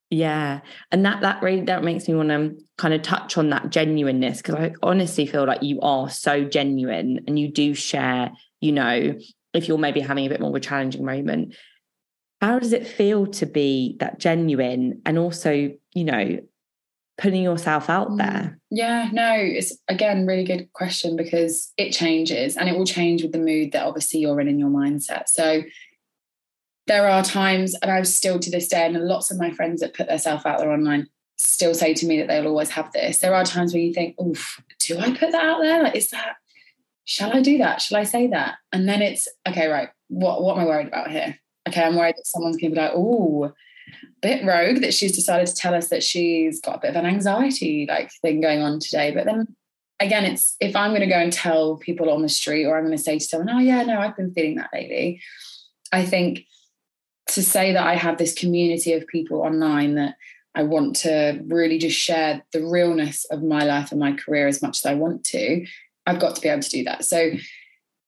Yeah. 0.09 0.61
And 0.91 1.05
that 1.05 1.21
that 1.21 1.41
really 1.41 1.61
that 1.61 1.83
makes 1.83 2.07
me 2.07 2.13
want 2.13 2.29
to 2.29 2.55
kind 2.77 2.93
of 2.93 3.01
touch 3.01 3.37
on 3.37 3.49
that 3.49 3.69
genuineness 3.69 4.41
because 4.41 4.55
I 4.55 4.73
honestly 4.83 5.25
feel 5.25 5.45
like 5.45 5.63
you 5.63 5.81
are 5.81 6.09
so 6.09 6.43
genuine 6.43 7.21
and 7.27 7.39
you 7.39 7.51
do 7.51 7.73
share, 7.73 8.31
you 8.61 8.71
know, 8.71 9.15
if 9.53 9.67
you're 9.67 9.77
maybe 9.77 10.01
having 10.01 10.25
a 10.25 10.29
bit 10.29 10.39
more 10.39 10.49
of 10.49 10.55
a 10.55 10.59
challenging 10.59 11.05
moment. 11.05 11.55
How 12.41 12.59
does 12.59 12.73
it 12.73 12.85
feel 12.85 13.27
to 13.27 13.45
be 13.45 13.95
that 14.01 14.19
genuine 14.19 15.01
and 15.05 15.17
also, 15.17 15.71
you 15.93 16.03
know, 16.03 16.39
putting 17.17 17.43
yourself 17.43 17.89
out 17.89 18.10
mm. 18.10 18.17
there? 18.17 18.60
Yeah, 18.69 19.10
no, 19.12 19.36
it's 19.36 19.78
again 19.88 20.26
really 20.26 20.43
good 20.43 20.71
question 20.73 21.15
because 21.15 21.71
it 21.78 21.91
changes 21.91 22.58
and 22.58 22.67
it 22.69 22.78
will 22.78 22.86
change 22.86 23.23
with 23.23 23.32
the 23.32 23.39
mood 23.39 23.71
that 23.71 23.86
obviously 23.86 24.19
you're 24.19 24.39
in 24.39 24.47
in 24.47 24.60
your 24.60 24.69
mindset. 24.69 25.28
So 25.28 25.63
there 26.88 27.08
are 27.08 27.23
times, 27.23 27.76
and 27.76 27.91
I'm 27.91 28.06
still 28.06 28.39
to 28.39 28.52
this 28.52 28.67
day, 28.67 28.86
and 28.86 28.97
lots 28.99 29.32
of 29.32 29.39
my 29.39 29.52
friends 29.52 29.82
that 29.82 29.93
put 29.93 30.08
themselves 30.08 30.45
out 30.45 30.60
there 30.60 30.71
online 30.71 31.08
still 31.38 31.73
say 31.73 31.93
to 31.93 32.06
me 32.06 32.19
that 32.19 32.28
they'll 32.28 32.47
always 32.47 32.69
have 32.69 32.91
this. 32.91 33.19
There 33.19 33.34
are 33.34 33.43
times 33.43 33.73
where 33.73 33.82
you 33.82 33.93
think, 33.93 34.19
"Oof, 34.21 34.62
do 34.80 34.97
I 34.99 35.12
put 35.15 35.32
that 35.32 35.45
out 35.45 35.62
there? 35.62 35.84
Like, 35.84 35.95
is 35.95 36.10
that? 36.10 36.36
Shall 37.06 37.36
I 37.36 37.41
do 37.41 37.58
that? 37.58 37.82
Shall 37.82 37.97
I 37.97 38.04
say 38.04 38.28
that?" 38.28 38.56
And 38.71 38.88
then 38.88 39.02
it's 39.02 39.28
okay, 39.47 39.67
right? 39.67 39.89
What 40.10 40.43
what 40.43 40.58
am 40.58 40.63
I 40.63 40.65
worried 40.65 40.88
about 40.88 41.12
here? 41.12 41.38
Okay, 41.67 41.84
I'm 41.84 41.95
worried 41.95 42.15
that 42.17 42.28
someone's 42.28 42.58
to 42.58 42.69
be 42.69 42.76
like, 42.76 42.91
"Oh, 42.93 43.54
bit 44.23 44.43
rogue 44.43 44.77
that 44.81 44.93
she's 44.93 45.15
decided 45.15 45.47
to 45.47 45.55
tell 45.55 45.75
us 45.75 45.89
that 45.89 46.01
she's 46.01 46.59
got 46.59 46.77
a 46.77 46.79
bit 46.79 46.89
of 46.91 46.95
an 46.95 47.05
anxiety 47.05 47.86
like 47.88 48.09
thing 48.21 48.41
going 48.41 48.62
on 48.63 48.79
today." 48.79 49.12
But 49.12 49.25
then 49.25 49.55
again, 49.99 50.25
it's 50.25 50.55
if 50.59 50.75
I'm 50.75 50.91
going 50.91 51.01
to 51.01 51.07
go 51.07 51.19
and 51.19 51.31
tell 51.31 51.77
people 51.77 52.09
on 52.09 52.23
the 52.23 52.29
street, 52.29 52.65
or 52.65 52.77
I'm 52.77 52.86
going 52.86 52.97
to 52.97 53.03
say 53.03 53.19
to 53.19 53.23
someone, 53.23 53.49
"Oh 53.49 53.59
yeah, 53.59 53.83
no, 53.83 53.99
I've 53.99 54.17
been 54.17 54.33
feeling 54.33 54.55
that 54.55 54.71
lately," 54.73 55.21
I 55.91 56.05
think 56.05 56.45
to 57.27 57.43
say 57.43 57.73
that 57.73 57.86
I 57.86 57.95
have 57.95 58.17
this 58.17 58.33
community 58.33 58.93
of 58.93 59.07
people 59.07 59.41
online 59.41 59.95
that 59.95 60.15
I 60.55 60.63
want 60.63 60.95
to 60.97 61.41
really 61.47 61.77
just 61.77 61.97
share 61.97 62.43
the 62.51 62.65
realness 62.65 63.25
of 63.25 63.43
my 63.43 63.63
life 63.63 63.91
and 63.91 63.99
my 63.99 64.13
career 64.13 64.47
as 64.47 64.62
much 64.62 64.79
as 64.79 64.86
I 64.86 64.93
want 64.93 65.23
to, 65.25 65.65
I've 66.05 66.19
got 66.19 66.36
to 66.36 66.41
be 66.41 66.49
able 66.49 66.62
to 66.62 66.69
do 66.69 66.83
that. 66.83 67.05
So 67.05 67.31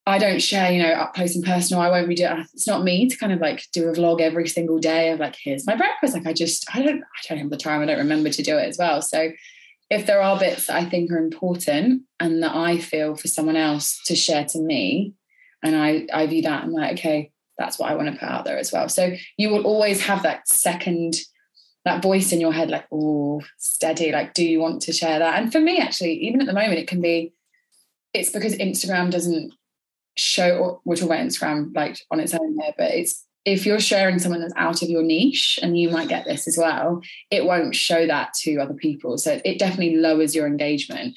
I 0.08 0.20
don't 0.20 0.42
share, 0.42 0.72
you 0.72 0.84
know, 0.84 0.92
up 0.92 1.16
close 1.16 1.36
and 1.36 1.44
personal. 1.44 1.82
I 1.82 1.90
won't 1.90 2.08
be 2.08 2.16
doing. 2.16 2.46
It's 2.54 2.68
not 2.68 2.84
me 2.84 3.08
to 3.08 3.18
kind 3.18 3.34
of 3.34 3.40
like 3.40 3.66
do 3.74 3.90
a 3.90 3.94
vlog 3.94 4.22
every 4.22 4.48
single 4.48 4.78
day 4.78 5.10
of 5.10 5.20
like, 5.20 5.36
here's 5.36 5.66
my 5.66 5.76
breakfast. 5.76 6.14
Like 6.14 6.28
I 6.28 6.34
just, 6.34 6.66
I 6.76 6.84
don't, 6.84 7.02
I 7.02 7.28
don't 7.28 7.40
have 7.40 7.50
the 7.50 7.58
time. 7.58 7.82
I 7.82 7.86
don't 7.86 7.98
remember 7.98 8.30
to 8.30 8.44
do 8.44 8.58
it 8.58 8.70
as 8.70 8.78
well. 8.78 9.02
So 9.02 9.32
if 9.90 10.06
there 10.06 10.22
are 10.22 10.40
bits 10.40 10.68
that 10.68 10.76
I 10.76 10.86
think 10.86 11.12
are 11.12 11.18
important 11.18 12.04
and 12.20 12.44
that 12.44 12.56
I 12.56 12.78
feel 12.78 13.16
for 13.16 13.28
someone 13.28 13.56
else 13.56 14.00
to 14.06 14.16
share 14.16 14.46
to 14.46 14.60
me, 14.60 15.14
and 15.64 15.76
I 15.76 16.06
I 16.14 16.28
view 16.28 16.44
that, 16.44 16.64
I'm 16.64 16.72
like, 16.72 16.94
okay, 16.94 17.32
that's 17.58 17.80
what 17.80 17.90
I 17.90 17.96
want 17.96 18.14
to 18.14 18.20
put 18.20 18.30
out 18.30 18.46
there 18.46 18.60
as 18.60 18.72
well. 18.72 18.90
So 18.90 19.16
you 19.38 19.50
will 19.50 19.66
always 19.66 20.02
have 20.02 20.22
that 20.24 20.48
second, 20.48 21.16
that 21.84 22.04
voice 22.04 22.32
in 22.32 22.42
your 22.42 22.52
head, 22.52 22.70
like, 22.70 22.86
oh, 22.92 23.42
steady, 23.58 24.12
like, 24.12 24.34
do 24.36 24.46
you 24.46 24.60
want 24.60 24.84
to 24.84 24.94
share 24.94 25.18
that? 25.20 25.40
And 25.40 25.52
for 25.52 25.60
me, 25.60 25.80
actually, 25.80 26.14
even 26.14 26.42
at 26.42 26.48
the 26.48 26.54
moment, 26.54 26.80
it 26.80 26.88
can 26.88 27.02
be, 27.02 27.34
it's 28.14 28.32
because 28.32 28.56
Instagram 28.56 29.10
doesn't 29.10 29.54
show, 30.18 30.82
we'll 30.86 30.98
talk 30.98 31.08
about 31.08 31.20
Instagram 31.20 31.76
like 31.76 32.00
on 32.12 32.20
its 32.20 32.34
own 32.34 32.58
here, 32.60 32.74
but 32.78 32.92
it's, 32.92 33.26
if 33.44 33.66
you're 33.66 33.80
sharing 33.80 34.18
someone 34.18 34.42
that's 34.42 34.54
out 34.58 34.82
of 34.82 34.90
your 34.90 35.04
niche, 35.04 35.60
and 35.62 35.78
you 35.78 35.90
might 35.90 36.08
get 36.08 36.26
this 36.26 36.48
as 36.48 36.58
well, 36.58 37.02
it 37.30 37.46
won't 37.46 37.76
show 37.76 38.08
that 38.08 38.34
to 38.34 38.58
other 38.58 38.74
people. 38.74 39.20
So 39.20 39.40
it 39.46 39.60
definitely 39.60 39.98
lowers 39.98 40.34
your 40.34 40.48
engagement 40.48 41.16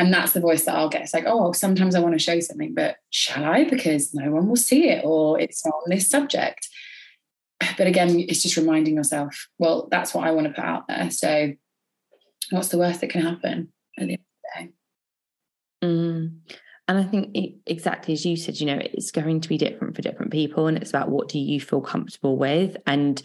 and 0.00 0.14
that's 0.14 0.32
the 0.32 0.40
voice 0.40 0.64
that 0.64 0.74
I'll 0.74 0.88
get. 0.88 1.02
It's 1.02 1.12
like, 1.12 1.26
oh, 1.26 1.52
sometimes 1.52 1.94
I 1.94 2.00
want 2.00 2.14
to 2.14 2.18
show 2.18 2.40
something, 2.40 2.72
but 2.72 2.96
shall 3.10 3.44
I? 3.44 3.64
Because 3.64 4.14
no 4.14 4.30
one 4.30 4.48
will 4.48 4.56
see 4.56 4.88
it, 4.88 5.04
or 5.04 5.38
it's 5.38 5.64
not 5.64 5.74
on 5.74 5.90
this 5.90 6.08
subject. 6.08 6.66
But 7.76 7.86
again, 7.86 8.18
it's 8.18 8.42
just 8.42 8.56
reminding 8.56 8.94
yourself, 8.94 9.48
well, 9.58 9.88
that's 9.90 10.14
what 10.14 10.26
I 10.26 10.30
want 10.30 10.46
to 10.46 10.54
put 10.54 10.64
out 10.64 10.88
there. 10.88 11.10
So, 11.10 11.52
what's 12.48 12.68
the 12.68 12.78
worst 12.78 13.02
that 13.02 13.10
can 13.10 13.20
happen 13.20 13.74
at 13.98 14.06
the 14.06 14.12
end 14.14 14.22
of 14.22 14.62
the 14.62 14.66
day? 14.66 14.72
Mm. 15.84 16.38
And 16.90 16.98
I 16.98 17.04
think 17.04 17.30
it, 17.36 17.54
exactly 17.66 18.14
as 18.14 18.26
you 18.26 18.36
said, 18.36 18.58
you 18.58 18.66
know, 18.66 18.80
it's 18.82 19.12
going 19.12 19.40
to 19.42 19.48
be 19.48 19.56
different 19.56 19.94
for 19.94 20.02
different 20.02 20.32
people, 20.32 20.66
and 20.66 20.76
it's 20.76 20.90
about 20.90 21.08
what 21.08 21.28
do 21.28 21.38
you 21.38 21.60
feel 21.60 21.80
comfortable 21.80 22.36
with. 22.36 22.76
And 22.84 23.22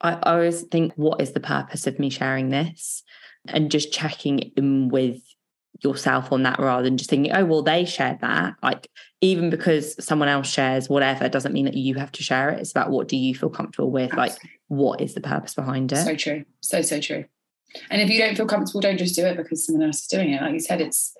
I, 0.00 0.12
I 0.12 0.34
always 0.34 0.62
think, 0.62 0.92
what 0.94 1.20
is 1.20 1.32
the 1.32 1.40
purpose 1.40 1.88
of 1.88 1.98
me 1.98 2.10
sharing 2.10 2.50
this? 2.50 3.02
And 3.48 3.72
just 3.72 3.92
checking 3.92 4.38
in 4.38 4.88
with 4.88 5.20
yourself 5.82 6.30
on 6.30 6.44
that 6.44 6.60
rather 6.60 6.84
than 6.84 6.96
just 6.96 7.10
thinking, 7.10 7.32
oh, 7.32 7.44
well, 7.44 7.62
they 7.64 7.84
shared 7.86 8.20
that. 8.20 8.54
Like, 8.62 8.88
even 9.20 9.50
because 9.50 9.96
someone 10.04 10.28
else 10.28 10.48
shares 10.48 10.88
whatever 10.88 11.28
doesn't 11.28 11.52
mean 11.52 11.64
that 11.64 11.74
you 11.74 11.96
have 11.96 12.12
to 12.12 12.22
share 12.22 12.50
it. 12.50 12.60
It's 12.60 12.70
about 12.70 12.90
what 12.90 13.08
do 13.08 13.16
you 13.16 13.34
feel 13.34 13.50
comfortable 13.50 13.90
with? 13.90 14.12
Absolutely. 14.12 14.32
Like, 14.32 14.50
what 14.68 15.00
is 15.00 15.14
the 15.14 15.20
purpose 15.20 15.54
behind 15.54 15.90
it? 15.90 16.04
So 16.04 16.14
true. 16.14 16.44
So, 16.60 16.82
so 16.82 17.00
true. 17.00 17.24
And 17.90 18.00
if 18.00 18.10
you 18.10 18.20
don't 18.20 18.36
feel 18.36 18.46
comfortable, 18.46 18.80
don't 18.80 18.96
just 18.96 19.16
do 19.16 19.26
it 19.26 19.36
because 19.36 19.66
someone 19.66 19.86
else 19.86 20.02
is 20.02 20.06
doing 20.06 20.32
it. 20.32 20.40
Like 20.40 20.52
you 20.52 20.60
said, 20.60 20.80
it's 20.80 21.16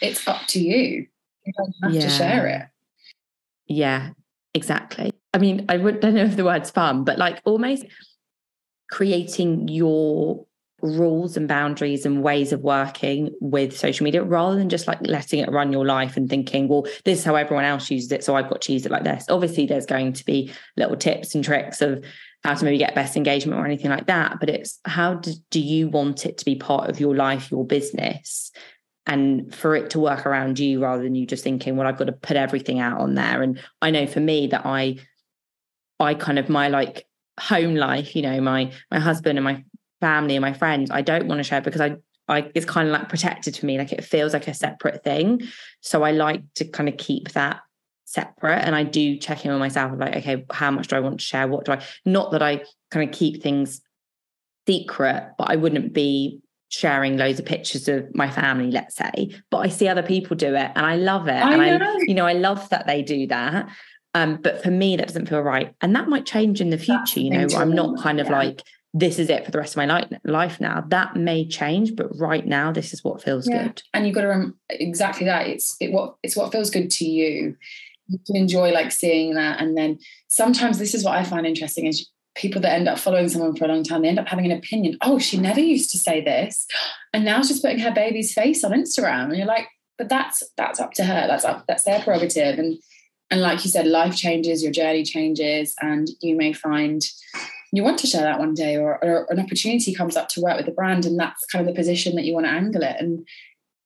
it's 0.00 0.26
up 0.26 0.46
to 0.48 0.60
you. 0.60 1.06
You 1.44 1.52
don't 1.56 1.74
have 1.82 1.92
yeah. 1.92 2.00
to 2.02 2.10
share 2.10 2.46
it. 2.46 2.62
Yeah, 3.66 4.10
exactly. 4.54 5.12
I 5.34 5.38
mean, 5.38 5.66
I 5.68 5.76
would, 5.76 6.00
don't 6.00 6.14
know 6.14 6.24
if 6.24 6.36
the 6.36 6.44
word's 6.44 6.70
fun, 6.70 7.04
but 7.04 7.18
like 7.18 7.40
almost 7.44 7.84
creating 8.90 9.68
your 9.68 10.46
rules 10.80 11.36
and 11.36 11.48
boundaries 11.48 12.06
and 12.06 12.22
ways 12.22 12.52
of 12.52 12.60
working 12.60 13.34
with 13.40 13.76
social 13.76 14.04
media 14.04 14.22
rather 14.22 14.56
than 14.56 14.68
just 14.68 14.86
like 14.86 14.98
letting 15.02 15.40
it 15.40 15.50
run 15.50 15.72
your 15.72 15.84
life 15.84 16.16
and 16.16 16.30
thinking 16.30 16.68
well 16.68 16.86
this 17.04 17.18
is 17.18 17.24
how 17.24 17.34
everyone 17.34 17.64
else 17.64 17.90
uses 17.90 18.12
it 18.12 18.22
so 18.22 18.36
i've 18.36 18.48
got 18.48 18.60
to 18.60 18.72
use 18.72 18.86
it 18.86 18.92
like 18.92 19.02
this 19.02 19.26
obviously 19.28 19.66
there's 19.66 19.86
going 19.86 20.12
to 20.12 20.24
be 20.24 20.52
little 20.76 20.96
tips 20.96 21.34
and 21.34 21.42
tricks 21.42 21.82
of 21.82 22.04
how 22.44 22.54
to 22.54 22.64
maybe 22.64 22.78
get 22.78 22.94
best 22.94 23.16
engagement 23.16 23.58
or 23.58 23.66
anything 23.66 23.90
like 23.90 24.06
that 24.06 24.38
but 24.38 24.48
it's 24.48 24.78
how 24.84 25.14
do, 25.14 25.32
do 25.50 25.60
you 25.60 25.88
want 25.88 26.24
it 26.24 26.38
to 26.38 26.44
be 26.44 26.54
part 26.54 26.88
of 26.88 27.00
your 27.00 27.16
life 27.16 27.50
your 27.50 27.66
business 27.66 28.52
and 29.08 29.52
for 29.54 29.74
it 29.74 29.90
to 29.90 29.98
work 29.98 30.26
around 30.26 30.58
you 30.58 30.80
rather 30.80 31.02
than 31.02 31.14
you 31.14 31.26
just 31.26 31.42
thinking 31.42 31.76
well 31.76 31.86
i've 31.88 31.98
got 31.98 32.04
to 32.04 32.12
put 32.12 32.36
everything 32.36 32.78
out 32.78 33.00
on 33.00 33.14
there 33.14 33.42
and 33.42 33.60
i 33.82 33.90
know 33.90 34.06
for 34.06 34.20
me 34.20 34.46
that 34.46 34.64
i 34.64 34.96
i 35.98 36.14
kind 36.14 36.38
of 36.38 36.48
my 36.48 36.68
like 36.68 37.06
home 37.40 37.74
life 37.74 38.14
you 38.14 38.22
know 38.22 38.40
my 38.40 38.70
my 38.90 38.98
husband 38.98 39.38
and 39.38 39.44
my 39.44 39.64
family 40.00 40.36
and 40.36 40.42
my 40.42 40.52
friends, 40.52 40.90
I 40.90 41.02
don't 41.02 41.26
want 41.26 41.38
to 41.38 41.44
share 41.44 41.60
because 41.60 41.80
I 41.80 41.96
I 42.28 42.50
it's 42.54 42.66
kind 42.66 42.88
of 42.88 42.92
like 42.92 43.08
protected 43.08 43.56
for 43.56 43.66
me. 43.66 43.78
Like 43.78 43.92
it 43.92 44.04
feels 44.04 44.32
like 44.32 44.48
a 44.48 44.54
separate 44.54 45.02
thing. 45.02 45.42
So 45.80 46.02
I 46.02 46.12
like 46.12 46.42
to 46.56 46.64
kind 46.64 46.88
of 46.88 46.96
keep 46.96 47.32
that 47.32 47.60
separate. 48.04 48.58
And 48.58 48.74
I 48.74 48.84
do 48.84 49.16
check 49.16 49.44
in 49.44 49.50
with 49.50 49.60
myself 49.60 49.92
like, 49.98 50.16
okay, 50.16 50.44
how 50.50 50.70
much 50.70 50.88
do 50.88 50.96
I 50.96 51.00
want 51.00 51.20
to 51.20 51.24
share? 51.24 51.48
What 51.48 51.64
do 51.64 51.72
I 51.72 51.82
not 52.04 52.32
that 52.32 52.42
I 52.42 52.62
kind 52.90 53.08
of 53.08 53.14
keep 53.14 53.42
things 53.42 53.80
secret, 54.66 55.32
but 55.38 55.50
I 55.50 55.56
wouldn't 55.56 55.92
be 55.92 56.40
sharing 56.68 57.16
loads 57.16 57.38
of 57.38 57.46
pictures 57.46 57.88
of 57.88 58.14
my 58.14 58.30
family, 58.30 58.70
let's 58.70 58.96
say. 58.96 59.30
But 59.50 59.58
I 59.58 59.68
see 59.68 59.88
other 59.88 60.02
people 60.02 60.36
do 60.36 60.54
it 60.54 60.70
and 60.74 60.84
I 60.86 60.96
love 60.96 61.28
it. 61.28 61.32
I 61.32 61.66
and 61.66 61.78
know. 61.80 61.86
I, 61.86 61.98
you 62.06 62.14
know, 62.14 62.26
I 62.26 62.34
love 62.34 62.68
that 62.70 62.86
they 62.86 63.02
do 63.02 63.26
that. 63.28 63.68
Um, 64.14 64.36
but 64.42 64.62
for 64.62 64.70
me, 64.70 64.96
that 64.96 65.06
doesn't 65.06 65.28
feel 65.28 65.40
right. 65.42 65.74
And 65.80 65.94
that 65.94 66.08
might 66.08 66.26
change 66.26 66.60
in 66.60 66.70
the 66.70 66.78
future. 66.78 66.98
That's 66.98 67.16
you 67.16 67.30
know, 67.30 67.46
I'm 67.56 67.72
not 67.72 68.00
kind 68.00 68.20
of 68.20 68.26
yeah. 68.26 68.38
like 68.38 68.62
this 68.94 69.18
is 69.18 69.28
it 69.28 69.44
for 69.44 69.50
the 69.50 69.58
rest 69.58 69.76
of 69.76 69.86
my 69.86 70.08
life 70.24 70.60
now. 70.60 70.82
That 70.88 71.14
may 71.14 71.46
change, 71.46 71.94
but 71.94 72.08
right 72.18 72.46
now, 72.46 72.72
this 72.72 72.92
is 72.92 73.04
what 73.04 73.22
feels 73.22 73.46
yeah. 73.46 73.64
good. 73.64 73.82
And 73.92 74.06
you've 74.06 74.14
got 74.14 74.22
to 74.22 74.28
rem- 74.28 74.58
exactly 74.70 75.26
that. 75.26 75.46
It's 75.46 75.76
it 75.80 75.92
what 75.92 76.16
it's 76.22 76.36
what 76.36 76.52
feels 76.52 76.70
good 76.70 76.90
to 76.92 77.04
you. 77.04 77.56
You 78.08 78.18
can 78.26 78.36
enjoy 78.36 78.70
like 78.70 78.90
seeing 78.90 79.34
that, 79.34 79.60
and 79.60 79.76
then 79.76 79.98
sometimes 80.28 80.78
this 80.78 80.94
is 80.94 81.04
what 81.04 81.16
I 81.16 81.24
find 81.24 81.46
interesting 81.46 81.86
is 81.86 82.08
people 82.38 82.60
that 82.62 82.72
end 82.72 82.88
up 82.88 82.98
following 82.98 83.28
someone 83.28 83.54
for 83.54 83.64
a 83.64 83.68
long 83.68 83.84
time. 83.84 84.02
They 84.02 84.08
end 84.08 84.18
up 84.18 84.28
having 84.28 84.46
an 84.46 84.56
opinion. 84.56 84.96
Oh, 85.02 85.18
she 85.18 85.36
never 85.36 85.60
used 85.60 85.90
to 85.90 85.98
say 85.98 86.22
this, 86.22 86.66
and 87.12 87.24
now 87.24 87.42
she's 87.42 87.60
putting 87.60 87.80
her 87.80 87.92
baby's 87.92 88.32
face 88.32 88.64
on 88.64 88.72
Instagram, 88.72 89.24
and 89.24 89.36
you're 89.36 89.46
like, 89.46 89.66
but 89.98 90.08
that's 90.08 90.42
that's 90.56 90.80
up 90.80 90.92
to 90.94 91.04
her. 91.04 91.26
That's 91.26 91.44
up 91.44 91.66
that's 91.66 91.84
their 91.84 92.00
prerogative, 92.00 92.58
and 92.58 92.78
and 93.30 93.40
like 93.40 93.64
you 93.64 93.70
said, 93.70 93.86
life 93.86 94.16
changes, 94.16 94.62
your 94.62 94.72
journey 94.72 95.02
changes, 95.02 95.74
and 95.80 96.08
you 96.22 96.36
may 96.36 96.52
find 96.52 97.02
you 97.72 97.82
want 97.82 97.98
to 97.98 98.06
share 98.06 98.22
that 98.22 98.38
one 98.38 98.54
day 98.54 98.76
or, 98.76 99.02
or 99.04 99.26
an 99.30 99.38
opportunity 99.38 99.94
comes 99.94 100.16
up 100.16 100.28
to 100.30 100.40
work 100.40 100.56
with 100.56 100.64
the 100.64 100.72
brand 100.72 101.04
and 101.04 101.18
that's 101.18 101.44
kind 101.46 101.66
of 101.66 101.74
the 101.74 101.78
position 101.78 102.16
that 102.16 102.24
you 102.24 102.32
want 102.32 102.46
to 102.46 102.52
angle 102.52 102.82
it 102.82 102.96
and 102.98 103.26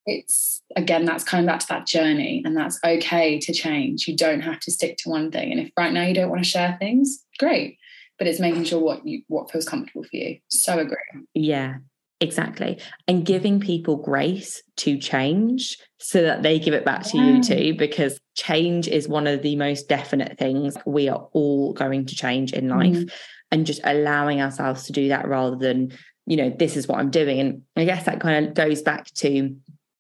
it's 0.06 0.62
again 0.76 1.04
that's 1.04 1.24
coming 1.24 1.46
back 1.46 1.60
to 1.60 1.66
that 1.68 1.86
journey 1.86 2.42
and 2.44 2.56
that's 2.56 2.78
okay 2.84 3.38
to 3.38 3.52
change 3.52 4.06
you 4.06 4.16
don't 4.16 4.40
have 4.40 4.60
to 4.60 4.70
stick 4.70 4.96
to 4.96 5.08
one 5.08 5.30
thing 5.30 5.50
and 5.50 5.60
if 5.60 5.72
right 5.76 5.92
now 5.92 6.04
you 6.04 6.14
don't 6.14 6.30
want 6.30 6.42
to 6.42 6.48
share 6.48 6.76
things 6.78 7.24
great 7.38 7.76
but 8.22 8.28
it's 8.28 8.38
making 8.38 8.62
sure 8.62 8.78
what 8.78 9.04
you 9.04 9.22
what 9.26 9.50
feels 9.50 9.68
comfortable 9.68 10.04
for 10.04 10.16
you. 10.16 10.38
So 10.46 10.78
agree. 10.78 10.96
Yeah 11.34 11.78
exactly. 12.20 12.78
And 13.08 13.26
giving 13.26 13.58
people 13.58 13.96
grace 13.96 14.62
to 14.76 14.96
change 14.96 15.76
so 15.98 16.22
that 16.22 16.44
they 16.44 16.60
give 16.60 16.72
it 16.72 16.84
back 16.84 17.02
to 17.06 17.18
you 17.18 17.42
too 17.42 17.74
because 17.76 18.20
change 18.36 18.86
is 18.86 19.08
one 19.08 19.26
of 19.26 19.42
the 19.42 19.56
most 19.56 19.88
definite 19.88 20.38
things 20.38 20.76
we 20.86 21.08
are 21.08 21.28
all 21.32 21.72
going 21.72 22.06
to 22.06 22.14
change 22.14 22.52
in 22.52 22.68
life 22.68 22.96
mm 22.96 23.10
and 23.50 23.66
just 23.66 23.82
allowing 23.84 24.40
ourselves 24.40 24.84
to 24.84 24.92
do 24.92 25.08
that 25.08 25.28
rather 25.28 25.56
than 25.56 25.92
you 26.24 26.38
know 26.38 26.48
this 26.48 26.74
is 26.74 26.88
what 26.88 26.98
i'm 26.98 27.10
doing. 27.10 27.38
And 27.38 27.62
i 27.76 27.84
guess 27.84 28.06
that 28.06 28.18
kind 28.18 28.46
of 28.46 28.54
goes 28.54 28.80
back 28.80 29.12
to 29.16 29.54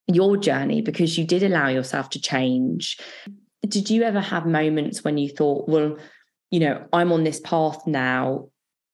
your 0.06 0.38
journey 0.38 0.80
because 0.80 1.18
you 1.18 1.26
did 1.26 1.42
allow 1.42 1.68
yourself 1.68 2.08
to 2.10 2.20
change. 2.20 2.96
Did 3.68 3.90
you 3.90 4.04
ever 4.04 4.20
have 4.20 4.46
moments 4.46 5.04
when 5.04 5.18
you 5.18 5.28
thought, 5.28 5.68
well, 5.68 5.98
you 6.52 6.60
know, 6.60 6.86
I'm 6.92 7.10
on 7.10 7.24
this 7.24 7.40
path 7.40 7.84
now. 7.86 8.48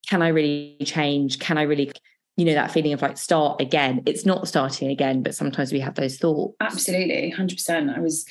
Can 0.08 0.22
I 0.22 0.28
really 0.28 0.78
change? 0.84 1.38
Can 1.38 1.58
I 1.58 1.62
really, 1.62 1.92
you 2.38 2.46
know, 2.46 2.54
that 2.54 2.70
feeling 2.70 2.94
of 2.94 3.02
like 3.02 3.18
start 3.18 3.60
again? 3.60 4.02
It's 4.06 4.24
not 4.24 4.48
starting 4.48 4.88
again, 4.88 5.22
but 5.22 5.34
sometimes 5.34 5.70
we 5.70 5.80
have 5.80 5.96
those 5.96 6.16
thoughts. 6.16 6.56
Absolutely, 6.60 7.34
100%. 7.36 7.94
I 7.94 8.00
was, 8.00 8.24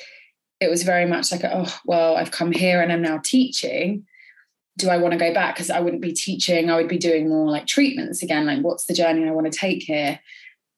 it 0.59 0.71
was 0.71 0.81
very 0.81 1.05
much 1.05 1.31
like, 1.31 1.43
oh, 1.43 1.77
well, 1.85 2.17
I've 2.17 2.31
come 2.31 2.51
here 2.51 2.81
and 2.81 2.91
I'm 2.91 3.03
now 3.03 3.19
teaching 3.23 4.07
do 4.77 4.89
I 4.89 4.97
want 4.97 5.13
to 5.13 5.17
go 5.17 5.33
back? 5.33 5.55
Because 5.55 5.71
I 5.71 5.79
wouldn't 5.79 6.03
be 6.03 6.13
teaching, 6.13 6.69
I 6.69 6.75
would 6.75 6.87
be 6.87 6.99
doing 6.99 7.27
more 7.27 7.49
like 7.49 7.65
treatments 7.65 8.21
again. 8.21 8.45
Like, 8.45 8.61
what's 8.61 8.85
the 8.85 8.93
journey 8.93 9.27
I 9.27 9.31
want 9.31 9.51
to 9.51 9.59
take 9.59 9.83
here? 9.83 10.19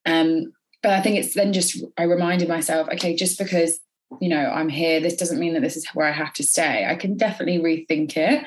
Um, 0.06 0.54
but 0.82 0.94
I 0.94 1.02
think 1.02 1.18
it's 1.18 1.36
then 1.36 1.52
just 1.52 1.84
I 1.98 2.04
reminded 2.04 2.48
myself, 2.48 2.88
okay, 2.94 3.16
just 3.16 3.38
because 3.38 3.80
you 4.20 4.30
know 4.30 4.50
I'm 4.50 4.70
here, 4.70 5.00
this 5.00 5.16
doesn't 5.16 5.40
mean 5.40 5.54
that 5.54 5.62
this 5.62 5.78
is 5.78 5.88
where 5.94 6.08
I 6.08 6.12
have 6.12 6.34
to 6.34 6.44
stay. 6.44 6.86
I 6.88 6.96
can 6.96 7.18
definitely 7.18 7.60
rethink 7.60 8.18
it. 8.18 8.46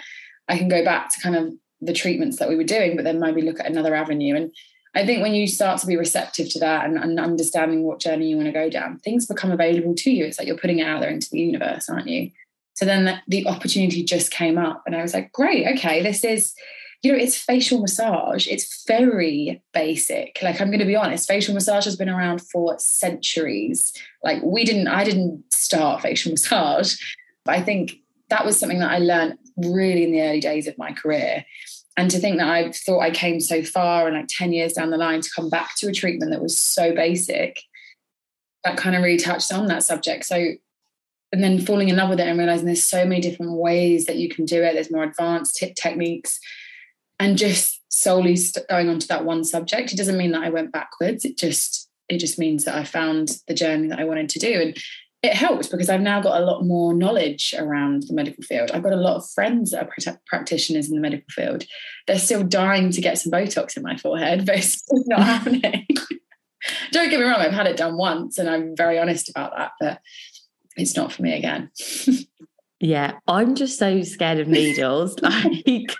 I 0.48 0.58
can 0.58 0.68
go 0.68 0.84
back 0.84 1.12
to 1.12 1.20
kind 1.20 1.36
of 1.36 1.52
the 1.80 1.92
treatments 1.92 2.38
that 2.38 2.48
we 2.48 2.56
were 2.56 2.64
doing, 2.64 2.96
but 2.96 3.04
then 3.04 3.20
maybe 3.20 3.42
look 3.42 3.60
at 3.60 3.70
another 3.70 3.94
avenue. 3.94 4.36
And 4.36 4.52
I 4.94 5.06
think 5.06 5.22
when 5.22 5.34
you 5.34 5.46
start 5.46 5.80
to 5.80 5.86
be 5.86 5.96
receptive 5.96 6.50
to 6.50 6.58
that 6.60 6.84
and, 6.84 6.98
and 6.98 7.18
understanding 7.18 7.82
what 7.82 8.00
journey 8.00 8.28
you 8.28 8.36
want 8.36 8.46
to 8.46 8.52
go 8.52 8.68
down, 8.68 8.98
things 8.98 9.26
become 9.26 9.50
available 9.50 9.94
to 9.94 10.10
you. 10.10 10.24
It's 10.24 10.38
like 10.38 10.46
you're 10.46 10.58
putting 10.58 10.80
it 10.80 10.86
out 10.86 11.00
there 11.00 11.10
into 11.10 11.30
the 11.30 11.40
universe, 11.40 11.88
aren't 11.88 12.08
you? 12.08 12.30
So 12.74 12.84
then 12.84 13.04
the, 13.04 13.20
the 13.28 13.46
opportunity 13.46 14.02
just 14.02 14.30
came 14.30 14.58
up, 14.58 14.82
and 14.86 14.96
I 14.96 15.02
was 15.02 15.14
like, 15.14 15.32
great, 15.32 15.66
okay, 15.76 16.02
this 16.02 16.24
is 16.24 16.54
you 17.02 17.10
know, 17.10 17.18
it's 17.18 17.36
facial 17.36 17.80
massage. 17.80 18.46
It's 18.46 18.84
very 18.86 19.60
basic. 19.74 20.38
Like, 20.40 20.60
I'm 20.60 20.68
going 20.68 20.78
to 20.78 20.86
be 20.86 20.94
honest, 20.94 21.26
facial 21.26 21.52
massage 21.52 21.84
has 21.84 21.96
been 21.96 22.08
around 22.08 22.40
for 22.42 22.78
centuries. 22.78 23.92
Like, 24.22 24.40
we 24.42 24.64
didn't, 24.64 24.86
I 24.86 25.02
didn't 25.02 25.44
start 25.52 26.02
facial 26.02 26.30
massage. 26.32 26.96
But 27.44 27.56
I 27.56 27.62
think 27.62 27.94
that 28.30 28.46
was 28.46 28.58
something 28.58 28.78
that 28.78 28.92
I 28.92 28.98
learned 28.98 29.38
really 29.56 30.04
in 30.04 30.12
the 30.12 30.22
early 30.22 30.40
days 30.40 30.68
of 30.68 30.78
my 30.78 30.92
career. 30.92 31.44
And 31.96 32.08
to 32.10 32.18
think 32.18 32.38
that 32.38 32.48
I 32.48 32.70
thought 32.70 33.00
I 33.00 33.10
came 33.10 33.40
so 33.40 33.64
far 33.64 34.06
and 34.06 34.16
like 34.16 34.28
10 34.28 34.52
years 34.52 34.74
down 34.74 34.90
the 34.90 34.96
line 34.96 35.20
to 35.20 35.30
come 35.34 35.50
back 35.50 35.76
to 35.78 35.88
a 35.88 35.92
treatment 35.92 36.30
that 36.30 36.40
was 36.40 36.56
so 36.56 36.94
basic, 36.94 37.60
that 38.62 38.76
kind 38.76 38.94
of 38.94 39.02
really 39.02 39.18
touched 39.18 39.52
on 39.52 39.66
that 39.66 39.82
subject. 39.82 40.24
So, 40.24 40.36
and 41.32 41.42
then 41.42 41.58
falling 41.58 41.88
in 41.88 41.96
love 41.96 42.10
with 42.10 42.20
it 42.20 42.28
and 42.28 42.38
realizing 42.38 42.66
there's 42.66 42.84
so 42.84 43.04
many 43.04 43.20
different 43.20 43.52
ways 43.54 44.06
that 44.06 44.16
you 44.16 44.28
can 44.28 44.44
do 44.44 44.62
it. 44.62 44.74
There's 44.74 44.90
more 44.90 45.02
advanced 45.02 45.56
techniques 45.76 46.38
and 47.22 47.38
just 47.38 47.80
solely 47.88 48.36
going 48.68 48.88
on 48.88 48.98
to 48.98 49.06
that 49.06 49.24
one 49.24 49.44
subject 49.44 49.92
it 49.92 49.96
doesn't 49.96 50.18
mean 50.18 50.32
that 50.32 50.42
i 50.42 50.50
went 50.50 50.72
backwards. 50.72 51.24
It 51.24 51.38
just 51.38 51.88
it 52.08 52.18
just 52.18 52.38
means 52.38 52.64
that 52.64 52.74
i 52.74 52.84
found 52.84 53.30
the 53.46 53.54
journey 53.54 53.88
that 53.88 54.00
i 54.00 54.04
wanted 54.04 54.28
to 54.30 54.38
do. 54.38 54.60
And 54.60 54.76
it 55.22 55.34
helps 55.34 55.68
because 55.68 55.88
i've 55.88 56.00
now 56.00 56.20
got 56.20 56.40
a 56.40 56.44
lot 56.44 56.64
more 56.64 56.92
knowledge 56.92 57.54
around 57.56 58.04
the 58.08 58.14
medical 58.14 58.42
field. 58.42 58.72
I've 58.72 58.82
got 58.82 58.92
a 58.92 58.96
lot 58.96 59.16
of 59.16 59.30
friends 59.30 59.70
that 59.70 59.84
are 59.84 60.20
practitioners 60.26 60.88
in 60.88 60.96
the 60.96 61.00
medical 61.00 61.28
field. 61.30 61.64
They're 62.06 62.18
still 62.18 62.42
dying 62.42 62.90
to 62.90 63.00
get 63.00 63.18
some 63.18 63.32
botox 63.32 63.76
in 63.76 63.84
my 63.84 63.96
forehead 63.96 64.44
but 64.44 64.56
it's 64.56 64.82
not 65.06 65.22
happening. 65.34 65.86
Don't 66.90 67.10
get 67.10 67.20
me 67.20 67.26
wrong 67.26 67.40
i've 67.40 67.52
had 67.52 67.68
it 67.68 67.76
done 67.76 67.96
once 67.96 68.38
and 68.38 68.48
i'm 68.48 68.76
very 68.76 68.98
honest 68.98 69.28
about 69.28 69.52
that 69.56 69.72
but 69.80 70.00
it's 70.76 70.96
not 70.96 71.12
for 71.12 71.22
me 71.22 71.36
again. 71.36 71.70
Yeah 72.84 73.18
i'm 73.28 73.54
just 73.54 73.78
so 73.78 74.02
scared 74.02 74.40
of 74.40 74.48
needles. 74.48 75.14
Like 75.22 75.94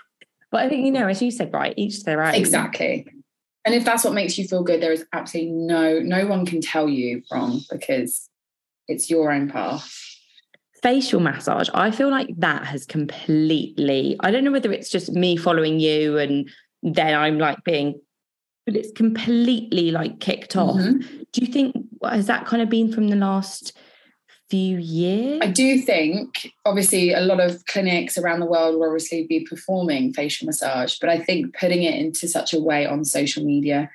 but 0.53 0.61
I 0.61 0.69
think, 0.69 0.85
you 0.85 0.91
know, 0.91 1.07
as 1.07 1.19
you 1.19 1.31
said, 1.31 1.51
right, 1.51 1.73
each 1.77 2.03
their 2.03 2.23
own. 2.23 2.35
Exactly. 2.35 3.07
And 3.65 3.73
if 3.73 3.83
that's 3.83 4.03
what 4.03 4.13
makes 4.13 4.37
you 4.37 4.47
feel 4.47 4.63
good, 4.63 4.81
there 4.81 4.91
is 4.91 5.03
absolutely 5.11 5.51
no, 5.51 5.99
no 5.99 6.27
one 6.27 6.45
can 6.45 6.61
tell 6.61 6.87
you 6.87 7.23
wrong 7.31 7.61
because 7.71 8.29
it's 8.87 9.09
your 9.09 9.31
own 9.31 9.49
path. 9.49 9.91
Facial 10.83 11.19
massage, 11.19 11.69
I 11.73 11.89
feel 11.89 12.11
like 12.11 12.29
that 12.37 12.65
has 12.67 12.85
completely, 12.85 14.15
I 14.19 14.29
don't 14.29 14.43
know 14.43 14.51
whether 14.51 14.71
it's 14.71 14.89
just 14.89 15.11
me 15.11 15.37
following 15.37 15.79
you 15.79 16.19
and 16.19 16.47
then 16.83 17.15
I'm 17.15 17.39
like 17.39 17.63
being, 17.63 17.99
but 18.67 18.75
it's 18.75 18.91
completely 18.91 19.89
like 19.89 20.19
kicked 20.19 20.55
off. 20.55 20.75
Mm-hmm. 20.75 21.23
Do 21.31 21.41
you 21.41 21.51
think, 21.51 21.75
has 22.03 22.27
that 22.27 22.45
kind 22.45 22.61
of 22.61 22.69
been 22.69 22.93
from 22.93 23.07
the 23.07 23.15
last 23.15 23.75
few 24.53 24.77
years? 24.77 25.39
I 25.41 25.47
do 25.47 25.79
think, 25.79 26.53
obviously, 26.63 27.11
a 27.11 27.21
lot 27.21 27.39
of 27.39 27.65
clinics 27.65 28.19
around 28.19 28.39
the 28.39 28.45
world 28.45 28.75
will 28.75 28.85
obviously 28.85 29.25
be 29.25 29.47
performing 29.49 30.13
facial 30.13 30.45
massage, 30.45 30.99
but 30.99 31.09
I 31.09 31.17
think 31.17 31.57
putting 31.57 31.81
it 31.81 31.95
into 31.95 32.27
such 32.27 32.53
a 32.53 32.59
way 32.59 32.85
on 32.85 33.03
social 33.03 33.43
media 33.43 33.89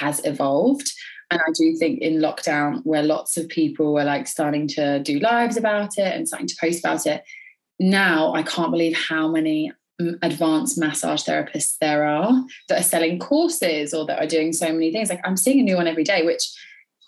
has 0.00 0.20
evolved. 0.24 0.90
And 1.30 1.40
I 1.40 1.52
do 1.56 1.76
think 1.76 2.00
in 2.00 2.14
lockdown, 2.14 2.80
where 2.82 3.04
lots 3.04 3.36
of 3.36 3.48
people 3.48 3.94
were 3.94 4.02
like 4.02 4.26
starting 4.26 4.66
to 4.70 4.98
do 4.98 5.20
lives 5.20 5.56
about 5.56 5.96
it 5.96 6.12
and 6.12 6.26
starting 6.26 6.48
to 6.48 6.56
post 6.60 6.80
about 6.80 7.06
it, 7.06 7.22
now 7.78 8.34
I 8.34 8.42
can't 8.42 8.72
believe 8.72 8.96
how 8.96 9.28
many 9.28 9.72
mm, 10.00 10.18
advanced 10.22 10.76
massage 10.76 11.22
therapists 11.22 11.78
there 11.80 12.04
are 12.04 12.32
that 12.68 12.80
are 12.80 12.82
selling 12.82 13.20
courses 13.20 13.94
or 13.94 14.06
that 14.06 14.18
are 14.18 14.26
doing 14.26 14.52
so 14.52 14.72
many 14.72 14.90
things. 14.90 15.08
Like 15.08 15.20
I'm 15.22 15.36
seeing 15.36 15.60
a 15.60 15.62
new 15.62 15.76
one 15.76 15.86
every 15.86 16.02
day, 16.02 16.26
which 16.26 16.50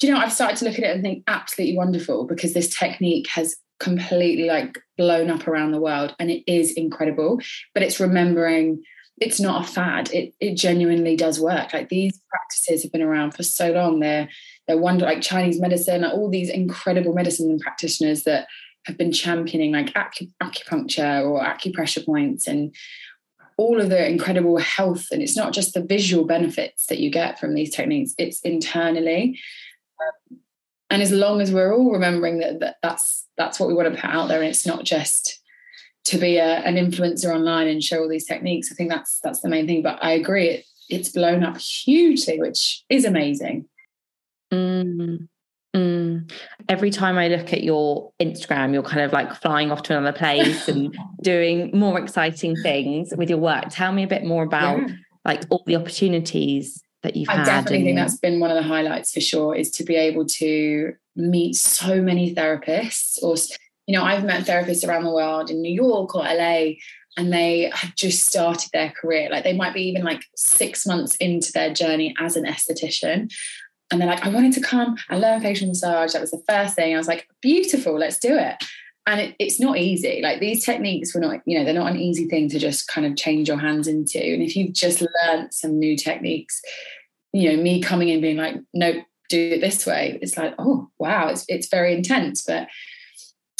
do 0.01 0.07
you 0.07 0.13
know, 0.13 0.21
I've 0.21 0.33
started 0.33 0.57
to 0.59 0.65
look 0.65 0.79
at 0.79 0.85
it 0.85 0.95
and 0.95 1.03
think 1.03 1.25
absolutely 1.27 1.77
wonderful 1.77 2.25
because 2.25 2.55
this 2.55 2.75
technique 2.77 3.29
has 3.29 3.57
completely 3.79 4.47
like 4.47 4.79
blown 4.97 5.31
up 5.31 5.49
around 5.49 5.73
the 5.73 5.81
world 5.81 6.15
and 6.19 6.31
it 6.31 6.45
is 6.47 6.73
incredible. 6.73 7.41
But 7.75 7.83
it's 7.83 8.01
remembering 8.01 8.83
it's 9.21 9.41
not 9.41 9.65
a 9.65 9.73
fad. 9.73 10.13
It 10.13 10.35
it 10.41 10.57
genuinely 10.57 11.17
does 11.17 11.39
work. 11.39 11.73
Like 11.73 11.89
these 11.89 12.19
practices 12.29 12.83
have 12.83 12.93
been 12.93 13.03
around 13.03 13.33
for 13.33 13.43
so 13.43 13.71
long. 13.73 14.01
They're 14.01 14.29
they're 14.67 14.79
wonder 14.79 15.05
like 15.05 15.21
Chinese 15.21 15.61
medicine, 15.61 16.03
like 16.03 16.13
all 16.13 16.31
these 16.31 16.51
incredible 16.51 17.13
medicine 17.13 17.59
practitioners 17.59 18.25
that 18.25 18.47
have 18.87 18.97
been 18.97 19.13
championing 19.13 19.73
like 19.73 19.93
acupuncture 19.95 21.25
or 21.25 21.41
acupressure 21.41 22.05
points 22.05 22.47
and 22.49 22.75
all 23.57 23.81
of 23.81 23.91
the 23.91 24.09
incredible 24.09 24.59
health 24.59 25.07
and 25.13 25.23
it's 25.23 25.37
not 25.37 25.53
just 25.53 25.75
the 25.75 25.83
visual 25.83 26.25
benefits 26.25 26.87
that 26.87 26.99
you 26.99 27.11
get 27.11 27.39
from 27.39 27.55
these 27.55 27.71
techniques 27.73 28.15
it's 28.19 28.41
internally 28.41 29.39
and 30.93 31.01
as 31.01 31.11
long 31.11 31.41
as 31.41 31.51
we're 31.51 31.75
all 31.75 31.91
remembering 31.91 32.39
that, 32.41 32.61
that 32.61 32.77
that's 32.83 33.27
that's 33.39 33.59
what 33.59 33.67
we 33.67 33.75
want 33.75 33.93
to 33.93 33.99
put 33.99 34.11
out 34.11 34.29
there, 34.29 34.41
and 34.43 34.51
it's 34.51 34.67
not 34.67 34.85
just 34.85 35.41
to 36.05 36.19
be 36.19 36.37
a, 36.37 36.59
an 36.59 36.75
influencer 36.75 37.35
online 37.35 37.67
and 37.67 37.83
show 37.83 38.03
all 38.03 38.09
these 38.11 38.27
techniques. 38.27 38.71
I 38.71 38.75
think 38.75 38.91
that's 38.91 39.19
that's 39.21 39.41
the 39.41 39.49
main 39.49 39.67
thing. 39.67 39.83
But 39.83 40.05
I 40.05 40.13
agree, 40.13 40.49
it, 40.49 40.65
it's 40.91 41.09
blown 41.09 41.45
up 41.45 41.57
hugely, 41.57 42.39
which 42.39 42.85
is 42.91 43.07
amazing. 43.07 43.65
Mm, 44.53 45.29
mm. 45.75 46.33
Every 46.69 46.91
time 46.91 47.17
I 47.17 47.29
look 47.29 47.55
at 47.55 47.65
your 47.65 48.13
Instagram, 48.21 48.75
you're 48.75 48.83
kind 48.83 49.01
of 49.01 49.15
like 49.15 49.35
flying 49.35 49.73
off 49.73 49.83
to 49.85 49.97
another 49.97 50.17
place 50.17 50.69
and 50.69 50.95
doing 51.23 51.71
more 51.73 51.99
exciting 51.99 52.55
things 52.57 53.15
with 53.17 53.31
your 53.31 53.39
work. 53.39 53.65
Tell 53.71 53.93
me 53.93 54.03
a 54.03 54.09
bit 54.09 54.25
more 54.25 54.43
about 54.43 54.79
yeah. 54.79 54.95
like 55.25 55.45
all 55.49 55.63
the 55.65 55.77
opportunities 55.77 56.83
that 57.03 57.17
you've 57.17 57.29
I 57.29 57.35
had? 57.35 57.43
I 57.43 57.45
definitely 57.45 57.77
and... 57.79 57.85
think 57.87 57.99
that's 57.99 58.19
been 58.19 58.41
one 58.41 58.51
of 58.51 58.57
the 58.57 58.63
highlights 58.63 59.13
for 59.13 59.21
sure 59.21 59.55
is 59.55 59.71
to 59.73 59.85
be 59.85 59.97
able 59.97 60.27
to 60.27 60.95
meet 61.17 61.57
so 61.57 62.01
many 62.01 62.35
therapists 62.35 63.23
or 63.23 63.37
you 63.87 63.97
know 63.97 64.05
I've 64.05 64.25
met 64.25 64.47
therapists 64.47 64.87
around 64.87 65.05
the 65.05 65.13
world 65.13 65.51
in 65.51 65.61
New 65.61 65.73
York 65.73 66.15
or 66.15 66.23
LA 66.23 66.75
and 67.17 67.31
they 67.31 67.71
have 67.75 67.95
just 67.95 68.27
started 68.27 68.71
their 68.73 68.91
career 68.91 69.29
like 69.31 69.45
they 69.45 69.53
might 69.53 69.75
be 69.75 69.83
even 69.83 70.05
like 70.05 70.23
6 70.35 70.87
months 70.87 71.15
into 71.17 71.53
their 71.53 71.73
journey 71.73 72.15
as 72.19 72.37
an 72.37 72.45
esthetician 72.45 73.31
and 73.91 74.01
they're 74.01 74.09
like 74.09 74.25
I 74.25 74.31
wanted 74.31 74.55
to 74.55 74.63
come 74.63 74.97
and 75.11 75.21
learn 75.21 75.43
facial 75.43 75.69
massage 75.69 76.13
that 76.13 76.23
was 76.23 76.31
the 76.31 76.43
first 76.49 76.75
thing 76.75 76.95
I 76.95 76.99
was 76.99 77.09
like 77.09 77.29
beautiful 77.43 77.99
let's 77.99 78.19
do 78.19 78.35
it 78.37 78.65
and 79.07 79.21
it, 79.21 79.37
it's 79.39 79.59
not 79.61 79.79
easy. 79.79 80.21
Like 80.23 80.41
these 80.41 80.65
techniques 80.65 81.15
were 81.15 81.21
not 81.21 81.41
you 81.47 81.59
know 81.59 81.65
they're 81.65 81.75
not 81.75 81.91
an 81.91 82.01
easy 82.01 82.27
thing 82.27 82.49
to 82.51 82.59
just 82.59 82.89
kind 82.89 83.07
of 83.07 83.17
change 83.17 83.49
your 83.49 83.59
hands 83.59 83.89
into. 83.89 84.19
And 84.19 84.43
if 84.43 84.57
you've 84.57 84.73
just 84.73 85.03
learned 85.25 85.53
some 85.53 85.79
new 85.79 85.97
techniques 85.97 86.61
you 87.33 87.51
know 87.51 87.63
me 87.63 87.81
coming 87.81 88.09
in 88.09 88.21
being 88.21 88.37
like 88.37 88.57
no 88.75 88.93
do 89.29 89.53
it 89.53 89.61
this 89.61 89.87
way 89.87 90.19
it's 90.21 90.37
like 90.37 90.55
oh 90.59 90.91
wow 90.99 91.29
it's, 91.29 91.45
it's 91.49 91.69
very 91.69 91.95
intense. 91.95 92.43
But 92.43 92.69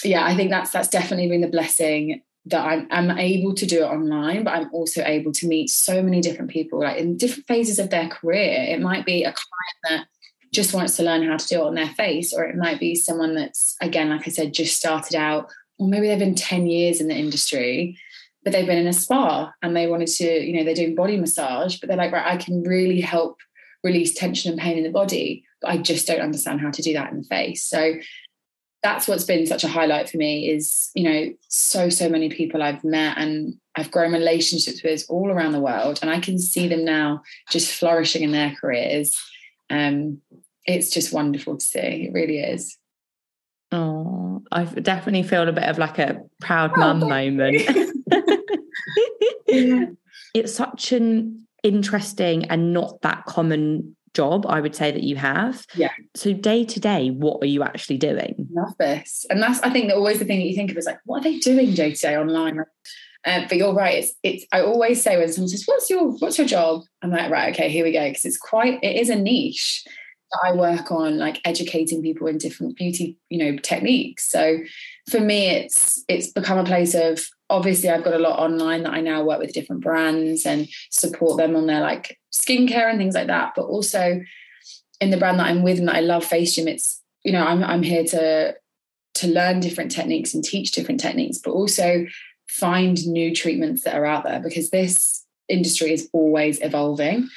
yeah 0.05 0.25
i 0.25 0.35
think 0.35 0.51
that's 0.51 0.71
that's 0.71 0.89
definitely 0.89 1.29
been 1.29 1.43
the 1.43 1.49
blessing 1.49 2.23
that 2.47 2.67
I'm, 2.67 2.89
I'm 2.91 3.17
able 3.19 3.55
to 3.55 3.65
do 3.65 3.85
it 3.85 3.87
online 3.87 4.43
but 4.43 4.55
i'm 4.55 4.69
also 4.73 5.01
able 5.05 5.31
to 5.31 5.47
meet 5.47 5.71
so 5.71 6.03
many 6.03 6.21
different 6.21 6.51
people 6.51 6.81
like 6.81 6.99
in 6.99 7.17
different 7.17 7.47
phases 7.47 7.79
of 7.79 7.91
their 7.91 8.09
career. 8.09 8.65
It 8.69 8.81
might 8.81 9.07
be 9.07 9.23
a 9.23 9.33
client 9.33 9.79
that 9.85 10.07
just 10.53 10.75
wants 10.75 10.97
to 10.97 11.03
learn 11.03 11.27
how 11.27 11.37
to 11.37 11.49
do 11.49 11.61
it 11.61 11.67
on 11.67 11.75
their 11.75 11.89
face, 11.89 12.33
or 12.33 12.45
it 12.45 12.57
might 12.57 12.79
be 12.79 12.95
someone 12.95 13.35
that's, 13.35 13.77
again, 13.81 14.11
like 14.11 14.29
I 14.29 14.31
said, 14.31 14.53
just 14.53 14.77
started 14.77 15.17
out, 15.17 15.51
or 15.79 15.89
maybe 15.89 16.09
they've 16.09 16.19
been 16.19 16.35
10 16.35 16.67
years 16.67 17.01
in 17.01 17.09
the 17.09 17.17
industry, 17.17 17.99
but 18.45 18.53
they've 18.53 18.67
been 18.67 18.79
in 18.79 18.87
a 18.87 18.93
spa 18.93 19.53
and 19.63 19.75
they 19.75 19.87
wanted 19.87 20.09
to, 20.09 20.25
you 20.25 20.53
know, 20.53 20.65
they're 20.65 20.75
doing 20.75 20.95
body 20.95 21.17
massage, 21.17 21.77
but 21.77 21.89
they're 21.89 21.97
like, 21.97 22.13
right, 22.13 22.35
I 22.35 22.37
can 22.37 22.63
really 22.63 23.01
help 23.01 23.39
release 23.83 24.15
tension 24.15 24.53
and 24.53 24.61
pain 24.61 24.77
in 24.77 24.85
the 24.85 24.91
body, 24.91 25.45
but 25.61 25.71
I 25.71 25.79
just 25.79 26.07
don't 26.07 26.21
understand 26.21 26.61
how 26.61 26.71
to 26.71 26.83
do 26.83 26.93
that 26.93 27.11
in 27.11 27.19
the 27.19 27.25
face. 27.25 27.65
So 27.65 27.95
that's 28.83 29.09
what's 29.09 29.25
been 29.25 29.47
such 29.47 29.65
a 29.65 29.69
highlight 29.69 30.11
for 30.11 30.17
me 30.19 30.51
is, 30.51 30.91
you 30.95 31.05
know, 31.05 31.33
so, 31.49 31.89
so 31.89 32.09
many 32.09 32.29
people 32.29 32.63
I've 32.63 32.85
met 32.85 33.17
and 33.17 33.55
I've 33.77 33.93
grown 33.93 34.13
relationships 34.13 34.83
with 34.83 35.07
all 35.09 35.31
around 35.31 35.53
the 35.53 35.61
world, 35.61 36.01
and 36.03 36.11
I 36.11 36.21
can 36.21 36.39
see 36.39 36.69
them 36.69 36.85
now 36.85 37.23
just 37.49 37.73
flourishing 37.73 38.23
in 38.23 38.33
their 38.33 38.55
careers 38.61 39.19
um, 39.73 40.21
it's 40.65 40.91
just 40.91 41.13
wonderful 41.13 41.57
to 41.57 41.65
see. 41.65 41.79
It 41.79 42.13
really 42.13 42.39
is. 42.39 42.77
Oh, 43.73 44.43
I 44.53 44.65
definitely 44.65 45.23
feel 45.23 45.49
a 45.49 45.53
bit 45.53 45.65
of 45.65 45.79
like 45.79 45.99
a 45.99 46.21
proud 46.41 46.73
oh, 46.77 46.81
mum 46.81 47.01
moment. 47.01 47.57
yeah. 49.49 49.87
It's 50.35 50.55
such 50.55 50.93
an 50.93 51.47
interesting 51.63 52.45
and 52.47 52.73
not 52.73 53.01
that 53.03 53.25
common 53.25 53.97
job 54.15 54.45
I 54.47 54.61
would 54.61 54.77
say 54.77 54.91
that 54.91 55.03
you 55.03 55.17
have. 55.17 55.67
Yeah. 55.75 55.91
So 56.15 56.35
day 56.35 56.65
to 56.65 56.81
day, 56.81 57.11
what 57.11 57.43
are 57.43 57.47
you 57.47 57.63
actually 57.63 57.99
doing? 57.99 58.49
Love 58.53 58.75
this. 58.79 59.25
And 59.31 59.43
that's 59.43 59.61
I 59.61 59.71
think 59.71 59.89
that 59.89 59.97
always 59.97 60.19
the 60.19 60.27
thing 60.27 60.41
that 60.41 60.47
you 60.47 60.55
think 60.55 60.71
of 60.71 60.77
is 60.77 60.87
like, 60.87 60.99
what 61.07 61.21
are 61.21 61.25
they 61.25 61.39
doing 61.39 61.73
day 61.73 61.93
to 61.93 62.01
day 62.01 62.17
online? 62.17 62.61
Uh, 63.25 63.43
but 63.49 63.57
you're 63.57 63.75
right. 63.75 63.99
It's 63.99 64.15
it's 64.23 64.47
I 64.53 64.63
always 64.63 65.03
say 65.03 65.17
when 65.17 65.33
someone 65.33 65.49
says, 65.49 65.65
What's 65.67 65.89
your 65.89 66.13
what's 66.19 66.39
your 66.39 66.47
job? 66.47 66.83
I'm 67.03 67.11
like, 67.11 67.31
right, 67.31 67.55
okay, 67.55 67.69
here 67.69 67.85
we 67.85 67.93
go. 67.93 68.09
Because 68.09 68.25
it's 68.25 68.39
quite 68.39 68.83
it 68.83 68.97
is 68.97 69.11
a 69.11 69.17
niche 69.17 69.85
that 70.33 70.41
I 70.45 70.53
work 70.53 70.91
on, 70.91 71.19
like 71.19 71.41
educating 71.45 72.03
people 72.03 72.27
in 72.27 72.39
different 72.39 72.77
beauty, 72.77 73.19
you 73.29 73.39
know, 73.39 73.59
techniques. 73.59 74.29
So 74.29 74.59
for 75.11 75.21
me, 75.21 75.51
it's 75.51 76.03
it's 76.09 76.33
become 76.33 76.59
a 76.59 76.65
place 76.65 76.95
of 76.95 77.21
obviously 77.49 77.91
I've 77.91 78.05
got 78.05 78.15
a 78.15 78.19
lot 78.19 78.39
online 78.39 78.83
that 78.85 78.95
I 78.95 79.01
now 79.01 79.23
work 79.23 79.39
with 79.39 79.53
different 79.53 79.83
brands 79.83 80.47
and 80.47 80.69
support 80.91 81.37
them 81.37 81.55
on 81.55 81.67
their 81.67 81.81
like 81.81 82.19
skincare 82.33 82.89
and 82.89 82.99
things 82.99 83.15
like 83.15 83.27
that. 83.29 83.53
But 83.55 83.67
also 83.67 84.21
in 85.01 85.11
the 85.11 85.17
brand 85.17 85.39
that 85.39 85.47
I'm 85.47 85.63
with 85.63 85.79
and 85.79 85.89
that 85.89 85.97
I 85.97 86.01
love 86.01 86.25
FaceGym, 86.25 86.67
it's 86.67 87.03
you 87.25 87.33
know 87.33 87.45
I'm 87.45 87.63
I'm 87.63 87.83
here 87.83 88.05
to 88.05 88.55
to 89.15 89.29
learn 89.29 89.61
different 89.61 89.93
techniques 89.93 90.35
and 90.35 90.43
teach 90.43 90.73
different 90.73 91.01
techniques, 91.01 91.39
but 91.39 91.53
also 91.53 92.07
find 92.53 93.07
new 93.07 93.35
treatments 93.35 93.83
that 93.83 93.95
are 93.95 94.05
out 94.05 94.25
there 94.25 94.41
because 94.41 94.71
this 94.71 95.25
industry 95.49 95.93
is 95.93 96.09
always 96.13 96.61
evolving. 96.61 97.29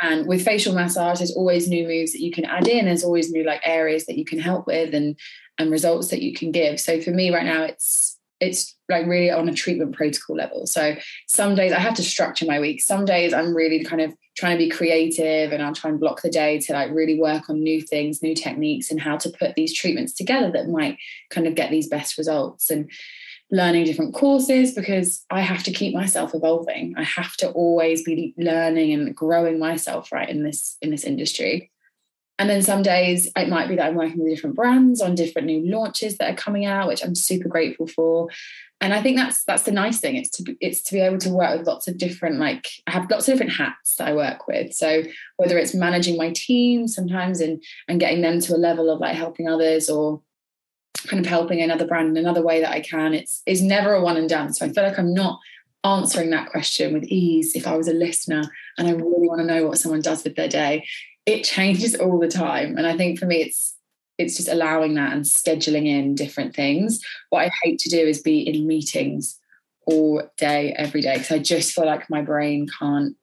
And 0.00 0.26
with 0.26 0.44
facial 0.44 0.74
massage, 0.74 1.18
there's 1.18 1.36
always 1.36 1.68
new 1.68 1.86
moves 1.86 2.12
that 2.12 2.20
you 2.20 2.32
can 2.32 2.44
add 2.44 2.68
in. 2.68 2.84
There's 2.84 3.04
always 3.04 3.30
new 3.30 3.44
like 3.44 3.62
areas 3.64 4.06
that 4.06 4.18
you 4.18 4.24
can 4.24 4.38
help 4.38 4.66
with 4.66 4.94
and 4.94 5.16
and 5.58 5.70
results 5.70 6.08
that 6.08 6.20
you 6.20 6.34
can 6.34 6.52
give. 6.52 6.78
So 6.78 7.00
for 7.00 7.10
me 7.10 7.32
right 7.32 7.46
now, 7.46 7.62
it's 7.62 8.18
it's 8.38 8.76
like 8.90 9.06
really 9.06 9.30
on 9.30 9.48
a 9.48 9.54
treatment 9.54 9.94
protocol 9.94 10.36
level. 10.36 10.66
So 10.66 10.96
some 11.26 11.54
days 11.54 11.72
I 11.72 11.78
have 11.78 11.94
to 11.94 12.02
structure 12.02 12.44
my 12.44 12.60
week. 12.60 12.82
Some 12.82 13.06
days 13.06 13.32
I'm 13.32 13.56
really 13.56 13.82
kind 13.82 14.02
of 14.02 14.14
trying 14.36 14.58
to 14.58 14.64
be 14.64 14.68
creative 14.68 15.52
and 15.52 15.62
I'll 15.62 15.74
try 15.74 15.88
and 15.90 15.98
block 15.98 16.20
the 16.20 16.28
day 16.28 16.58
to 16.60 16.72
like 16.74 16.90
really 16.90 17.18
work 17.18 17.48
on 17.48 17.62
new 17.62 17.80
things, 17.80 18.22
new 18.22 18.34
techniques, 18.34 18.90
and 18.90 19.00
how 19.00 19.16
to 19.16 19.30
put 19.30 19.54
these 19.54 19.72
treatments 19.72 20.12
together 20.12 20.50
that 20.52 20.68
might 20.68 20.98
kind 21.30 21.46
of 21.46 21.54
get 21.54 21.70
these 21.70 21.88
best 21.88 22.18
results. 22.18 22.70
And 22.70 22.90
learning 23.50 23.84
different 23.84 24.14
courses 24.14 24.74
because 24.74 25.24
I 25.30 25.40
have 25.40 25.62
to 25.64 25.72
keep 25.72 25.94
myself 25.94 26.34
evolving. 26.34 26.94
I 26.96 27.04
have 27.04 27.36
to 27.38 27.50
always 27.50 28.02
be 28.02 28.34
learning 28.36 28.92
and 28.92 29.14
growing 29.14 29.58
myself 29.58 30.10
right 30.10 30.28
in 30.28 30.42
this 30.42 30.76
in 30.82 30.90
this 30.90 31.04
industry. 31.04 31.70
And 32.38 32.50
then 32.50 32.60
some 32.60 32.82
days 32.82 33.30
it 33.34 33.48
might 33.48 33.68
be 33.68 33.76
that 33.76 33.86
I'm 33.86 33.94
working 33.94 34.22
with 34.22 34.34
different 34.34 34.56
brands 34.56 35.00
on 35.00 35.14
different 35.14 35.46
new 35.46 35.70
launches 35.70 36.18
that 36.18 36.30
are 36.30 36.36
coming 36.36 36.66
out, 36.66 36.88
which 36.88 37.02
I'm 37.02 37.14
super 37.14 37.48
grateful 37.48 37.86
for. 37.86 38.28
And 38.80 38.92
I 38.92 39.00
think 39.00 39.16
that's 39.16 39.42
that's 39.44 39.62
the 39.62 39.72
nice 39.72 40.00
thing. 40.00 40.16
It's 40.16 40.30
to 40.30 40.42
be, 40.42 40.56
it's 40.60 40.82
to 40.82 40.92
be 40.92 41.00
able 41.00 41.18
to 41.18 41.30
work 41.30 41.56
with 41.56 41.66
lots 41.66 41.88
of 41.88 41.96
different 41.96 42.38
like 42.38 42.68
I 42.86 42.90
have 42.90 43.10
lots 43.10 43.26
of 43.26 43.32
different 43.32 43.52
hats 43.52 43.94
that 43.96 44.08
I 44.08 44.12
work 44.12 44.46
with. 44.46 44.74
So 44.74 45.04
whether 45.36 45.56
it's 45.56 45.74
managing 45.74 46.18
my 46.18 46.30
team 46.32 46.88
sometimes 46.88 47.40
and 47.40 47.62
and 47.88 48.00
getting 48.00 48.20
them 48.20 48.40
to 48.40 48.54
a 48.54 48.58
level 48.58 48.90
of 48.90 49.00
like 49.00 49.14
helping 49.14 49.48
others 49.48 49.88
or 49.88 50.20
kind 50.96 51.24
of 51.24 51.28
helping 51.28 51.60
another 51.60 51.86
brand 51.86 52.10
in 52.10 52.16
another 52.16 52.42
way 52.42 52.60
that 52.60 52.70
I 52.70 52.80
can, 52.80 53.14
it's 53.14 53.42
is 53.46 53.62
never 53.62 53.94
a 53.94 54.02
one 54.02 54.16
and 54.16 54.28
done. 54.28 54.52
So 54.52 54.66
I 54.66 54.70
feel 54.70 54.84
like 54.84 54.98
I'm 54.98 55.14
not 55.14 55.38
answering 55.84 56.30
that 56.30 56.50
question 56.50 56.92
with 56.92 57.04
ease 57.04 57.54
if 57.54 57.66
I 57.66 57.76
was 57.76 57.86
a 57.86 57.92
listener 57.92 58.42
and 58.76 58.88
I 58.88 58.92
really 58.92 59.28
want 59.28 59.40
to 59.40 59.46
know 59.46 59.66
what 59.66 59.78
someone 59.78 60.00
does 60.00 60.24
with 60.24 60.34
their 60.34 60.48
day 60.48 60.84
it 61.26 61.42
changes 61.42 61.94
all 62.00 62.18
the 62.18 62.28
time. 62.28 62.78
And 62.78 62.86
I 62.86 62.96
think 62.96 63.18
for 63.18 63.26
me, 63.26 63.42
it's 63.42 63.74
it's 64.18 64.36
just 64.36 64.48
allowing 64.48 64.94
that 64.94 65.12
and 65.12 65.24
scheduling 65.24 65.86
in 65.86 66.14
different 66.14 66.56
things. 66.56 67.00
What 67.28 67.44
I 67.44 67.50
hate 67.62 67.78
to 67.80 67.90
do 67.90 67.98
is 67.98 68.22
be 68.22 68.40
in 68.40 68.66
meetings 68.66 69.38
all 69.86 70.22
day, 70.38 70.72
every 70.72 71.02
day, 71.02 71.18
because 71.18 71.32
I 71.32 71.38
just 71.38 71.74
feel 71.74 71.84
like 71.84 72.08
my 72.08 72.22
brain 72.22 72.66
can't. 72.78 73.14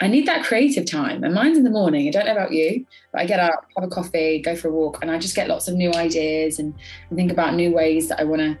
I 0.00 0.06
need 0.06 0.26
that 0.26 0.44
creative 0.44 0.86
time, 0.86 1.24
and 1.24 1.34
mine's 1.34 1.58
in 1.58 1.64
the 1.64 1.70
morning. 1.70 2.06
I 2.06 2.10
don't 2.12 2.26
know 2.26 2.32
about 2.32 2.52
you, 2.52 2.86
but 3.12 3.22
I 3.22 3.26
get 3.26 3.40
up, 3.40 3.66
have 3.76 3.84
a 3.84 3.88
coffee, 3.88 4.40
go 4.40 4.54
for 4.54 4.68
a 4.68 4.72
walk, 4.72 4.98
and 5.02 5.10
I 5.10 5.18
just 5.18 5.34
get 5.34 5.48
lots 5.48 5.66
of 5.66 5.74
new 5.74 5.92
ideas 5.92 6.60
and, 6.60 6.72
and 7.10 7.18
think 7.18 7.32
about 7.32 7.54
new 7.54 7.72
ways 7.72 8.08
that 8.08 8.20
I 8.20 8.24
want 8.24 8.40
to 8.40 8.56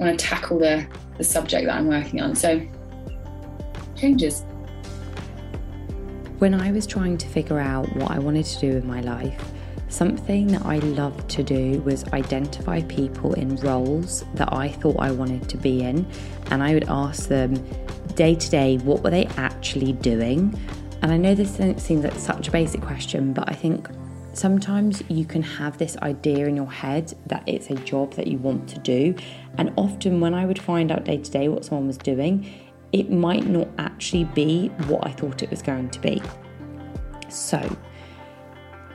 want 0.00 0.18
to 0.18 0.26
tackle 0.26 0.58
the 0.58 0.86
the 1.18 1.24
subject 1.24 1.66
that 1.66 1.76
I'm 1.76 1.86
working 1.86 2.20
on. 2.20 2.34
So 2.34 2.60
changes. 3.96 4.44
When 6.38 6.52
I 6.52 6.72
was 6.72 6.84
trying 6.86 7.16
to 7.18 7.28
figure 7.28 7.60
out 7.60 7.94
what 7.96 8.10
I 8.10 8.18
wanted 8.18 8.44
to 8.46 8.58
do 8.58 8.74
with 8.74 8.84
my 8.84 9.00
life, 9.00 9.52
something 9.88 10.48
that 10.48 10.66
I 10.66 10.78
loved 10.78 11.30
to 11.30 11.44
do 11.44 11.80
was 11.82 12.04
identify 12.12 12.82
people 12.82 13.34
in 13.34 13.54
roles 13.56 14.24
that 14.34 14.52
I 14.52 14.68
thought 14.68 14.96
I 14.98 15.12
wanted 15.12 15.48
to 15.48 15.56
be 15.56 15.82
in, 15.82 16.04
and 16.50 16.60
I 16.60 16.74
would 16.74 16.88
ask 16.88 17.28
them 17.28 17.54
day 18.16 18.34
to 18.34 18.50
day 18.50 18.78
what 18.78 19.02
were 19.02 19.10
they 19.10 19.26
actually 19.36 19.92
doing. 19.92 20.58
And 21.02 21.12
I 21.12 21.16
know 21.16 21.34
this 21.34 21.56
seems 21.56 22.04
like 22.04 22.14
such 22.14 22.48
a 22.48 22.50
basic 22.50 22.80
question, 22.80 23.32
but 23.32 23.48
I 23.48 23.54
think 23.54 23.88
sometimes 24.32 25.02
you 25.08 25.24
can 25.24 25.42
have 25.42 25.78
this 25.78 25.96
idea 25.98 26.46
in 26.46 26.56
your 26.56 26.70
head 26.70 27.14
that 27.26 27.42
it's 27.46 27.70
a 27.70 27.74
job 27.74 28.14
that 28.14 28.26
you 28.26 28.38
want 28.38 28.68
to 28.70 28.78
do. 28.80 29.14
And 29.58 29.72
often, 29.76 30.20
when 30.20 30.34
I 30.34 30.46
would 30.46 30.58
find 30.58 30.90
out 30.90 31.04
day 31.04 31.18
to 31.18 31.30
day 31.30 31.48
what 31.48 31.64
someone 31.64 31.86
was 31.86 31.98
doing, 31.98 32.50
it 32.92 33.10
might 33.10 33.46
not 33.46 33.68
actually 33.78 34.24
be 34.24 34.68
what 34.88 35.06
I 35.06 35.12
thought 35.12 35.42
it 35.42 35.50
was 35.50 35.62
going 35.62 35.90
to 35.90 36.00
be. 36.00 36.22
So, 37.28 37.76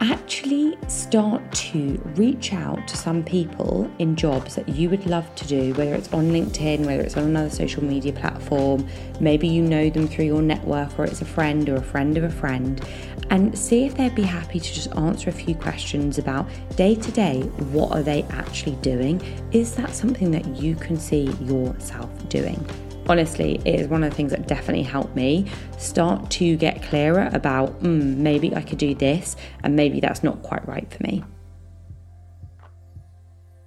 actually 0.01 0.77
start 0.87 1.51
to 1.51 2.01
reach 2.15 2.53
out 2.53 2.87
to 2.87 2.97
some 2.97 3.23
people 3.23 3.89
in 3.99 4.15
jobs 4.15 4.55
that 4.55 4.67
you 4.67 4.89
would 4.89 5.05
love 5.05 5.33
to 5.35 5.47
do, 5.47 5.73
whether 5.75 5.93
it's 5.93 6.11
on 6.11 6.31
LinkedIn, 6.31 6.85
whether 6.85 7.03
it's 7.03 7.15
on 7.17 7.23
another 7.23 7.49
social 7.49 7.83
media 7.83 8.11
platform, 8.11 8.87
maybe 9.19 9.47
you 9.47 9.61
know 9.61 9.89
them 9.89 10.07
through 10.07 10.25
your 10.25 10.41
network 10.41 10.97
or 10.97 11.05
it's 11.05 11.21
a 11.21 11.25
friend 11.25 11.69
or 11.69 11.75
a 11.75 11.81
friend 11.81 12.17
of 12.17 12.23
a 12.23 12.29
friend, 12.29 12.83
and 13.29 13.57
see 13.57 13.85
if 13.85 13.95
they'd 13.95 14.15
be 14.15 14.23
happy 14.23 14.59
to 14.59 14.73
just 14.73 14.91
answer 14.95 15.29
a 15.29 15.33
few 15.33 15.53
questions 15.55 16.17
about 16.17 16.47
day 16.75 16.95
to 16.95 17.11
day 17.11 17.41
what 17.71 17.91
are 17.91 18.03
they 18.03 18.23
actually 18.31 18.75
doing? 18.77 19.21
Is 19.51 19.75
that 19.75 19.93
something 19.93 20.31
that 20.31 20.47
you 20.55 20.75
can 20.75 20.97
see 20.97 21.25
yourself 21.41 22.09
doing? 22.27 22.65
Honestly, 23.11 23.61
it 23.65 23.77
is 23.77 23.87
one 23.89 24.05
of 24.05 24.09
the 24.09 24.15
things 24.15 24.31
that 24.31 24.47
definitely 24.47 24.83
helped 24.83 25.13
me 25.17 25.45
start 25.77 26.31
to 26.31 26.55
get 26.55 26.81
clearer 26.83 27.29
about 27.33 27.77
mm, 27.81 28.15
maybe 28.15 28.55
I 28.55 28.61
could 28.61 28.77
do 28.77 28.95
this 28.95 29.35
and 29.63 29.75
maybe 29.75 29.99
that's 29.99 30.23
not 30.23 30.41
quite 30.43 30.65
right 30.65 30.89
for 30.89 31.03
me. 31.03 31.21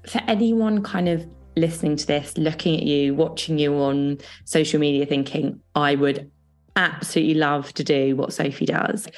For 0.09 0.23
anyone 0.27 0.83
kind 0.83 1.11
of 1.11 1.27
listening 1.57 1.97
to 1.97 2.07
this, 2.07 2.39
looking 2.39 2.75
at 2.75 2.85
you, 2.85 3.15
watching 3.15 3.59
you 3.59 3.75
on 3.75 4.19
social 4.47 4.81
media, 4.81 5.05
thinking, 5.05 5.61
I 5.75 5.95
would 5.95 6.31
absolutely 6.75 7.35
love 7.35 7.73
to 7.75 7.85
do 7.85 8.17
what 8.17 8.33
Sophie 8.33 8.67
does. 8.67 9.09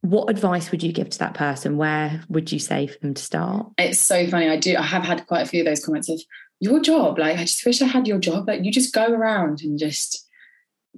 What 0.00 0.30
advice 0.30 0.72
would 0.72 0.82
you 0.82 0.92
give 0.92 1.10
to 1.10 1.18
that 1.20 1.34
person? 1.34 1.76
Where 1.76 2.22
would 2.28 2.50
you 2.50 2.58
say 2.58 2.88
for 2.88 2.98
them 2.98 3.14
to 3.14 3.22
start? 3.22 3.68
It's 3.78 4.00
so 4.00 4.26
funny. 4.26 4.48
I 4.48 4.56
do. 4.56 4.76
I 4.76 4.82
have 4.82 5.04
had 5.04 5.28
quite 5.28 5.42
a 5.42 5.46
few 5.46 5.60
of 5.60 5.66
those 5.66 5.84
comments 5.84 6.08
of, 6.08 6.20
your 6.60 6.80
job. 6.80 7.18
Like, 7.18 7.38
I 7.38 7.42
just 7.42 7.64
wish 7.64 7.82
I 7.82 7.86
had 7.86 8.06
your 8.06 8.18
job. 8.18 8.48
Like, 8.48 8.64
you 8.64 8.72
just 8.72 8.94
go 8.94 9.06
around 9.06 9.60
and 9.62 9.78
just 9.78 10.26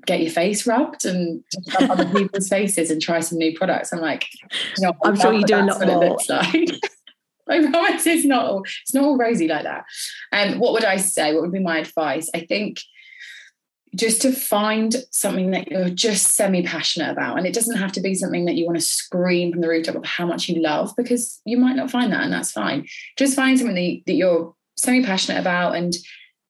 get 0.06 0.20
your 0.20 0.30
face 0.30 0.66
rubbed 0.66 1.04
and 1.04 1.42
rub 1.78 1.90
other 1.90 2.06
people's 2.14 2.48
faces 2.48 2.90
and 2.90 3.02
try 3.02 3.20
some 3.20 3.38
new 3.38 3.56
products. 3.56 3.92
I'm 3.92 4.00
like, 4.00 4.26
you 4.78 4.86
know, 4.86 4.92
I'm 5.04 5.16
sure 5.16 5.32
you 5.32 5.44
do 5.44 5.56
a 5.56 5.62
lot 5.62 5.86
more. 5.86 6.18
Like. 6.28 6.70
I 7.48 7.68
promise 7.68 8.06
it's 8.06 8.24
not 8.24 8.46
all, 8.46 8.62
it's 8.62 8.94
not 8.94 9.02
all 9.02 9.18
rosy 9.18 9.48
like 9.48 9.64
that. 9.64 9.84
And 10.30 10.54
um, 10.54 10.60
what 10.60 10.72
would 10.72 10.84
I 10.84 10.98
say? 10.98 11.32
What 11.34 11.42
would 11.42 11.52
be 11.52 11.58
my 11.58 11.78
advice? 11.78 12.30
I 12.32 12.40
think 12.40 12.80
just 13.96 14.22
to 14.22 14.32
find 14.32 14.94
something 15.10 15.50
that 15.50 15.68
you're 15.68 15.88
just 15.88 16.28
semi 16.28 16.62
passionate 16.62 17.10
about. 17.10 17.38
And 17.38 17.46
it 17.46 17.54
doesn't 17.54 17.78
have 17.78 17.92
to 17.92 18.00
be 18.00 18.14
something 18.14 18.44
that 18.44 18.54
you 18.54 18.64
want 18.64 18.78
to 18.78 18.84
scream 18.84 19.52
from 19.52 19.62
the 19.62 19.68
rooftop 19.68 19.96
of 19.96 20.04
how 20.04 20.26
much 20.26 20.48
you 20.48 20.62
love, 20.62 20.94
because 20.96 21.40
you 21.44 21.56
might 21.56 21.74
not 21.74 21.90
find 21.90 22.12
that, 22.12 22.22
and 22.22 22.32
that's 22.32 22.52
fine. 22.52 22.86
Just 23.18 23.34
find 23.34 23.58
something 23.58 23.74
that, 23.74 24.02
that 24.06 24.14
you're 24.14 24.54
semi 24.80 25.04
passionate 25.04 25.40
about 25.40 25.76
and 25.76 25.94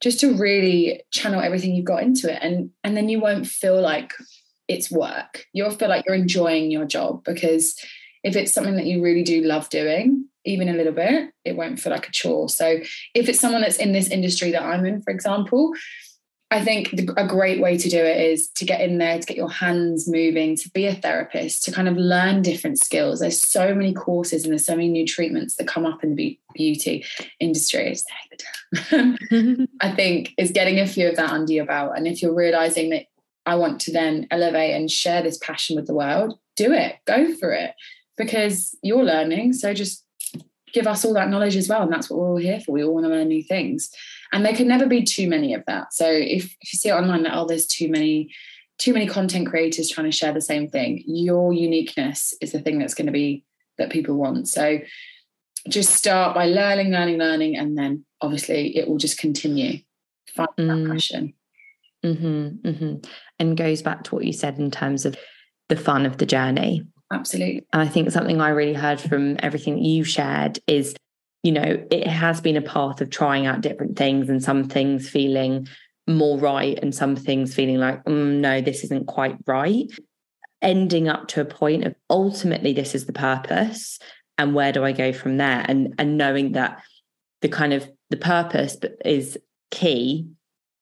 just 0.00 0.20
to 0.20 0.34
really 0.34 1.02
channel 1.10 1.40
everything 1.40 1.74
you've 1.74 1.84
got 1.84 2.02
into 2.02 2.32
it. 2.32 2.38
And 2.42 2.70
and 2.84 2.96
then 2.96 3.08
you 3.08 3.20
won't 3.20 3.46
feel 3.46 3.80
like 3.80 4.14
it's 4.68 4.90
work. 4.90 5.46
You'll 5.52 5.70
feel 5.70 5.88
like 5.88 6.04
you're 6.06 6.14
enjoying 6.14 6.70
your 6.70 6.84
job 6.84 7.24
because 7.24 7.78
if 8.22 8.36
it's 8.36 8.52
something 8.52 8.76
that 8.76 8.86
you 8.86 9.02
really 9.02 9.22
do 9.22 9.42
love 9.42 9.68
doing 9.68 10.26
even 10.46 10.70
a 10.70 10.72
little 10.72 10.92
bit 10.92 11.30
it 11.44 11.56
won't 11.56 11.78
feel 11.78 11.92
like 11.92 12.08
a 12.08 12.12
chore. 12.12 12.48
So 12.48 12.80
if 13.14 13.28
it's 13.28 13.40
someone 13.40 13.60
that's 13.60 13.76
in 13.76 13.92
this 13.92 14.08
industry 14.08 14.50
that 14.52 14.62
i'm 14.62 14.86
in 14.86 15.02
for 15.02 15.10
example 15.10 15.72
I 16.52 16.64
think 16.64 16.92
a 17.16 17.26
great 17.26 17.60
way 17.60 17.78
to 17.78 17.88
do 17.88 17.98
it 17.98 18.20
is 18.20 18.48
to 18.56 18.64
get 18.64 18.80
in 18.80 18.98
there, 18.98 19.20
to 19.20 19.26
get 19.26 19.36
your 19.36 19.50
hands 19.50 20.08
moving, 20.08 20.56
to 20.56 20.70
be 20.70 20.86
a 20.86 20.94
therapist, 20.94 21.62
to 21.64 21.72
kind 21.72 21.86
of 21.86 21.96
learn 21.96 22.42
different 22.42 22.80
skills. 22.80 23.20
There's 23.20 23.40
so 23.40 23.72
many 23.72 23.94
courses 23.94 24.42
and 24.42 24.50
there's 24.50 24.66
so 24.66 24.74
many 24.74 24.88
new 24.88 25.06
treatments 25.06 25.54
that 25.56 25.68
come 25.68 25.86
up 25.86 26.02
in 26.02 26.16
the 26.16 26.36
beauty 26.54 27.04
industry. 27.38 27.96
I 29.80 29.92
think 29.94 30.34
is 30.38 30.50
getting 30.50 30.80
a 30.80 30.88
few 30.88 31.08
of 31.08 31.16
that 31.16 31.30
under 31.30 31.52
your 31.52 31.66
belt. 31.66 31.92
And 31.96 32.08
if 32.08 32.20
you're 32.20 32.34
realizing 32.34 32.90
that 32.90 33.06
I 33.46 33.54
want 33.54 33.80
to 33.82 33.92
then 33.92 34.26
elevate 34.32 34.74
and 34.74 34.90
share 34.90 35.22
this 35.22 35.38
passion 35.38 35.76
with 35.76 35.86
the 35.86 35.94
world, 35.94 36.36
do 36.56 36.72
it, 36.72 36.96
go 37.06 37.32
for 37.34 37.52
it 37.52 37.74
because 38.16 38.76
you're 38.82 39.04
learning. 39.04 39.52
So 39.52 39.72
just 39.72 40.04
give 40.72 40.86
us 40.86 41.04
all 41.04 41.14
that 41.14 41.28
knowledge 41.28 41.56
as 41.56 41.68
well. 41.68 41.82
And 41.82 41.92
that's 41.92 42.10
what 42.10 42.18
we're 42.18 42.30
all 42.30 42.36
here 42.36 42.60
for. 42.60 42.72
We 42.72 42.84
all 42.84 42.94
want 42.94 43.06
to 43.06 43.10
learn 43.10 43.28
new 43.28 43.42
things. 43.42 43.90
And 44.32 44.44
there 44.44 44.54
can 44.54 44.68
never 44.68 44.86
be 44.86 45.02
too 45.02 45.28
many 45.28 45.54
of 45.54 45.64
that. 45.66 45.92
So 45.92 46.06
if, 46.08 46.44
if 46.60 46.72
you 46.72 46.76
see 46.78 46.88
it 46.88 46.92
online 46.92 47.24
that, 47.24 47.34
oh, 47.34 47.46
there's 47.46 47.66
too 47.66 47.88
many, 47.88 48.32
too 48.78 48.92
many 48.92 49.06
content 49.06 49.48
creators 49.48 49.88
trying 49.88 50.10
to 50.10 50.16
share 50.16 50.32
the 50.32 50.40
same 50.40 50.68
thing, 50.68 51.02
your 51.06 51.52
uniqueness 51.52 52.34
is 52.40 52.52
the 52.52 52.60
thing 52.60 52.78
that's 52.78 52.94
going 52.94 53.06
to 53.06 53.12
be 53.12 53.44
that 53.78 53.90
people 53.90 54.14
want. 54.14 54.48
So 54.48 54.78
just 55.68 55.92
start 55.94 56.34
by 56.34 56.46
learning, 56.46 56.90
learning, 56.90 57.18
learning, 57.18 57.56
and 57.56 57.76
then 57.76 58.04
obviously 58.20 58.76
it 58.76 58.88
will 58.88 58.98
just 58.98 59.18
continue. 59.18 59.80
Find 60.34 60.48
mm. 60.56 60.84
that 60.84 60.92
passion. 60.92 61.34
Mm-hmm, 62.04 62.68
mm-hmm. 62.68 62.94
And 63.38 63.56
goes 63.56 63.82
back 63.82 64.04
to 64.04 64.14
what 64.14 64.24
you 64.24 64.32
said 64.32 64.58
in 64.58 64.70
terms 64.70 65.04
of 65.04 65.16
the 65.68 65.76
fun 65.76 66.06
of 66.06 66.18
the 66.18 66.26
journey. 66.26 66.82
Absolutely. 67.12 67.66
And 67.72 67.82
I 67.82 67.88
think 67.88 68.10
something 68.10 68.40
I 68.40 68.50
really 68.50 68.74
heard 68.74 69.00
from 69.00 69.36
everything 69.40 69.74
that 69.74 69.82
you 69.82 70.04
shared 70.04 70.60
is, 70.66 70.94
you 71.42 71.52
know, 71.52 71.84
it 71.90 72.06
has 72.06 72.40
been 72.40 72.56
a 72.56 72.62
path 72.62 73.00
of 73.00 73.10
trying 73.10 73.46
out 73.46 73.62
different 73.62 73.96
things 73.96 74.28
and 74.28 74.42
some 74.42 74.64
things 74.64 75.08
feeling 75.08 75.66
more 76.06 76.38
right 76.38 76.78
and 76.82 76.94
some 76.94 77.16
things 77.16 77.54
feeling 77.54 77.78
like, 77.78 78.04
mm, 78.04 78.40
no, 78.40 78.60
this 78.60 78.84
isn't 78.84 79.06
quite 79.06 79.36
right. 79.46 79.90
Ending 80.60 81.08
up 81.08 81.28
to 81.28 81.40
a 81.40 81.46
point 81.46 81.84
of 81.84 81.94
ultimately 82.10 82.72
this 82.72 82.94
is 82.94 83.06
the 83.06 83.12
purpose 83.12 83.98
and 84.36 84.54
where 84.54 84.72
do 84.72 84.84
I 84.84 84.92
go 84.92 85.12
from 85.12 85.36
there? 85.36 85.64
And 85.68 85.94
and 85.98 86.16
knowing 86.16 86.52
that 86.52 86.82
the 87.42 87.48
kind 87.48 87.72
of 87.72 87.88
the 88.08 88.16
purpose 88.16 88.76
is 89.04 89.38
key, 89.70 90.26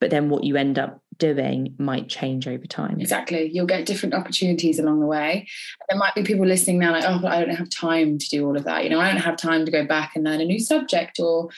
but 0.01 0.11
then 0.11 0.31
what 0.31 0.45
you 0.45 0.57
end 0.57 0.79
up 0.79 1.03
doing 1.19 1.75
might 1.79 2.09
change 2.09 2.47
over 2.47 2.67
time. 2.67 3.01
Exactly. 3.01 3.51
You'll 3.53 3.67
get 3.67 3.87
different 3.87 4.15
opportunities 4.15 4.79
along 4.79 5.01
the 5.01 5.07
way. 5.07 5.49
There 5.89 5.99
might 5.99 6.15
be 6.15 6.23
people 6.23 6.47
listening 6.47 6.79
now 6.79 6.93
like, 6.93 7.05
oh, 7.05 7.27
I 7.27 7.45
don't 7.45 7.55
have 7.55 7.71
time 7.71 8.19
to 8.19 8.29
do 8.29 8.47
all 8.47 8.57
of 8.57 8.65
that. 8.65 8.85
You 8.85 8.91
know, 8.91 9.01
I 9.01 9.13
don't 9.13 9.23
have 9.23 9.37
time 9.37 9.65
to 9.65 9.73
go 9.73 9.85
back 9.85 10.13
and 10.15 10.25
learn 10.25 10.41
a 10.41 10.45
new 10.45 10.61
subject 10.61 11.19
or, 11.19 11.51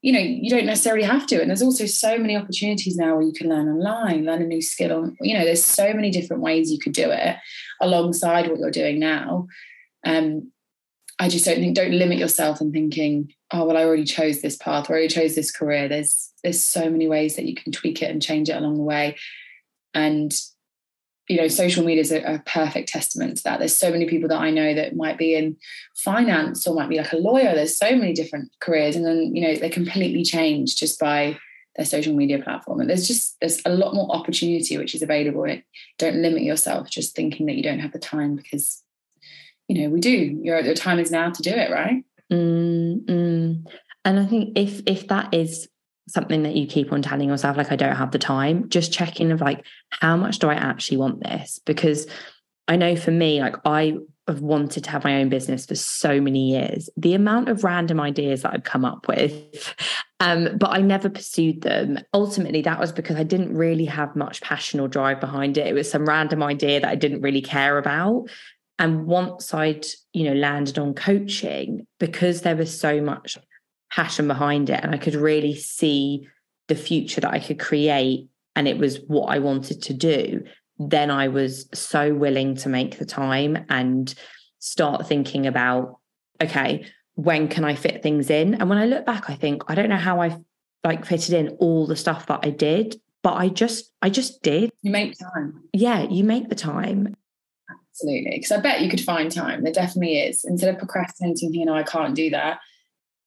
you 0.00 0.12
know, 0.12 0.20
you 0.20 0.48
don't 0.48 0.66
necessarily 0.66 1.04
have 1.04 1.26
to. 1.26 1.40
And 1.40 1.50
there's 1.50 1.62
also 1.62 1.86
so 1.86 2.18
many 2.18 2.36
opportunities 2.36 2.96
now 2.96 3.14
where 3.14 3.24
you 3.24 3.32
can 3.32 3.48
learn 3.48 3.68
online, 3.68 4.24
learn 4.24 4.42
a 4.42 4.46
new 4.46 4.62
skill 4.62 4.92
on, 4.92 5.16
you 5.20 5.36
know, 5.36 5.44
there's 5.44 5.64
so 5.64 5.92
many 5.92 6.10
different 6.10 6.42
ways 6.42 6.70
you 6.70 6.78
could 6.78 6.94
do 6.94 7.10
it 7.10 7.36
alongside 7.80 8.48
what 8.48 8.58
you're 8.58 8.70
doing 8.70 8.98
now. 8.98 9.48
Um, 10.06 10.52
I 11.18 11.28
just 11.28 11.44
don't 11.44 11.56
think 11.56 11.76
don't 11.76 11.92
limit 11.92 12.16
yourself 12.16 12.62
and 12.62 12.72
thinking, 12.72 13.34
oh 13.52 13.66
well, 13.66 13.76
I 13.76 13.84
already 13.84 14.04
chose 14.04 14.40
this 14.40 14.56
path, 14.56 14.88
or 14.88 14.94
I 14.94 15.00
already 15.00 15.08
chose 15.08 15.34
this 15.34 15.52
career. 15.52 15.86
There's 15.86 16.29
there's 16.42 16.62
so 16.62 16.90
many 16.90 17.08
ways 17.08 17.36
that 17.36 17.44
you 17.44 17.54
can 17.54 17.72
tweak 17.72 18.02
it 18.02 18.10
and 18.10 18.22
change 18.22 18.48
it 18.48 18.56
along 18.56 18.76
the 18.76 18.82
way. 18.82 19.16
And 19.94 20.32
you 21.28 21.36
know, 21.36 21.46
social 21.46 21.84
media 21.84 22.00
is 22.00 22.10
a, 22.10 22.22
a, 22.22 22.42
perfect 22.44 22.88
testament 22.88 23.36
to 23.36 23.44
that. 23.44 23.60
There's 23.60 23.76
so 23.76 23.92
many 23.92 24.04
people 24.06 24.28
that 24.30 24.40
I 24.40 24.50
know 24.50 24.74
that 24.74 24.96
might 24.96 25.16
be 25.16 25.36
in 25.36 25.56
finance 25.94 26.66
or 26.66 26.74
might 26.74 26.88
be 26.88 26.98
like 26.98 27.12
a 27.12 27.18
lawyer. 27.18 27.54
There's 27.54 27.78
so 27.78 27.94
many 27.94 28.12
different 28.12 28.50
careers, 28.60 28.96
and 28.96 29.06
then 29.06 29.36
you 29.36 29.42
know 29.42 29.54
they're 29.54 29.70
completely 29.70 30.24
change 30.24 30.74
just 30.74 30.98
by 30.98 31.38
their 31.76 31.86
social 31.86 32.14
media 32.16 32.42
platform. 32.42 32.80
And 32.80 32.90
there's 32.90 33.06
just 33.06 33.36
there's 33.38 33.62
a 33.64 33.70
lot 33.70 33.94
more 33.94 34.10
opportunity 34.10 34.76
which 34.76 34.94
is 34.94 35.02
available. 35.02 35.44
and 35.44 35.62
don't 35.98 36.20
limit 36.20 36.42
yourself 36.42 36.90
just 36.90 37.14
thinking 37.14 37.46
that 37.46 37.54
you 37.54 37.62
don't 37.62 37.78
have 37.78 37.92
the 37.92 38.00
time 38.00 38.34
because 38.34 38.82
you 39.70 39.80
know, 39.80 39.88
we 39.88 40.00
do. 40.00 40.40
Your, 40.42 40.58
your 40.62 40.74
time 40.74 40.98
is 40.98 41.12
now 41.12 41.30
to 41.30 41.42
do 41.42 41.50
it, 41.50 41.70
right? 41.70 42.04
Mm, 42.32 43.04
mm. 43.04 43.66
And 44.04 44.18
I 44.18 44.26
think 44.26 44.58
if 44.58 44.82
if 44.84 45.06
that 45.06 45.32
is 45.32 45.68
something 46.12 46.42
that 46.42 46.56
you 46.56 46.66
keep 46.66 46.92
on 46.92 47.02
telling 47.02 47.28
yourself, 47.28 47.56
like 47.56 47.72
I 47.72 47.76
don't 47.76 47.96
have 47.96 48.10
the 48.10 48.18
time, 48.18 48.68
just 48.68 48.92
checking 48.92 49.32
of 49.32 49.40
like 49.40 49.64
how 49.90 50.16
much 50.16 50.38
do 50.38 50.48
I 50.48 50.54
actually 50.54 50.98
want 50.98 51.22
this? 51.22 51.60
Because 51.64 52.06
I 52.68 52.76
know 52.76 52.96
for 52.96 53.10
me, 53.10 53.40
like 53.40 53.56
I 53.64 53.96
have 54.28 54.40
wanted 54.40 54.84
to 54.84 54.90
have 54.90 55.04
my 55.04 55.20
own 55.20 55.28
business 55.28 55.66
for 55.66 55.74
so 55.74 56.20
many 56.20 56.50
years. 56.50 56.88
The 56.96 57.14
amount 57.14 57.48
of 57.48 57.64
random 57.64 58.00
ideas 58.00 58.42
that 58.42 58.54
I've 58.54 58.64
come 58.64 58.84
up 58.84 59.08
with, 59.08 59.74
um, 60.20 60.56
but 60.56 60.70
I 60.70 60.80
never 60.80 61.10
pursued 61.10 61.62
them. 61.62 61.98
Ultimately, 62.14 62.62
that 62.62 62.78
was 62.78 62.92
because 62.92 63.16
I 63.16 63.24
didn't 63.24 63.56
really 63.56 63.86
have 63.86 64.16
much 64.16 64.40
passion 64.40 64.80
or 64.80 64.88
drive 64.88 65.20
behind 65.20 65.58
it. 65.58 65.66
It 65.66 65.74
was 65.74 65.90
some 65.90 66.06
random 66.06 66.42
idea 66.42 66.80
that 66.80 66.90
I 66.90 66.96
didn't 66.96 67.22
really 67.22 67.42
care 67.42 67.78
about. 67.78 68.28
And 68.78 69.06
once 69.06 69.52
I'd, 69.52 69.84
you 70.12 70.24
know, 70.24 70.34
landed 70.34 70.78
on 70.78 70.94
coaching, 70.94 71.86
because 71.98 72.42
there 72.42 72.56
was 72.56 72.78
so 72.78 73.00
much 73.00 73.36
passion 73.90 74.28
behind 74.28 74.70
it 74.70 74.80
and 74.82 74.94
I 74.94 74.98
could 74.98 75.14
really 75.14 75.54
see 75.54 76.28
the 76.68 76.74
future 76.74 77.20
that 77.20 77.32
I 77.32 77.40
could 77.40 77.58
create 77.58 78.28
and 78.56 78.68
it 78.68 78.78
was 78.78 78.98
what 79.06 79.26
I 79.26 79.38
wanted 79.38 79.82
to 79.82 79.94
do, 79.94 80.44
then 80.78 81.10
I 81.10 81.28
was 81.28 81.68
so 81.74 82.14
willing 82.14 82.56
to 82.56 82.68
make 82.68 82.98
the 82.98 83.04
time 83.04 83.64
and 83.68 84.14
start 84.58 85.06
thinking 85.06 85.46
about, 85.46 85.98
okay, 86.42 86.86
when 87.14 87.48
can 87.48 87.64
I 87.64 87.74
fit 87.74 88.02
things 88.02 88.30
in? 88.30 88.54
And 88.54 88.68
when 88.68 88.78
I 88.78 88.86
look 88.86 89.06
back, 89.06 89.28
I 89.28 89.34
think, 89.34 89.62
I 89.68 89.74
don't 89.74 89.88
know 89.88 89.96
how 89.96 90.20
I 90.20 90.38
like 90.84 91.04
fitted 91.04 91.34
in 91.34 91.48
all 91.58 91.86
the 91.86 91.96
stuff 91.96 92.26
that 92.26 92.40
I 92.42 92.50
did, 92.50 93.00
but 93.22 93.34
I 93.34 93.48
just, 93.48 93.92
I 94.00 94.10
just 94.10 94.42
did. 94.42 94.70
You 94.82 94.90
make 94.90 95.18
time. 95.18 95.64
Yeah, 95.72 96.02
you 96.02 96.24
make 96.24 96.48
the 96.48 96.54
time. 96.54 97.14
Absolutely. 97.92 98.32
Because 98.36 98.52
I 98.52 98.60
bet 98.60 98.80
you 98.80 98.88
could 98.88 99.00
find 99.00 99.30
time. 99.30 99.62
There 99.62 99.72
definitely 99.72 100.18
is. 100.18 100.44
Instead 100.44 100.72
of 100.72 100.78
procrastinating, 100.78 101.52
you 101.52 101.66
know, 101.66 101.74
I 101.74 101.82
can't 101.82 102.14
do 102.14 102.30
that. 102.30 102.60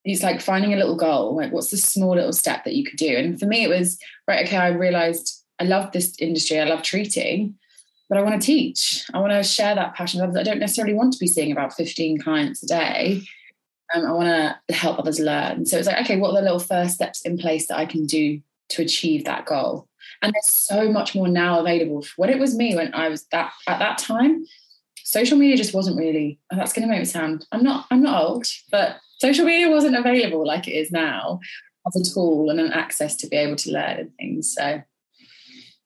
It's 0.06 0.24
like 0.24 0.41
finding 0.41 0.74
a 0.74 0.78
little 0.78 0.95
goal. 0.95 1.36
Like, 1.36 1.51
what's 1.51 1.72
the 1.72 1.78
small 1.78 2.16
little 2.16 2.34
step 2.34 2.64
that 2.66 2.76
you 2.76 2.84
could 2.84 2.97
do? 2.97 3.16
And 3.16 3.39
for 3.39 3.45
me, 3.45 3.64
it 3.64 3.70
was 3.70 3.97
right. 4.28 4.45
Okay, 4.45 4.58
I 4.58 4.70
realized 4.70 5.43
I 5.60 5.64
love 5.64 5.91
this 5.91 6.16
industry. 6.20 6.60
I 6.60 6.66
love 6.66 6.82
treating, 6.82 7.56
but 8.10 8.18
I 8.18 8.22
want 8.22 8.41
to 8.41 8.45
teach. 8.45 9.06
I 9.14 9.20
want 9.20 9.32
to 9.32 9.43
share 9.43 9.76
that 9.76 9.95
passion. 9.95 10.22
I 10.22 10.43
don't 10.43 10.60
necessarily 10.60 10.93
want 10.93 11.14
to 11.14 11.20
be 11.20 11.28
seeing 11.28 11.51
about 11.51 11.74
15 11.74 12.20
clients 12.20 12.64
a 12.64 12.68
day. 12.68 13.22
Um, 13.95 14.06
I 14.06 14.12
want 14.12 14.28
to 14.68 14.74
help 14.74 14.99
others 14.99 15.20
learn. 15.20 15.66
So 15.66 15.78
it's 15.78 15.88
like, 15.88 16.04
okay, 16.04 16.18
what 16.18 16.32
are 16.32 16.36
the 16.36 16.41
little 16.41 16.60
first 16.60 16.95
steps 16.95 17.22
in 17.22 17.38
place 17.38 17.68
that 17.68 17.78
I 17.78 17.86
can 17.86 18.06
do 18.06 18.41
to 18.70 18.82
achieve 18.82 19.24
that 19.26 19.45
goal? 19.45 19.88
And 20.22 20.34
there's 20.34 20.54
so 20.54 20.89
much 20.89 21.16
more 21.16 21.28
now 21.28 21.60
available. 21.60 22.06
When 22.18 22.30
it 22.30 22.39
was 22.39 22.56
me, 22.56 22.76
when 22.76 22.93
I 22.93 23.08
was 23.10 23.26
that 23.32 23.54
at 23.68 23.80
that 23.80 23.99
time, 23.99 24.45
social 25.04 25.38
media 25.38 25.58
just 25.58 25.74
wasn't 25.74 25.97
really 25.97 26.39
that's 26.49 26.74
going 26.74 26.88
to 26.88 26.91
make 26.91 26.99
me 26.99 27.06
sound 27.06 27.45
i'm 27.51 27.64
not 27.64 27.86
i'm 27.91 28.01
not 28.01 28.24
old 28.24 28.45
but 28.72 28.97
social 29.24 29.45
media 29.45 29.69
wasn't 29.69 29.95
available 29.95 30.45
like 30.45 30.67
it 30.67 30.74
is 30.74 30.91
now 30.91 31.39
as 31.88 31.95
a 31.95 32.13
tool 32.13 32.49
and 32.49 32.59
an 32.59 32.74
access 32.74 33.15
to 33.15 33.28
be 33.28 33.38
able 33.38 33.55
to 33.55 33.71
learn 33.71 33.97
and 33.99 34.11
things 34.17 34.53
so 34.53 34.82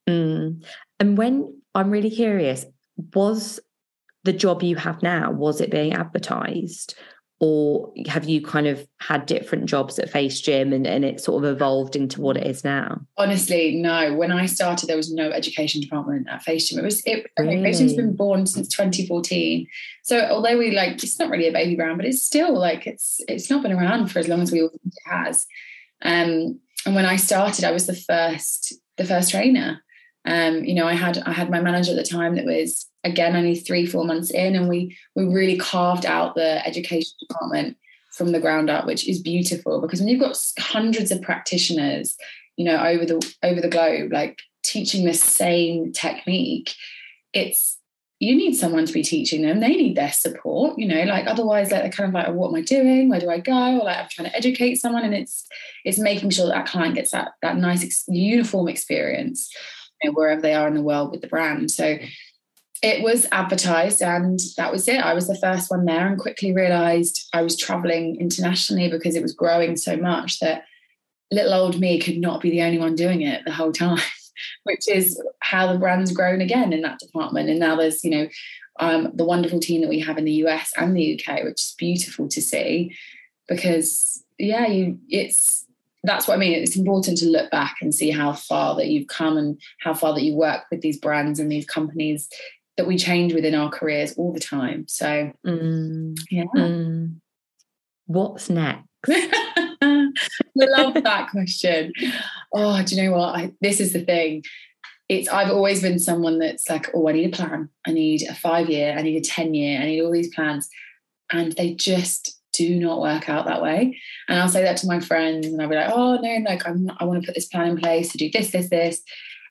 mm. 0.09 0.63
and 0.99 1.17
when 1.17 1.61
i'm 1.75 1.91
really 1.91 2.09
curious 2.09 2.65
was 3.13 3.59
the 4.23 4.33
job 4.33 4.63
you 4.63 4.75
have 4.75 5.03
now 5.03 5.29
was 5.29 5.61
it 5.61 5.69
being 5.69 5.93
advertised 5.93 6.95
or 7.39 7.93
have 8.07 8.27
you 8.27 8.41
kind 8.41 8.65
of 8.65 8.88
had 8.99 9.27
different 9.27 9.65
jobs 9.65 9.99
at 9.99 10.11
FaceGym 10.11 10.73
and, 10.73 10.88
and 10.88 11.05
it 11.05 11.21
sort 11.21 11.43
of 11.43 11.49
evolved 11.49 11.95
into 11.95 12.19
what 12.19 12.35
it 12.35 12.47
is 12.47 12.63
now? 12.63 12.99
Honestly 13.17 13.75
no. 13.75 14.15
When 14.15 14.31
i 14.31 14.45
started 14.45 14.88
there 14.88 14.97
was 14.97 15.13
no 15.13 15.29
education 15.29 15.81
department 15.81 16.27
at 16.29 16.43
FaceGym. 16.43 16.79
It 16.79 16.83
was 16.83 17.01
it 17.05 17.29
really? 17.38 17.57
FaceGym's 17.57 17.93
been 17.93 18.15
born 18.15 18.45
since 18.45 18.67
2014 18.69 19.67
so 20.03 20.21
although 20.31 20.57
we 20.57 20.71
like 20.71 21.03
it's 21.03 21.19
not 21.19 21.29
really 21.29 21.47
a 21.47 21.53
baby 21.53 21.75
brand 21.75 21.97
but 21.97 22.07
it's 22.07 22.23
still 22.23 22.57
like 22.57 22.88
it's 22.88 23.21
it's 23.27 23.49
not 23.49 23.61
been 23.61 23.73
around 23.73 24.07
for 24.07 24.19
as 24.19 24.27
long 24.27 24.41
as 24.41 24.51
we 24.51 24.61
all 24.61 24.69
think 24.69 24.81
it 24.85 25.09
has. 25.09 25.45
Um, 26.01 26.59
and 26.85 26.95
when 26.95 27.05
i 27.05 27.15
started 27.15 27.65
i 27.65 27.71
was 27.71 27.88
the 27.88 27.95
first 27.95 28.73
the 28.97 29.05
first 29.05 29.31
trainer 29.31 29.83
um, 30.28 30.65
you 30.65 30.75
know, 30.75 30.86
I 30.86 30.93
had 30.93 31.17
I 31.19 31.32
had 31.32 31.49
my 31.49 31.61
manager 31.61 31.91
at 31.91 31.97
the 31.97 32.03
time 32.03 32.36
that 32.36 32.45
was 32.45 32.86
again 33.05 33.36
only 33.36 33.55
three 33.55 33.86
four 33.86 34.03
months 34.03 34.30
in, 34.30 34.55
and 34.55 34.67
we 34.67 34.95
we 35.15 35.25
really 35.25 35.57
carved 35.57 36.05
out 36.05 36.36
the 36.36 36.65
education 36.67 37.13
department 37.28 37.78
from 38.11 38.34
the 38.34 38.39
ground 38.39 38.69
up, 38.69 38.86
which 38.86 39.07
is 39.07 39.21
beautiful 39.21 39.80
because 39.80 39.99
when 39.99 40.09
you've 40.09 40.19
got 40.19 40.38
hundreds 40.59 41.11
of 41.11 41.21
practitioners, 41.21 42.17
you 42.57 42.65
know, 42.65 42.78
over 42.84 43.05
the 43.05 43.36
over 43.41 43.61
the 43.61 43.69
globe, 43.69 44.11
like 44.11 44.39
teaching 44.63 45.05
the 45.05 45.13
same 45.13 45.93
technique, 45.93 46.73
it's 47.32 47.78
you 48.19 48.36
need 48.36 48.55
someone 48.55 48.86
to 48.86 48.93
be 48.93 49.03
teaching 49.03 49.43
them. 49.43 49.61
They 49.61 49.75
need 49.75 49.95
their 49.95 50.11
support, 50.11 50.78
you 50.78 50.89
know, 50.89 51.03
like 51.03 51.28
otherwise 51.28 51.71
like 51.71 51.84
they're 51.84 51.91
kind 51.91 52.09
of 52.09 52.13
like, 52.15 52.28
oh, 52.28 52.34
what 52.34 52.49
am 52.49 52.55
I 52.55 52.61
doing? 52.61 53.07
Where 53.07 53.19
do 53.21 53.30
I 53.30 53.39
go? 53.39 53.80
Or 53.80 53.86
like 53.86 53.97
I'm 53.97 54.07
trying 54.09 54.30
to 54.30 54.36
educate 54.36 54.75
someone. 54.75 55.05
And 55.05 55.13
it's 55.13 55.47
it's 55.86 55.99
making 55.99 56.32
sure 56.32 56.47
that, 56.47 56.53
that 56.53 56.67
client 56.67 56.95
gets 56.95 57.11
that 57.11 57.32
that 57.41 57.55
nice 57.55 57.86
ex- 57.86 58.03
uniform 58.09 58.67
experience 58.67 59.49
know, 60.03 60.11
wherever 60.11 60.41
they 60.41 60.53
are 60.53 60.67
in 60.67 60.73
the 60.73 60.81
world 60.81 61.11
with 61.11 61.21
the 61.21 61.27
brand. 61.27 61.71
So 61.71 61.97
it 62.83 63.03
was 63.03 63.27
advertised 63.31 64.01
and 64.01 64.39
that 64.55 64.71
was 64.71 64.87
it. 64.87 64.97
I 64.97 65.13
was 65.13 65.27
the 65.27 65.37
first 65.37 65.71
one 65.71 65.85
there 65.85 66.07
and 66.07 66.19
quickly 66.19 66.53
realized 66.53 67.27
I 67.33 67.41
was 67.41 67.57
traveling 67.57 68.17
internationally 68.19 68.89
because 68.89 69.15
it 69.15 69.23
was 69.23 69.33
growing 69.33 69.75
so 69.77 69.97
much 69.97 70.39
that 70.39 70.63
little 71.31 71.53
old 71.53 71.79
me 71.79 71.99
could 71.99 72.17
not 72.17 72.41
be 72.41 72.51
the 72.51 72.61
only 72.61 72.77
one 72.77 72.95
doing 72.95 73.21
it 73.21 73.43
the 73.45 73.51
whole 73.51 73.71
time, 73.71 73.99
which 74.63 74.87
is 74.87 75.21
how 75.39 75.71
the 75.71 75.79
brand's 75.79 76.11
grown 76.11 76.41
again 76.41 76.71
in 76.71 76.81
that 76.81 76.99
department. 76.99 77.49
And 77.49 77.59
now 77.59 77.75
there's, 77.75 78.03
you 78.03 78.11
know, 78.11 78.27
um, 78.79 79.11
the 79.15 79.25
wonderful 79.25 79.59
team 79.59 79.81
that 79.81 79.89
we 79.89 79.99
have 80.01 80.19
in 80.19 80.25
the 80.25 80.43
US 80.45 80.71
and 80.77 80.95
the 80.95 81.19
UK, 81.19 81.43
which 81.43 81.59
is 81.59 81.75
beautiful 81.77 82.27
to 82.27 82.41
see 82.41 82.95
because 83.47 84.23
yeah, 84.37 84.67
you 84.67 84.99
it's 85.09 85.65
that's 86.08 86.28
what 86.28 86.36
I 86.36 86.38
mean. 86.38 86.53
It's 86.53 86.76
important 86.76 87.18
to 87.20 87.28
look 87.30 87.51
back 87.51 87.76
and 87.82 87.93
see 87.93 88.12
how 88.12 88.34
far 88.34 88.76
that 88.76 88.88
you've 88.88 89.08
come 89.08 89.38
and 89.38 89.60
how 89.82 89.93
far 89.93 90.14
that 90.14 90.24
you 90.24 90.36
work 90.36 90.64
with 90.72 90.82
these 90.82 90.97
brands 90.99 91.39
and 91.39 91.51
these 91.51 91.66
companies 91.66 92.30
that 92.78 92.88
we 92.88 92.97
change 92.97 93.34
within 93.34 93.55
our 93.55 93.70
careers 93.70 94.14
all 94.18 94.32
the 94.34 94.39
time. 94.39 94.86
So 94.88 95.32
Mm, 95.45 96.18
yeah. 96.30 96.43
mm. 96.55 97.16
What's 98.05 98.49
next? 98.49 98.84
I 99.10 100.10
love 100.55 100.93
that 101.03 101.30
question. 101.32 101.91
Oh, 102.53 102.82
do 102.84 102.95
you 102.95 103.03
know 103.03 103.18
what? 103.18 103.36
I, 103.36 103.51
this 103.62 103.80
is 103.80 103.93
the 103.93 104.01
thing. 104.03 104.43
It's 105.10 105.28
I've 105.30 105.51
always 105.51 105.82
been 105.82 105.99
someone 105.99 106.39
that's 106.39 106.70
like, 106.70 106.89
oh, 106.93 107.08
I 107.08 107.14
need 107.14 107.34
a 107.34 107.36
plan. 107.36 107.70
I 107.86 107.91
need 107.91 108.24
a 108.24 108.34
five 108.34 108.70
year. 108.70 108.95
I 108.97 109.01
need 109.01 109.18
a 109.18 109.22
ten 109.22 109.53
year. 109.53 109.80
I 109.80 109.86
need 109.86 110.01
all 110.01 110.12
these 110.12 110.34
plans, 110.34 110.70
and 111.32 111.53
they 111.53 111.74
just 111.74 112.36
do 112.58 112.76
not 112.76 113.01
work 113.01 113.30
out 113.30 113.45
that 113.45 113.62
way. 113.62 113.99
And 114.28 114.39
I'll 114.39 114.49
say 114.49 114.64
that 114.64 114.78
to 114.78 114.88
my 114.88 114.99
friends, 114.99 115.45
and 115.47 115.62
I'll 115.62 115.70
be 115.70 115.76
like, 115.76 115.91
oh 115.93 116.18
no, 116.18 116.38
like 116.45 116.68
I'm, 116.68 116.89
I 116.97 117.05
want 117.05 117.22
to 117.22 117.26
put 117.26 117.36
this 117.36 117.47
plan 117.47 117.70
in 117.70 117.78
place 117.78 118.12
to 118.12 118.18
do 118.18 118.30
this, 118.32 118.51
this, 118.51 118.70
this, 118.70 119.01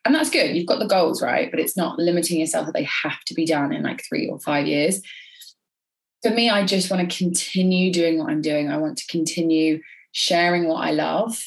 and 0.05 0.15
that's 0.15 0.31
good. 0.31 0.57
You've 0.57 0.69
got 0.69 0.79
the 0.79 0.87
goals 0.87 1.21
right, 1.21 1.51
but 1.51 1.61
it's 1.61 1.77
not 1.77 1.99
limiting 1.99 2.39
yourself 2.39 2.67
that 2.67 2.75
they 2.75 2.89
have 3.03 3.21
to 3.27 3.35
be 3.35 3.45
done 3.45 3.73
in 3.73 3.83
like 3.83 4.05
three 4.09 4.29
or 4.29 4.39
five 4.39 4.67
years. 4.67 5.03
For 6.23 6.31
me, 6.31 6.49
I 6.49 6.65
just 6.65 6.91
want 6.91 7.11
to 7.11 7.19
continue 7.19 7.93
doing 7.93 8.19
what 8.19 8.31
I'm 8.31 8.41
doing. 8.41 8.71
I 8.71 8.79
want 8.79 8.99
to 8.99 9.07
continue 9.07 9.81
sharing 10.13 10.69
what 10.69 10.87
I 10.87 10.93
love 10.93 11.43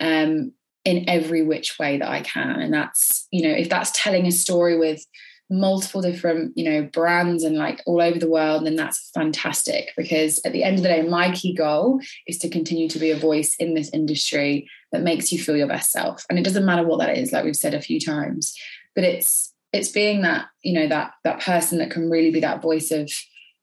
um, 0.00 0.52
in 0.84 1.08
every 1.08 1.42
which 1.42 1.78
way 1.78 1.98
that 1.98 2.08
I 2.08 2.22
can. 2.22 2.60
And 2.60 2.74
that's, 2.74 3.26
you 3.30 3.42
know, 3.48 3.54
if 3.54 3.68
that's 3.68 3.92
telling 3.94 4.26
a 4.26 4.32
story 4.32 4.78
with 4.78 5.04
multiple 5.52 6.00
different, 6.00 6.56
you 6.56 6.64
know, 6.64 6.82
brands 6.82 7.44
and 7.44 7.56
like 7.56 7.82
all 7.86 8.00
over 8.00 8.18
the 8.18 8.30
world, 8.30 8.64
then 8.64 8.74
that's 8.74 9.10
fantastic. 9.14 9.90
Because 9.96 10.40
at 10.44 10.52
the 10.52 10.64
end 10.64 10.78
of 10.78 10.82
the 10.82 10.88
day, 10.88 11.02
my 11.02 11.30
key 11.32 11.54
goal 11.54 12.00
is 12.26 12.38
to 12.38 12.48
continue 12.48 12.88
to 12.88 12.98
be 12.98 13.10
a 13.10 13.18
voice 13.18 13.54
in 13.56 13.74
this 13.74 13.90
industry 13.90 14.68
that 14.92 15.02
makes 15.02 15.30
you 15.30 15.38
feel 15.38 15.56
your 15.56 15.68
best 15.68 15.92
self. 15.92 16.24
And 16.30 16.38
it 16.38 16.44
doesn't 16.44 16.64
matter 16.64 16.86
what 16.86 16.98
that 17.00 17.16
is, 17.16 17.32
like 17.32 17.44
we've 17.44 17.54
said 17.54 17.74
a 17.74 17.82
few 17.82 18.00
times, 18.00 18.56
but 18.94 19.04
it's 19.04 19.52
it's 19.72 19.90
being 19.90 20.20
that, 20.22 20.46
you 20.62 20.74
know, 20.74 20.86
that 20.88 21.12
that 21.24 21.40
person 21.40 21.78
that 21.78 21.90
can 21.90 22.10
really 22.10 22.30
be 22.30 22.40
that 22.40 22.60
voice 22.60 22.90
of 22.90 23.10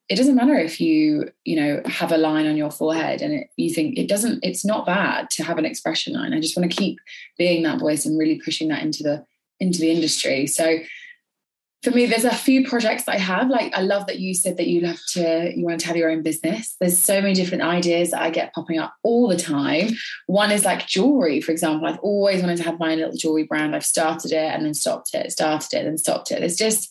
it 0.10 0.16
doesn't 0.16 0.36
matter 0.36 0.58
if 0.58 0.82
you 0.82 1.30
you 1.46 1.56
know 1.56 1.82
have 1.86 2.12
a 2.12 2.18
line 2.18 2.48
on 2.48 2.58
your 2.58 2.72
forehead 2.72 3.22
and 3.22 3.34
it, 3.34 3.48
you 3.58 3.72
think 3.72 3.98
it 3.98 4.10
doesn't 4.10 4.40
it's 4.44 4.66
not 4.66 4.86
bad 4.86 5.30
to 5.30 5.44
have 5.44 5.60
an 5.60 5.66
expression 5.66 6.14
line 6.14 6.34
i 6.34 6.40
just 6.40 6.58
want 6.58 6.70
to 6.70 6.76
keep 6.76 6.98
being 7.38 7.62
that 7.62 7.80
voice 7.80 8.08
and 8.08 8.18
really 8.18 8.42
pushing 8.44 8.70
that 8.70 8.82
into 8.82 9.04
the 9.04 9.24
into 9.60 9.80
the 9.80 9.92
industry 9.92 10.48
so 10.48 10.80
for 11.84 11.91
me 11.91 12.05
there's 12.05 12.25
a 12.25 12.36
few 12.36 12.67
projects 12.67 13.07
i 13.07 13.17
have. 13.17 13.49
Like 13.49 13.73
i 13.73 13.82
love 13.82 14.07
that 14.07 14.19
you 14.19 14.34
said 14.34 14.57
that 14.57 14.67
you 14.67 14.82
love 14.82 14.99
to 15.09 15.53
you 15.55 15.65
want 15.65 15.82
to 15.82 15.88
have 15.88 15.97
your 15.97 16.09
own 16.09 16.23
business. 16.23 16.75
There's 16.80 16.97
so 16.97 17.21
many 17.21 17.34
different 17.34 17.63
ideas 17.63 18.11
that 18.11 18.21
i 18.21 18.30
get 18.30 18.53
popping 18.53 18.80
up 18.80 18.93
all 19.03 19.27
the 19.27 19.38
time. 19.38 19.89
One 20.27 20.51
is 20.51 20.65
like 20.65 20.88
jewelry 20.88 21.41
for 21.41 21.51
example. 21.51 21.88
I've 21.88 21.99
always 21.99 22.41
wanted 22.41 22.57
to 22.57 22.63
have 22.63 22.80
my 22.80 22.95
little 22.95 23.15
jewelry 23.15 23.43
brand. 23.43 23.75
I've 23.75 23.86
started 23.86 24.32
it 24.32 24.53
and 24.53 24.65
then 24.65 24.73
stopped 24.73 25.13
it 25.13 25.32
started 25.32 25.73
it 25.73 25.86
and 25.86 25.99
stopped 25.99 26.32
it. 26.32 26.39
There's 26.39 26.57
just 26.57 26.89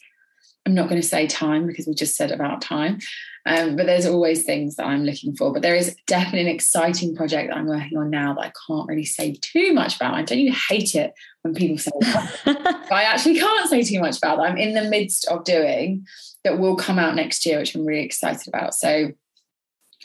I'm 0.69 0.75
not 0.75 0.91
going 0.91 1.01
to 1.01 1.07
say 1.07 1.27
time 1.27 1.67
because 1.67 1.87
we 1.87 1.95
just 1.95 2.15
said 2.15 2.31
about 2.31 2.61
time, 2.61 2.99
um, 3.47 3.75
but 3.75 3.87
there's 3.87 4.05
always 4.05 4.43
things 4.43 4.77
that 4.77 4.85
I'm 4.85 5.05
looking 5.05 5.35
for. 5.35 5.51
But 5.51 5.63
there 5.63 5.75
is 5.75 5.97
definitely 6.07 6.43
an 6.43 6.55
exciting 6.55 7.17
project 7.17 7.49
that 7.49 7.57
I'm 7.57 7.67
working 7.67 7.97
on 7.97 8.11
now 8.11 8.35
that 8.35 8.41
I 8.43 8.53
can't 8.67 8.87
really 8.87 9.07
say 9.07 9.39
too 9.41 9.73
much 9.73 9.97
about. 9.97 10.13
I 10.13 10.23
don't 10.23 10.39
even 10.39 10.59
hate 10.69 10.95
it 10.95 11.15
when 11.41 11.55
people 11.55 11.79
say 11.79 11.91
that. 12.01 12.87
I 12.93 13.05
actually 13.05 13.39
can't 13.39 13.71
say 13.71 13.83
too 13.83 13.99
much 13.99 14.19
about 14.19 14.37
that. 14.37 14.51
I'm 14.51 14.59
in 14.59 14.75
the 14.75 14.91
midst 14.91 15.27
of 15.29 15.45
doing 15.45 16.07
that 16.45 16.59
will 16.59 16.77
come 16.77 16.99
out 16.99 17.17
next 17.17 17.47
year, 17.47 17.59
which 17.59 17.75
I'm 17.75 17.87
really 17.87 18.05
excited 18.05 18.47
about. 18.47 18.75
So 18.75 19.13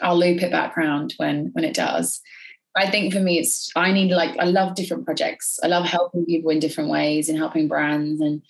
I'll 0.01 0.17
loop 0.17 0.41
it 0.41 0.51
back 0.51 0.77
around 0.77 1.13
when 1.17 1.49
when 1.51 1.65
it 1.65 1.75
does. 1.75 2.21
I 2.77 2.89
think 2.89 3.11
for 3.11 3.19
me, 3.19 3.37
it's 3.37 3.69
I 3.75 3.91
need 3.91 4.11
like 4.11 4.39
I 4.39 4.45
love 4.45 4.75
different 4.75 5.03
projects. 5.03 5.59
I 5.61 5.67
love 5.67 5.83
helping 5.83 6.25
people 6.25 6.51
in 6.51 6.59
different 6.59 6.89
ways 6.89 7.27
and 7.27 7.37
helping 7.37 7.67
brands 7.67 8.21
and 8.21 8.41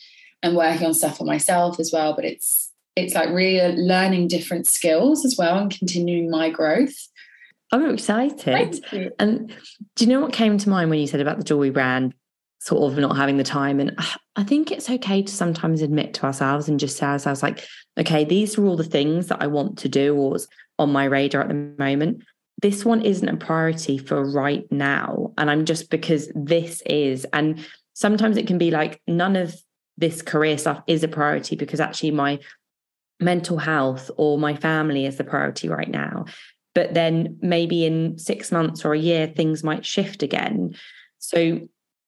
and 0.44 0.56
working 0.56 0.86
on 0.86 0.94
stuff 0.94 1.18
for 1.18 1.26
myself 1.26 1.80
as 1.80 1.92
well. 1.92 2.14
But 2.14 2.26
it's 2.26 2.72
it's 2.96 3.16
like 3.16 3.30
really 3.30 3.76
learning 3.76 4.28
different 4.28 4.68
skills 4.68 5.26
as 5.26 5.36
well 5.38 5.58
and 5.58 5.76
continuing 5.76 6.30
my 6.30 6.50
growth. 6.50 6.96
Oh, 7.72 7.84
I'm 7.84 7.94
excited. 7.94 8.84
And 9.18 9.50
do 9.96 10.06
you 10.06 10.08
know 10.08 10.22
what 10.22 10.32
came 10.32 10.60
to 10.60 10.70
mind 10.70 10.92
when 10.92 11.00
you 11.00 11.08
said 11.08 11.22
about 11.22 11.38
the 11.40 11.44
jewelry 11.44 11.72
brand, 11.72 12.14
sort 12.60 12.92
of 12.92 13.00
not 13.00 13.18
having 13.18 13.38
the 13.38 13.44
time? 13.44 13.80
And 13.80 13.98
I 14.36 14.44
think 14.44 14.72
it's 14.72 14.92
okay 14.92 15.24
to 15.24 15.34
sometimes 15.34 15.82
admit 15.82 16.14
to 16.16 16.26
ourselves 16.26 16.68
and 16.68 16.80
just 16.80 16.98
say 16.98 17.08
ourselves, 17.08 17.42
like, 17.42 17.66
okay, 17.98 18.26
these 18.26 18.60
are 18.60 18.66
all 18.66 18.76
the 18.78 18.84
things 18.84 19.28
that 19.28 19.42
I 19.42 19.48
want 19.48 19.80
to 19.80 19.90
do 19.90 20.16
or 20.16 20.38
on 20.78 20.92
my 20.92 21.06
radar 21.06 21.42
at 21.42 21.48
the 21.48 21.74
moment. 21.80 22.24
This 22.62 22.86
one 22.86 23.02
isn't 23.02 23.28
a 23.28 23.38
priority 23.38 23.98
for 23.98 24.24
right 24.24 24.72
now. 24.72 25.34
And 25.40 25.50
I'm 25.50 25.66
just 25.66 25.90
because 25.90 26.32
this 26.36 26.84
is. 26.86 27.26
And 27.34 27.66
sometimes 27.94 28.38
it 28.38 28.46
can 28.46 28.60
be 28.60 28.70
like 28.70 29.02
none 29.08 29.36
of 29.36 29.56
this 29.98 30.22
career 30.22 30.58
stuff 30.58 30.82
is 30.88 31.04
a 31.04 31.08
priority 31.08 31.56
because 31.56 31.80
actually 31.80 32.12
my 32.12 32.40
mental 33.20 33.58
health 33.58 34.10
or 34.18 34.38
my 34.38 34.56
family 34.56 35.06
is 35.06 35.18
the 35.18 35.24
priority 35.24 35.70
right 35.70 35.90
now. 35.90 36.26
But 36.76 36.94
then 36.94 37.38
maybe 37.42 37.86
in 37.86 38.18
six 38.18 38.52
months 38.52 38.84
or 38.84 38.94
a 38.94 39.00
year, 39.00 39.28
things 39.28 39.64
might 39.64 39.86
shift 39.86 40.24
again. 40.24 40.76
So 41.20 41.62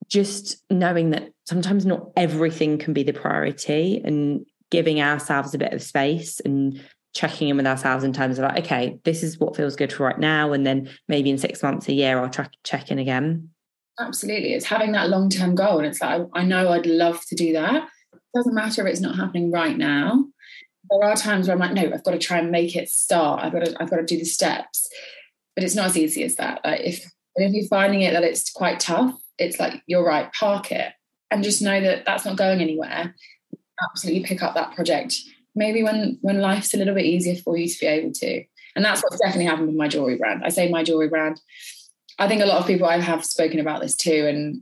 just 0.07 0.63
knowing 0.69 1.11
that 1.11 1.29
sometimes 1.45 1.85
not 1.85 2.09
everything 2.17 2.77
can 2.77 2.93
be 2.93 3.03
the 3.03 3.13
priority 3.13 4.01
and 4.03 4.45
giving 4.71 5.01
ourselves 5.01 5.53
a 5.53 5.57
bit 5.59 5.73
of 5.73 5.81
space 5.81 6.39
and 6.39 6.81
checking 7.13 7.47
in 7.47 7.57
with 7.57 7.67
ourselves 7.67 8.03
in 8.03 8.11
terms 8.11 8.37
of 8.37 8.43
like, 8.43 8.65
okay, 8.65 8.99
this 9.03 9.23
is 9.23 9.39
what 9.39 9.55
feels 9.55 9.75
good 9.75 9.93
for 9.93 10.03
right 10.05 10.19
now. 10.19 10.51
And 10.51 10.65
then 10.65 10.89
maybe 11.07 11.29
in 11.29 11.37
six 11.37 11.63
months, 11.63 11.87
a 11.87 11.93
year, 11.93 12.19
I'll 12.19 12.29
check 12.63 12.91
in 12.91 12.99
again. 12.99 13.49
Absolutely. 13.99 14.53
It's 14.53 14.65
having 14.65 14.91
that 14.91 15.09
long 15.09 15.29
term 15.29 15.55
goal. 15.55 15.77
And 15.77 15.87
it's 15.87 16.01
like, 16.01 16.21
I, 16.33 16.41
I 16.41 16.43
know 16.43 16.69
I'd 16.69 16.85
love 16.85 17.23
to 17.27 17.35
do 17.35 17.53
that. 17.53 17.87
It 18.13 18.19
doesn't 18.35 18.55
matter 18.55 18.85
if 18.85 18.91
it's 18.91 19.01
not 19.01 19.15
happening 19.15 19.51
right 19.51 19.77
now. 19.77 20.25
There 20.89 21.03
are 21.03 21.15
times 21.15 21.47
where 21.47 21.55
I'm 21.55 21.59
like, 21.59 21.73
no, 21.73 21.93
I've 21.93 22.03
got 22.03 22.11
to 22.11 22.19
try 22.19 22.37
and 22.37 22.51
make 22.51 22.75
it 22.75 22.89
start. 22.89 23.43
I've 23.43 23.53
got 23.53 23.65
to, 23.65 23.75
I've 23.81 23.89
got 23.89 23.97
to 23.97 24.05
do 24.05 24.17
the 24.17 24.25
steps. 24.25 24.87
But 25.55 25.63
it's 25.63 25.75
not 25.75 25.87
as 25.87 25.97
easy 25.97 26.23
as 26.23 26.35
that. 26.35 26.61
Like 26.63 26.81
if 26.81 27.09
if 27.35 27.53
you're 27.53 27.67
finding 27.67 28.01
it 28.01 28.13
that 28.13 28.23
it's 28.23 28.51
quite 28.51 28.79
tough, 28.79 29.15
it's 29.37 29.59
like 29.59 29.81
you're 29.87 30.05
right, 30.05 30.31
park 30.33 30.71
it 30.71 30.93
and 31.31 31.43
just 31.43 31.61
know 31.61 31.81
that 31.81 32.05
that's 32.05 32.25
not 32.25 32.37
going 32.37 32.61
anywhere. 32.61 33.15
Absolutely 33.89 34.23
pick 34.23 34.41
up 34.43 34.55
that 34.55 34.73
project. 34.75 35.15
Maybe 35.55 35.83
when 35.83 36.17
when 36.21 36.39
life's 36.39 36.73
a 36.73 36.77
little 36.77 36.95
bit 36.95 37.05
easier 37.05 37.35
for 37.35 37.57
you 37.57 37.67
to 37.67 37.79
be 37.79 37.85
able 37.85 38.11
to. 38.13 38.43
And 38.75 38.83
that's 38.83 39.01
what's 39.01 39.19
definitely 39.19 39.45
happened 39.45 39.67
with 39.67 39.77
my 39.77 39.87
jewelry 39.87 40.17
brand. 40.17 40.43
I 40.43 40.49
say 40.49 40.69
my 40.69 40.83
jewelry 40.83 41.07
brand 41.07 41.39
I 42.17 42.27
think 42.27 42.41
a 42.41 42.45
lot 42.45 42.59
of 42.59 42.67
people 42.67 42.87
I 42.87 42.99
have 42.99 43.25
spoken 43.25 43.59
about 43.59 43.81
this 43.81 43.95
too, 43.95 44.25
and 44.27 44.61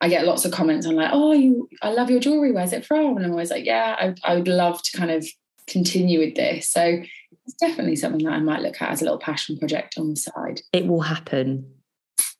I 0.00 0.08
get 0.08 0.26
lots 0.26 0.44
of 0.44 0.52
comments 0.52 0.86
on 0.86 0.94
like, 0.94 1.10
"Oh, 1.12 1.32
you, 1.32 1.68
I 1.82 1.92
love 1.92 2.10
your 2.10 2.20
jewelry. 2.20 2.52
Where's 2.52 2.72
it 2.72 2.86
from?" 2.86 3.16
And 3.16 3.24
I'm 3.24 3.32
always 3.32 3.50
like, 3.50 3.64
"Yeah, 3.64 3.96
I, 3.98 4.14
I 4.24 4.36
would 4.36 4.48
love 4.48 4.82
to 4.82 4.96
kind 4.96 5.10
of 5.10 5.26
continue 5.66 6.18
with 6.20 6.34
this." 6.34 6.70
So 6.70 7.02
it's 7.46 7.56
definitely 7.60 7.96
something 7.96 8.24
that 8.24 8.32
I 8.32 8.40
might 8.40 8.62
look 8.62 8.80
at 8.80 8.90
as 8.90 9.00
a 9.00 9.04
little 9.04 9.18
passion 9.18 9.58
project 9.58 9.96
on 9.98 10.10
the 10.10 10.16
side. 10.16 10.60
It 10.72 10.86
will 10.86 11.02
happen. 11.02 11.72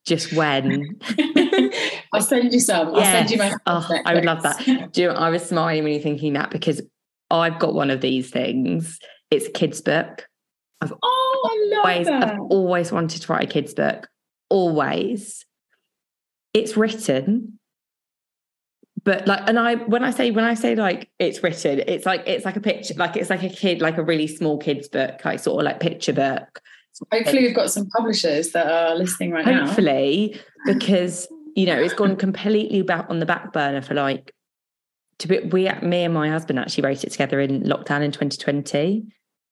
Just 0.07 0.33
when 0.35 0.97
I'll 2.13 2.23
send 2.23 2.53
you 2.53 2.61
some. 2.61 2.95
I'll 2.95 3.03
send 3.03 3.31
you 3.31 3.39
my. 3.39 3.53
Oh, 3.67 3.89
I 4.05 4.15
would 4.15 4.25
love 4.25 4.43
that. 4.43 4.93
Do 4.93 5.03
you 5.03 5.09
know, 5.09 5.15
I 5.15 5.31
was 5.31 5.45
smiling 5.45 5.83
when 5.83 5.93
you're 5.93 6.03
thinking 6.03 6.35
that 6.35 6.51
because 6.51 6.81
I've 7.31 7.59
got 7.59 7.75
one 7.75 7.91
of 7.91 8.01
these 8.01 8.31
things. 8.31 8.99
It's 9.31 9.47
a 9.47 9.51
kids' 9.51 9.81
book. 9.81 10.29
I've 10.81 10.93
oh, 11.03 11.49
I 11.51 11.77
love 11.77 11.85
always, 11.85 12.07
that. 12.07 12.23
I've 12.23 12.41
always 12.41 12.93
wanted 12.93 13.23
to 13.23 13.33
write 13.33 13.45
a 13.45 13.47
kids' 13.47 13.75
book 13.75 14.09
always. 14.49 15.45
It's 16.55 16.77
written 16.77 17.59
but 19.07 19.27
like 19.27 19.41
and 19.47 19.59
i 19.59 19.77
when 19.77 20.03
i 20.03 20.11
say 20.11 20.31
when 20.31 20.45
i 20.45 20.53
say 20.53 20.75
like 20.75 21.09
it's 21.19 21.43
written 21.43 21.83
it's 21.87 22.05
like 22.05 22.23
it's 22.27 22.45
like 22.45 22.57
a 22.57 22.61
picture 22.61 22.93
like 22.95 23.17
it's 23.17 23.31
like 23.31 23.43
a 23.43 23.49
kid 23.49 23.81
like 23.81 23.97
a 23.97 24.03
really 24.03 24.27
small 24.27 24.59
kids 24.59 24.89
book 24.89 25.25
like 25.25 25.39
sort 25.39 25.61
of 25.61 25.65
like 25.65 25.81
picture 25.81 26.13
book. 26.13 26.61
Hopefully 27.13 27.43
we've 27.43 27.55
got 27.55 27.71
some 27.71 27.87
publishers 27.91 28.53
that 28.53 28.67
are 28.67 28.97
listening 28.97 29.31
right 29.31 29.45
hopefully, 29.45 29.61
now. 29.61 29.67
Hopefully 29.67 30.41
because 30.65 31.29
you 31.55 31.67
know 31.67 31.79
it's 31.79 31.93
gone 31.93 32.17
completely 32.17 32.81
back 32.83 33.07
on 33.11 33.19
the 33.19 33.27
back 33.27 33.53
burner 33.53 33.83
for 33.83 33.93
like 33.95 34.33
to 35.19 35.29
be 35.29 35.41
we 35.41 35.71
me 35.83 36.05
and 36.05 36.15
my 36.15 36.31
husband 36.31 36.59
actually 36.59 36.85
wrote 36.85 37.05
it 37.05 37.11
together 37.11 37.39
in 37.39 37.63
lockdown 37.63 38.03
in 38.03 38.13
2020 38.13 39.07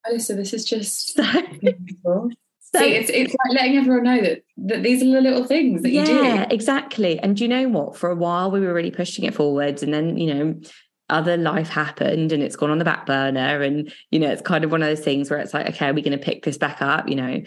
Elyssa, 0.06 0.36
this 0.36 0.52
is 0.52 0.64
just 0.64 1.14
so 1.14 1.22
so, 2.02 2.30
See, 2.76 2.94
it's 2.94 3.10
it's 3.10 3.34
like 3.44 3.54
letting 3.54 3.76
everyone 3.76 4.04
know 4.04 4.20
that 4.20 4.42
that 4.56 4.82
these 4.82 5.02
are 5.02 5.06
the 5.06 5.20
little 5.20 5.44
things 5.44 5.82
that 5.82 5.90
yeah, 5.90 6.00
you 6.00 6.06
do. 6.06 6.24
Yeah, 6.24 6.46
exactly. 6.50 7.18
And 7.20 7.36
do 7.36 7.44
you 7.44 7.48
know 7.48 7.68
what? 7.68 7.96
For 7.96 8.10
a 8.10 8.16
while, 8.16 8.50
we 8.50 8.60
were 8.60 8.74
really 8.74 8.90
pushing 8.90 9.24
it 9.24 9.34
forwards, 9.34 9.82
and 9.82 9.94
then 9.94 10.16
you 10.16 10.34
know, 10.34 10.60
other 11.08 11.36
life 11.36 11.68
happened, 11.68 12.32
and 12.32 12.42
it's 12.42 12.56
gone 12.56 12.70
on 12.70 12.78
the 12.78 12.84
back 12.84 13.06
burner. 13.06 13.62
And 13.62 13.92
you 14.10 14.18
know, 14.18 14.30
it's 14.30 14.42
kind 14.42 14.64
of 14.64 14.72
one 14.72 14.82
of 14.82 14.88
those 14.88 15.04
things 15.04 15.30
where 15.30 15.38
it's 15.38 15.54
like, 15.54 15.68
okay, 15.70 15.88
are 15.88 15.94
we 15.94 16.02
going 16.02 16.18
to 16.18 16.24
pick 16.24 16.44
this 16.44 16.58
back 16.58 16.82
up? 16.82 17.08
You 17.08 17.16
know, 17.16 17.42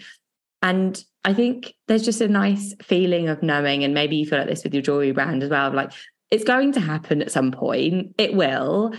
and 0.62 1.04
I 1.24 1.34
think 1.34 1.74
there's 1.88 2.04
just 2.04 2.20
a 2.20 2.28
nice 2.28 2.74
feeling 2.82 3.28
of 3.28 3.42
knowing, 3.42 3.84
and 3.84 3.94
maybe 3.94 4.16
you 4.16 4.26
feel 4.26 4.38
like 4.38 4.48
this 4.48 4.64
with 4.64 4.74
your 4.74 4.82
jewelry 4.82 5.12
brand 5.12 5.42
as 5.42 5.50
well. 5.50 5.70
Like 5.72 5.92
it's 6.30 6.44
going 6.44 6.72
to 6.72 6.80
happen 6.80 7.22
at 7.22 7.32
some 7.32 7.52
point. 7.52 8.14
It 8.18 8.34
will 8.34 8.94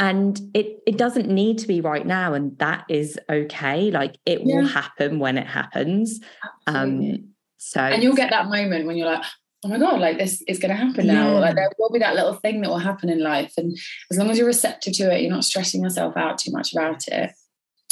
and 0.00 0.40
it 0.54 0.80
it 0.86 0.96
doesn't 0.96 1.28
need 1.28 1.58
to 1.58 1.68
be 1.68 1.80
right 1.80 2.06
now 2.06 2.34
and 2.34 2.58
that 2.58 2.84
is 2.88 3.18
okay 3.30 3.90
like 3.92 4.16
it 4.26 4.40
yeah. 4.42 4.56
will 4.56 4.66
happen 4.66 5.20
when 5.20 5.38
it 5.38 5.46
happens 5.46 6.18
um, 6.66 6.76
Absolutely. 6.76 7.10
um 7.12 7.24
so 7.58 7.80
and 7.80 8.02
you'll 8.02 8.16
get 8.16 8.30
that 8.30 8.46
moment 8.46 8.86
when 8.86 8.96
you're 8.96 9.06
like 9.06 9.22
oh 9.64 9.68
my 9.68 9.78
god 9.78 10.00
like 10.00 10.18
this 10.18 10.42
is 10.48 10.58
going 10.58 10.70
to 10.70 10.82
happen 10.84 11.06
now 11.06 11.34
Yeah. 11.34 11.38
like 11.40 11.54
there 11.54 11.70
will 11.78 11.90
be 11.90 11.98
that 11.98 12.14
little 12.14 12.34
thing 12.34 12.62
that 12.62 12.70
will 12.70 12.78
happen 12.78 13.10
in 13.10 13.22
life 13.22 13.52
and 13.58 13.76
as 14.10 14.16
long 14.16 14.30
as 14.30 14.38
you're 14.38 14.46
receptive 14.46 14.94
to 14.94 15.14
it 15.14 15.20
you're 15.20 15.30
not 15.30 15.44
stressing 15.44 15.82
yourself 15.82 16.16
out 16.16 16.38
too 16.38 16.50
much 16.50 16.72
about 16.72 17.06
it 17.08 17.30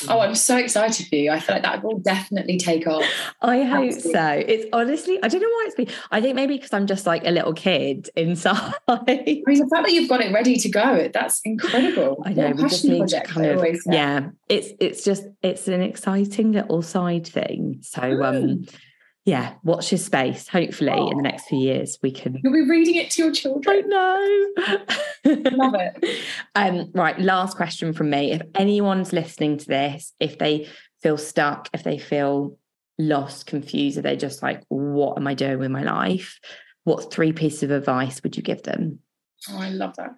oh 0.09 0.21
i'm 0.21 0.35
so 0.35 0.57
excited 0.57 1.07
for 1.09 1.17
you 1.17 1.31
i 1.31 1.41
feel 1.41 1.57
like 1.57 1.63
that 1.63 1.83
will 1.83 1.99
definitely 1.99 2.57
take 2.57 2.87
off 2.87 3.05
I 3.41 3.63
hope 3.63 3.87
Absolutely. 3.87 4.13
so. 4.13 4.29
It's 4.47 4.67
honestly, 4.73 5.19
I 5.23 5.29
don't 5.29 5.41
know 5.41 5.49
why 5.49 5.65
it's 5.67 5.75
been. 5.77 5.89
I 6.11 6.21
think 6.21 6.35
maybe 6.35 6.57
because 6.57 6.73
I'm 6.73 6.87
just 6.87 7.07
like 7.07 7.25
a 7.25 7.31
little 7.31 7.53
kid 7.53 8.11
inside. 8.17 8.75
I 8.89 9.01
mean, 9.07 9.43
the 9.45 9.69
fact 9.73 9.87
that 9.87 9.93
you've 9.93 10.09
got 10.09 10.21
it 10.21 10.33
ready 10.33 10.57
to 10.57 10.69
go, 10.69 11.09
that's 11.13 11.41
incredible. 11.45 12.23
I 12.27 12.33
know 12.33 12.49
What 12.49 12.57
we 12.57 12.63
just 12.63 12.83
passion 12.83 12.91
need 12.91 12.99
project, 12.99 13.29
to 13.29 13.35
kind 13.35 13.47
of 13.47 13.79
yeah. 13.87 14.29
It's 14.49 14.69
it's 14.81 15.05
just 15.05 15.25
it's 15.43 15.69
an 15.69 15.81
exciting 15.83 16.53
little 16.53 16.83
side 16.83 17.27
thing. 17.27 17.79
So 17.83 18.03
um 18.25 18.67
yeah, 19.29 19.53
watch 19.63 19.93
your 19.93 19.99
space. 19.99 20.49
Hopefully 20.49 20.91
in 20.91 21.19
the 21.19 21.23
next 21.23 21.49
few 21.49 21.59
years 21.59 21.99
we 22.03 22.11
can. 22.11 22.41
You'll 22.43 22.55
be 22.55 22.63
reading 22.63 22.95
it 22.95 23.11
to 23.11 23.25
your 23.25 23.33
children. 23.33 23.63
I 23.69 23.81
know. 23.83 25.45
Love 25.51 25.75
it. 25.75 26.25
Um, 26.55 26.91
right, 26.93 27.17
last 27.21 27.57
question 27.57 27.93
from 27.93 28.11
me. 28.11 28.33
If 28.33 28.43
anyone's 28.57 29.13
listening 29.13 29.59
to 29.59 29.67
this, 29.67 30.13
if 30.19 30.39
they 30.39 30.67
feel 31.03 31.17
stuck, 31.17 31.69
if 31.73 31.85
they 31.85 31.99
feel 31.99 32.59
lost, 32.99 33.47
confused, 33.47 33.99
if 33.99 34.03
they're 34.03 34.17
just 34.17 34.43
like, 34.43 34.65
what 34.69 35.17
am 35.19 35.27
I 35.29 35.35
doing 35.35 35.59
with 35.59 35.71
my 35.71 35.83
life? 35.83 36.41
What 36.83 37.13
three 37.13 37.33
pieces 37.33 37.65
of 37.65 37.71
advice 37.71 38.23
would 38.23 38.37
you 38.37 38.43
give 38.43 38.65
them? 38.65 39.01
Oh, 39.51 39.59
I 39.59 39.69
love 39.69 39.95
that. 39.97 40.11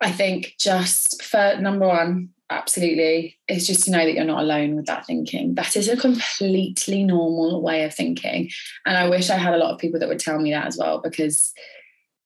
I 0.00 0.12
think 0.12 0.54
just 0.58 1.22
for 1.22 1.56
number 1.60 1.86
one, 1.86 2.30
absolutely, 2.50 3.38
It's 3.48 3.66
just 3.66 3.84
to 3.84 3.90
know 3.90 4.04
that 4.04 4.14
you're 4.14 4.24
not 4.24 4.42
alone 4.42 4.74
with 4.74 4.86
that 4.86 5.06
thinking. 5.06 5.54
That 5.54 5.76
is 5.76 5.88
a 5.88 5.96
completely 5.96 7.04
normal 7.04 7.62
way 7.62 7.84
of 7.84 7.94
thinking. 7.94 8.50
And 8.84 8.96
I 8.96 9.08
wish 9.08 9.30
I 9.30 9.36
had 9.36 9.54
a 9.54 9.58
lot 9.58 9.72
of 9.72 9.78
people 9.78 10.00
that 10.00 10.08
would 10.08 10.18
tell 10.18 10.38
me 10.38 10.50
that 10.50 10.66
as 10.66 10.76
well, 10.76 11.00
because 11.00 11.52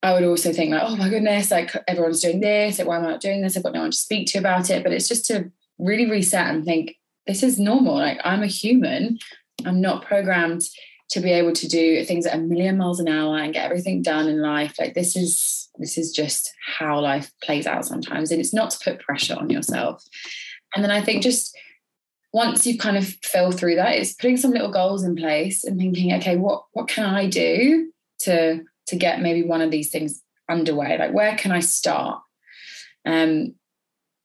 I 0.02 0.12
would 0.12 0.24
also 0.24 0.52
think 0.52 0.72
like, 0.72 0.82
oh 0.84 0.96
my 0.96 1.08
goodness, 1.08 1.50
like 1.50 1.74
everyone's 1.86 2.20
doing 2.20 2.40
this, 2.40 2.78
like 2.78 2.88
why 2.88 2.96
am 2.96 3.04
I 3.04 3.10
not 3.10 3.20
doing 3.20 3.42
this? 3.42 3.56
I've 3.56 3.62
got 3.62 3.74
no 3.74 3.80
one 3.80 3.90
to 3.90 3.96
speak 3.96 4.26
to 4.28 4.38
about 4.38 4.70
it. 4.70 4.82
But 4.82 4.92
it's 4.92 5.08
just 5.08 5.26
to 5.26 5.50
really 5.78 6.10
reset 6.10 6.54
and 6.54 6.64
think, 6.64 6.96
this 7.26 7.42
is 7.42 7.58
normal. 7.58 7.94
Like 7.94 8.20
I'm 8.24 8.42
a 8.42 8.46
human. 8.46 9.18
I'm 9.64 9.80
not 9.80 10.04
programmed 10.04 10.62
to 11.10 11.20
be 11.20 11.30
able 11.30 11.52
to 11.52 11.68
do 11.68 12.04
things 12.04 12.26
at 12.26 12.36
a 12.36 12.40
million 12.40 12.76
miles 12.76 13.00
an 13.00 13.08
hour 13.08 13.38
and 13.38 13.52
get 13.52 13.64
everything 13.64 14.02
done 14.02 14.28
in 14.28 14.40
life. 14.40 14.74
Like 14.78 14.94
this 14.94 15.16
is 15.16 15.63
this 15.78 15.98
is 15.98 16.12
just 16.12 16.52
how 16.78 17.00
life 17.00 17.32
plays 17.42 17.66
out 17.66 17.84
sometimes. 17.84 18.30
And 18.30 18.40
it's 18.40 18.54
not 18.54 18.70
to 18.70 18.78
put 18.84 19.00
pressure 19.00 19.34
on 19.34 19.50
yourself. 19.50 20.02
And 20.74 20.84
then 20.84 20.90
I 20.90 21.00
think 21.00 21.22
just 21.22 21.56
once 22.32 22.66
you've 22.66 22.78
kind 22.78 22.96
of 22.96 23.06
fell 23.22 23.52
through 23.52 23.76
that, 23.76 23.94
it's 23.94 24.12
putting 24.14 24.36
some 24.36 24.50
little 24.50 24.70
goals 24.70 25.04
in 25.04 25.16
place 25.16 25.64
and 25.64 25.78
thinking, 25.78 26.12
okay, 26.14 26.36
what 26.36 26.64
what 26.72 26.88
can 26.88 27.04
I 27.04 27.28
do 27.28 27.92
to 28.20 28.62
to 28.88 28.96
get 28.96 29.22
maybe 29.22 29.46
one 29.46 29.60
of 29.60 29.70
these 29.70 29.90
things 29.90 30.22
underway? 30.48 30.98
Like 30.98 31.12
where 31.12 31.36
can 31.36 31.52
I 31.52 31.60
start? 31.60 32.20
Um, 33.06 33.54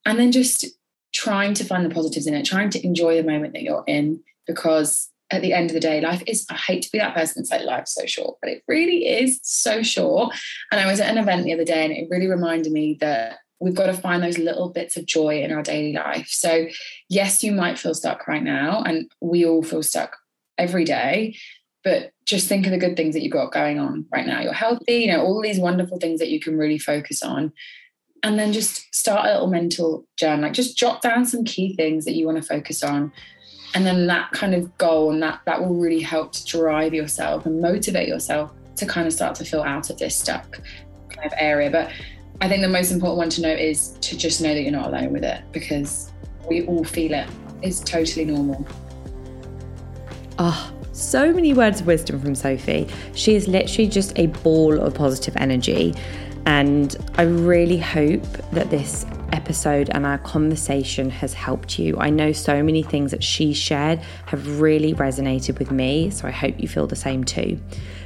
and 0.05 0.17
then 0.17 0.31
just 0.31 0.65
trying 1.13 1.53
to 1.55 1.63
find 1.63 1.85
the 1.85 1.93
positives 1.93 2.27
in 2.27 2.33
it, 2.33 2.45
trying 2.45 2.69
to 2.71 2.85
enjoy 2.85 3.15
the 3.15 3.29
moment 3.29 3.53
that 3.53 3.63
you're 3.63 3.83
in, 3.87 4.21
because 4.47 5.09
at 5.31 5.41
the 5.41 5.53
end 5.53 5.69
of 5.69 5.73
the 5.73 5.79
day, 5.79 6.01
life 6.01 6.23
is, 6.25 6.45
I 6.49 6.55
hate 6.55 6.81
to 6.83 6.91
be 6.91 6.97
that 6.99 7.13
person 7.13 7.41
that's 7.41 7.51
like, 7.51 7.61
life's 7.61 7.93
so 7.93 8.05
short, 8.05 8.37
but 8.41 8.49
it 8.49 8.63
really 8.67 9.07
is 9.07 9.39
so 9.43 9.83
short. 9.83 10.33
And 10.71 10.81
I 10.81 10.89
was 10.89 10.99
at 10.99 11.09
an 11.09 11.17
event 11.17 11.43
the 11.43 11.53
other 11.53 11.65
day 11.65 11.85
and 11.85 11.93
it 11.93 12.07
really 12.09 12.27
reminded 12.27 12.71
me 12.71 12.97
that 13.01 13.37
we've 13.59 13.75
got 13.75 13.87
to 13.87 13.93
find 13.93 14.23
those 14.23 14.37
little 14.37 14.69
bits 14.69 14.97
of 14.97 15.05
joy 15.05 15.41
in 15.41 15.51
our 15.51 15.61
daily 15.61 15.93
life. 15.93 16.27
So, 16.29 16.67
yes, 17.09 17.43
you 17.43 17.51
might 17.51 17.77
feel 17.77 17.93
stuck 17.93 18.27
right 18.27 18.43
now, 18.43 18.81
and 18.83 19.11
we 19.21 19.45
all 19.45 19.63
feel 19.63 19.83
stuck 19.83 20.15
every 20.57 20.85
day. 20.85 21.35
But 21.83 22.11
just 22.25 22.47
think 22.47 22.65
of 22.65 22.71
the 22.71 22.77
good 22.77 22.97
things 22.97 23.13
that 23.13 23.21
you've 23.21 23.31
got 23.31 23.51
going 23.51 23.79
on 23.79 24.05
right 24.11 24.25
now. 24.25 24.41
You're 24.41 24.53
healthy, 24.53 24.95
you 24.95 25.07
know, 25.11 25.21
all 25.21 25.41
these 25.41 25.59
wonderful 25.59 25.97
things 25.97 26.19
that 26.19 26.29
you 26.29 26.39
can 26.39 26.57
really 26.57 26.77
focus 26.77 27.23
on. 27.23 27.53
And 28.21 28.37
then 28.37 28.51
just 28.51 28.93
start 28.93 29.25
a 29.25 29.31
little 29.31 29.47
mental 29.47 30.05
journal, 30.17 30.41
like 30.41 30.53
just 30.53 30.77
jot 30.77 31.01
down 31.01 31.25
some 31.25 31.45
key 31.45 31.75
things 31.75 32.03
that 32.03 32.15
you 32.15 32.25
want 32.25 32.41
to 32.41 32.47
focus 32.47 32.83
on. 32.83 33.13
And 33.73 33.85
then 33.85 34.07
that 34.07 34.31
kind 34.31 34.55
of 34.55 34.75
goal 34.77 35.11
and 35.11 35.21
that 35.21 35.41
that 35.45 35.61
will 35.61 35.75
really 35.75 36.01
help 36.01 36.31
to 36.33 36.45
drive 36.45 36.93
yourself 36.93 37.45
and 37.45 37.61
motivate 37.61 38.07
yourself 38.07 38.51
to 38.77 38.85
kind 38.85 39.05
of 39.05 39.13
start 39.13 39.35
to 39.35 39.45
feel 39.45 39.61
out 39.61 39.89
of 39.89 39.97
this 39.97 40.15
stuck 40.15 40.59
kind 41.09 41.25
of 41.25 41.33
area. 41.37 41.69
But 41.69 41.91
I 42.41 42.47
think 42.47 42.61
the 42.61 42.69
most 42.69 42.91
important 42.91 43.17
one 43.17 43.29
to 43.31 43.41
know 43.41 43.51
is 43.51 43.89
to 44.01 44.17
just 44.17 44.41
know 44.41 44.53
that 44.53 44.61
you're 44.61 44.71
not 44.71 44.87
alone 44.87 45.11
with 45.11 45.23
it 45.23 45.43
because 45.51 46.11
we 46.47 46.65
all 46.65 46.83
feel 46.83 47.13
it. 47.13 47.27
It's 47.61 47.79
totally 47.81 48.25
normal. 48.25 48.65
Oh, 50.39 50.73
so 50.93 51.33
many 51.33 51.53
words 51.53 51.81
of 51.81 51.87
wisdom 51.87 52.19
from 52.19 52.33
Sophie. 52.35 52.87
She 53.13 53.35
is 53.35 53.47
literally 53.47 53.89
just 53.89 54.17
a 54.17 54.27
ball 54.27 54.79
of 54.79 54.93
positive 54.93 55.35
energy. 55.37 55.93
And 56.45 56.95
I 57.15 57.23
really 57.23 57.77
hope 57.77 58.23
that 58.51 58.69
this 58.69 59.05
episode 59.31 59.89
and 59.91 60.05
our 60.05 60.17
conversation 60.19 61.09
has 61.09 61.33
helped 61.33 61.79
you. 61.79 61.97
I 61.97 62.09
know 62.09 62.31
so 62.31 62.63
many 62.63 62.83
things 62.83 63.11
that 63.11 63.23
she 63.23 63.53
shared 63.53 63.99
have 64.27 64.59
really 64.59 64.93
resonated 64.93 65.59
with 65.59 65.71
me. 65.71 66.09
So 66.09 66.27
I 66.27 66.31
hope 66.31 66.59
you 66.59 66.67
feel 66.67 66.87
the 66.87 66.95
same 66.95 67.23
too. 67.23 67.59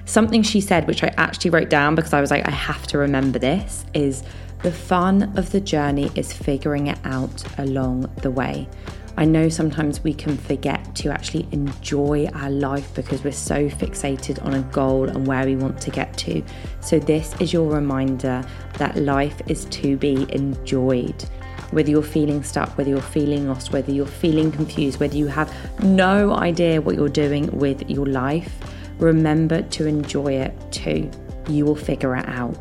Something 0.06 0.44
she 0.44 0.62
said, 0.62 0.88
which 0.88 1.04
I 1.04 1.14
actually 1.18 1.52
wrote 1.52 1.70
down 1.70 1.96
because 1.96 2.14
I 2.14 2.22
was 2.22 2.32
like, 2.32 2.48
I 2.48 2.52
have 2.52 2.86
to 2.88 2.98
remember 2.98 3.40
this, 3.40 3.86
is 3.94 4.24
the 4.62 4.72
fun 4.72 5.38
of 5.38 5.52
the 5.52 5.62
journey 5.62 6.12
is 6.16 6.32
figuring 6.32 6.88
it 6.88 7.00
out 7.04 7.44
along 7.58 8.10
the 8.22 8.32
way. 8.32 8.68
I 9.16 9.26
know 9.26 9.48
sometimes 9.48 10.04
we 10.04 10.14
can 10.14 10.38
forget 10.38 10.96
to 10.96 11.12
actually 11.12 11.48
enjoy 11.52 12.28
our 12.34 12.50
life 12.50 12.94
because 12.96 13.24
we're 13.24 13.32
so 13.32 13.70
fixated 13.70 14.44
on 14.44 14.56
a 14.56 14.62
goal 14.64 15.08
and 15.08 15.28
where 15.28 15.46
we 15.46 15.56
want 15.56 15.80
to 15.82 15.92
get 15.92 16.18
to. 16.20 16.44
So, 16.82 16.98
this 16.98 17.36
is 17.40 17.54
your 17.54 17.72
reminder 17.72 18.44
that 18.80 18.98
life 18.98 19.40
is 19.48 19.66
to 19.66 19.98
be 19.98 20.26
enjoyed. 20.34 21.22
Whether 21.70 21.92
you're 21.92 22.02
feeling 22.02 22.44
stuck, 22.44 22.76
whether 22.78 22.90
you're 22.90 23.02
feeling 23.02 23.48
lost, 23.48 23.72
whether 23.72 23.92
you're 23.92 24.06
feeling 24.06 24.52
confused, 24.52 25.00
whether 25.00 25.16
you 25.16 25.28
have 25.28 25.54
no 25.84 26.34
idea 26.34 26.82
what 26.82 26.96
you're 26.96 27.10
doing 27.10 27.48
with 27.58 27.88
your 27.90 28.08
life, 28.08 28.52
remember 28.98 29.62
to 29.62 29.86
enjoy 29.86 30.34
it 30.34 30.54
too. 30.72 31.10
You 31.48 31.66
will 31.66 31.76
figure 31.76 32.16
it 32.16 32.28
out. 32.28 32.58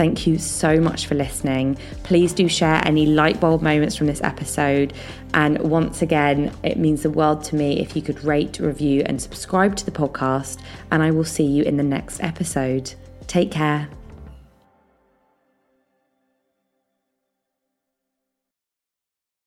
Thank 0.00 0.26
you 0.26 0.38
so 0.38 0.80
much 0.80 1.08
for 1.08 1.14
listening. 1.14 1.76
Please 2.04 2.32
do 2.32 2.48
share 2.48 2.80
any 2.86 3.04
light 3.04 3.38
bulb 3.38 3.60
moments 3.60 3.96
from 3.96 4.06
this 4.06 4.22
episode. 4.22 4.94
And 5.34 5.58
once 5.58 6.00
again, 6.00 6.54
it 6.62 6.78
means 6.78 7.02
the 7.02 7.10
world 7.10 7.44
to 7.44 7.54
me 7.54 7.80
if 7.80 7.94
you 7.94 8.00
could 8.00 8.24
rate, 8.24 8.58
review, 8.60 9.02
and 9.04 9.20
subscribe 9.20 9.76
to 9.76 9.84
the 9.84 9.90
podcast. 9.90 10.58
And 10.90 11.02
I 11.02 11.10
will 11.10 11.24
see 11.24 11.44
you 11.44 11.64
in 11.64 11.76
the 11.76 11.82
next 11.82 12.22
episode. 12.22 12.94
Take 13.26 13.50
care. 13.50 13.90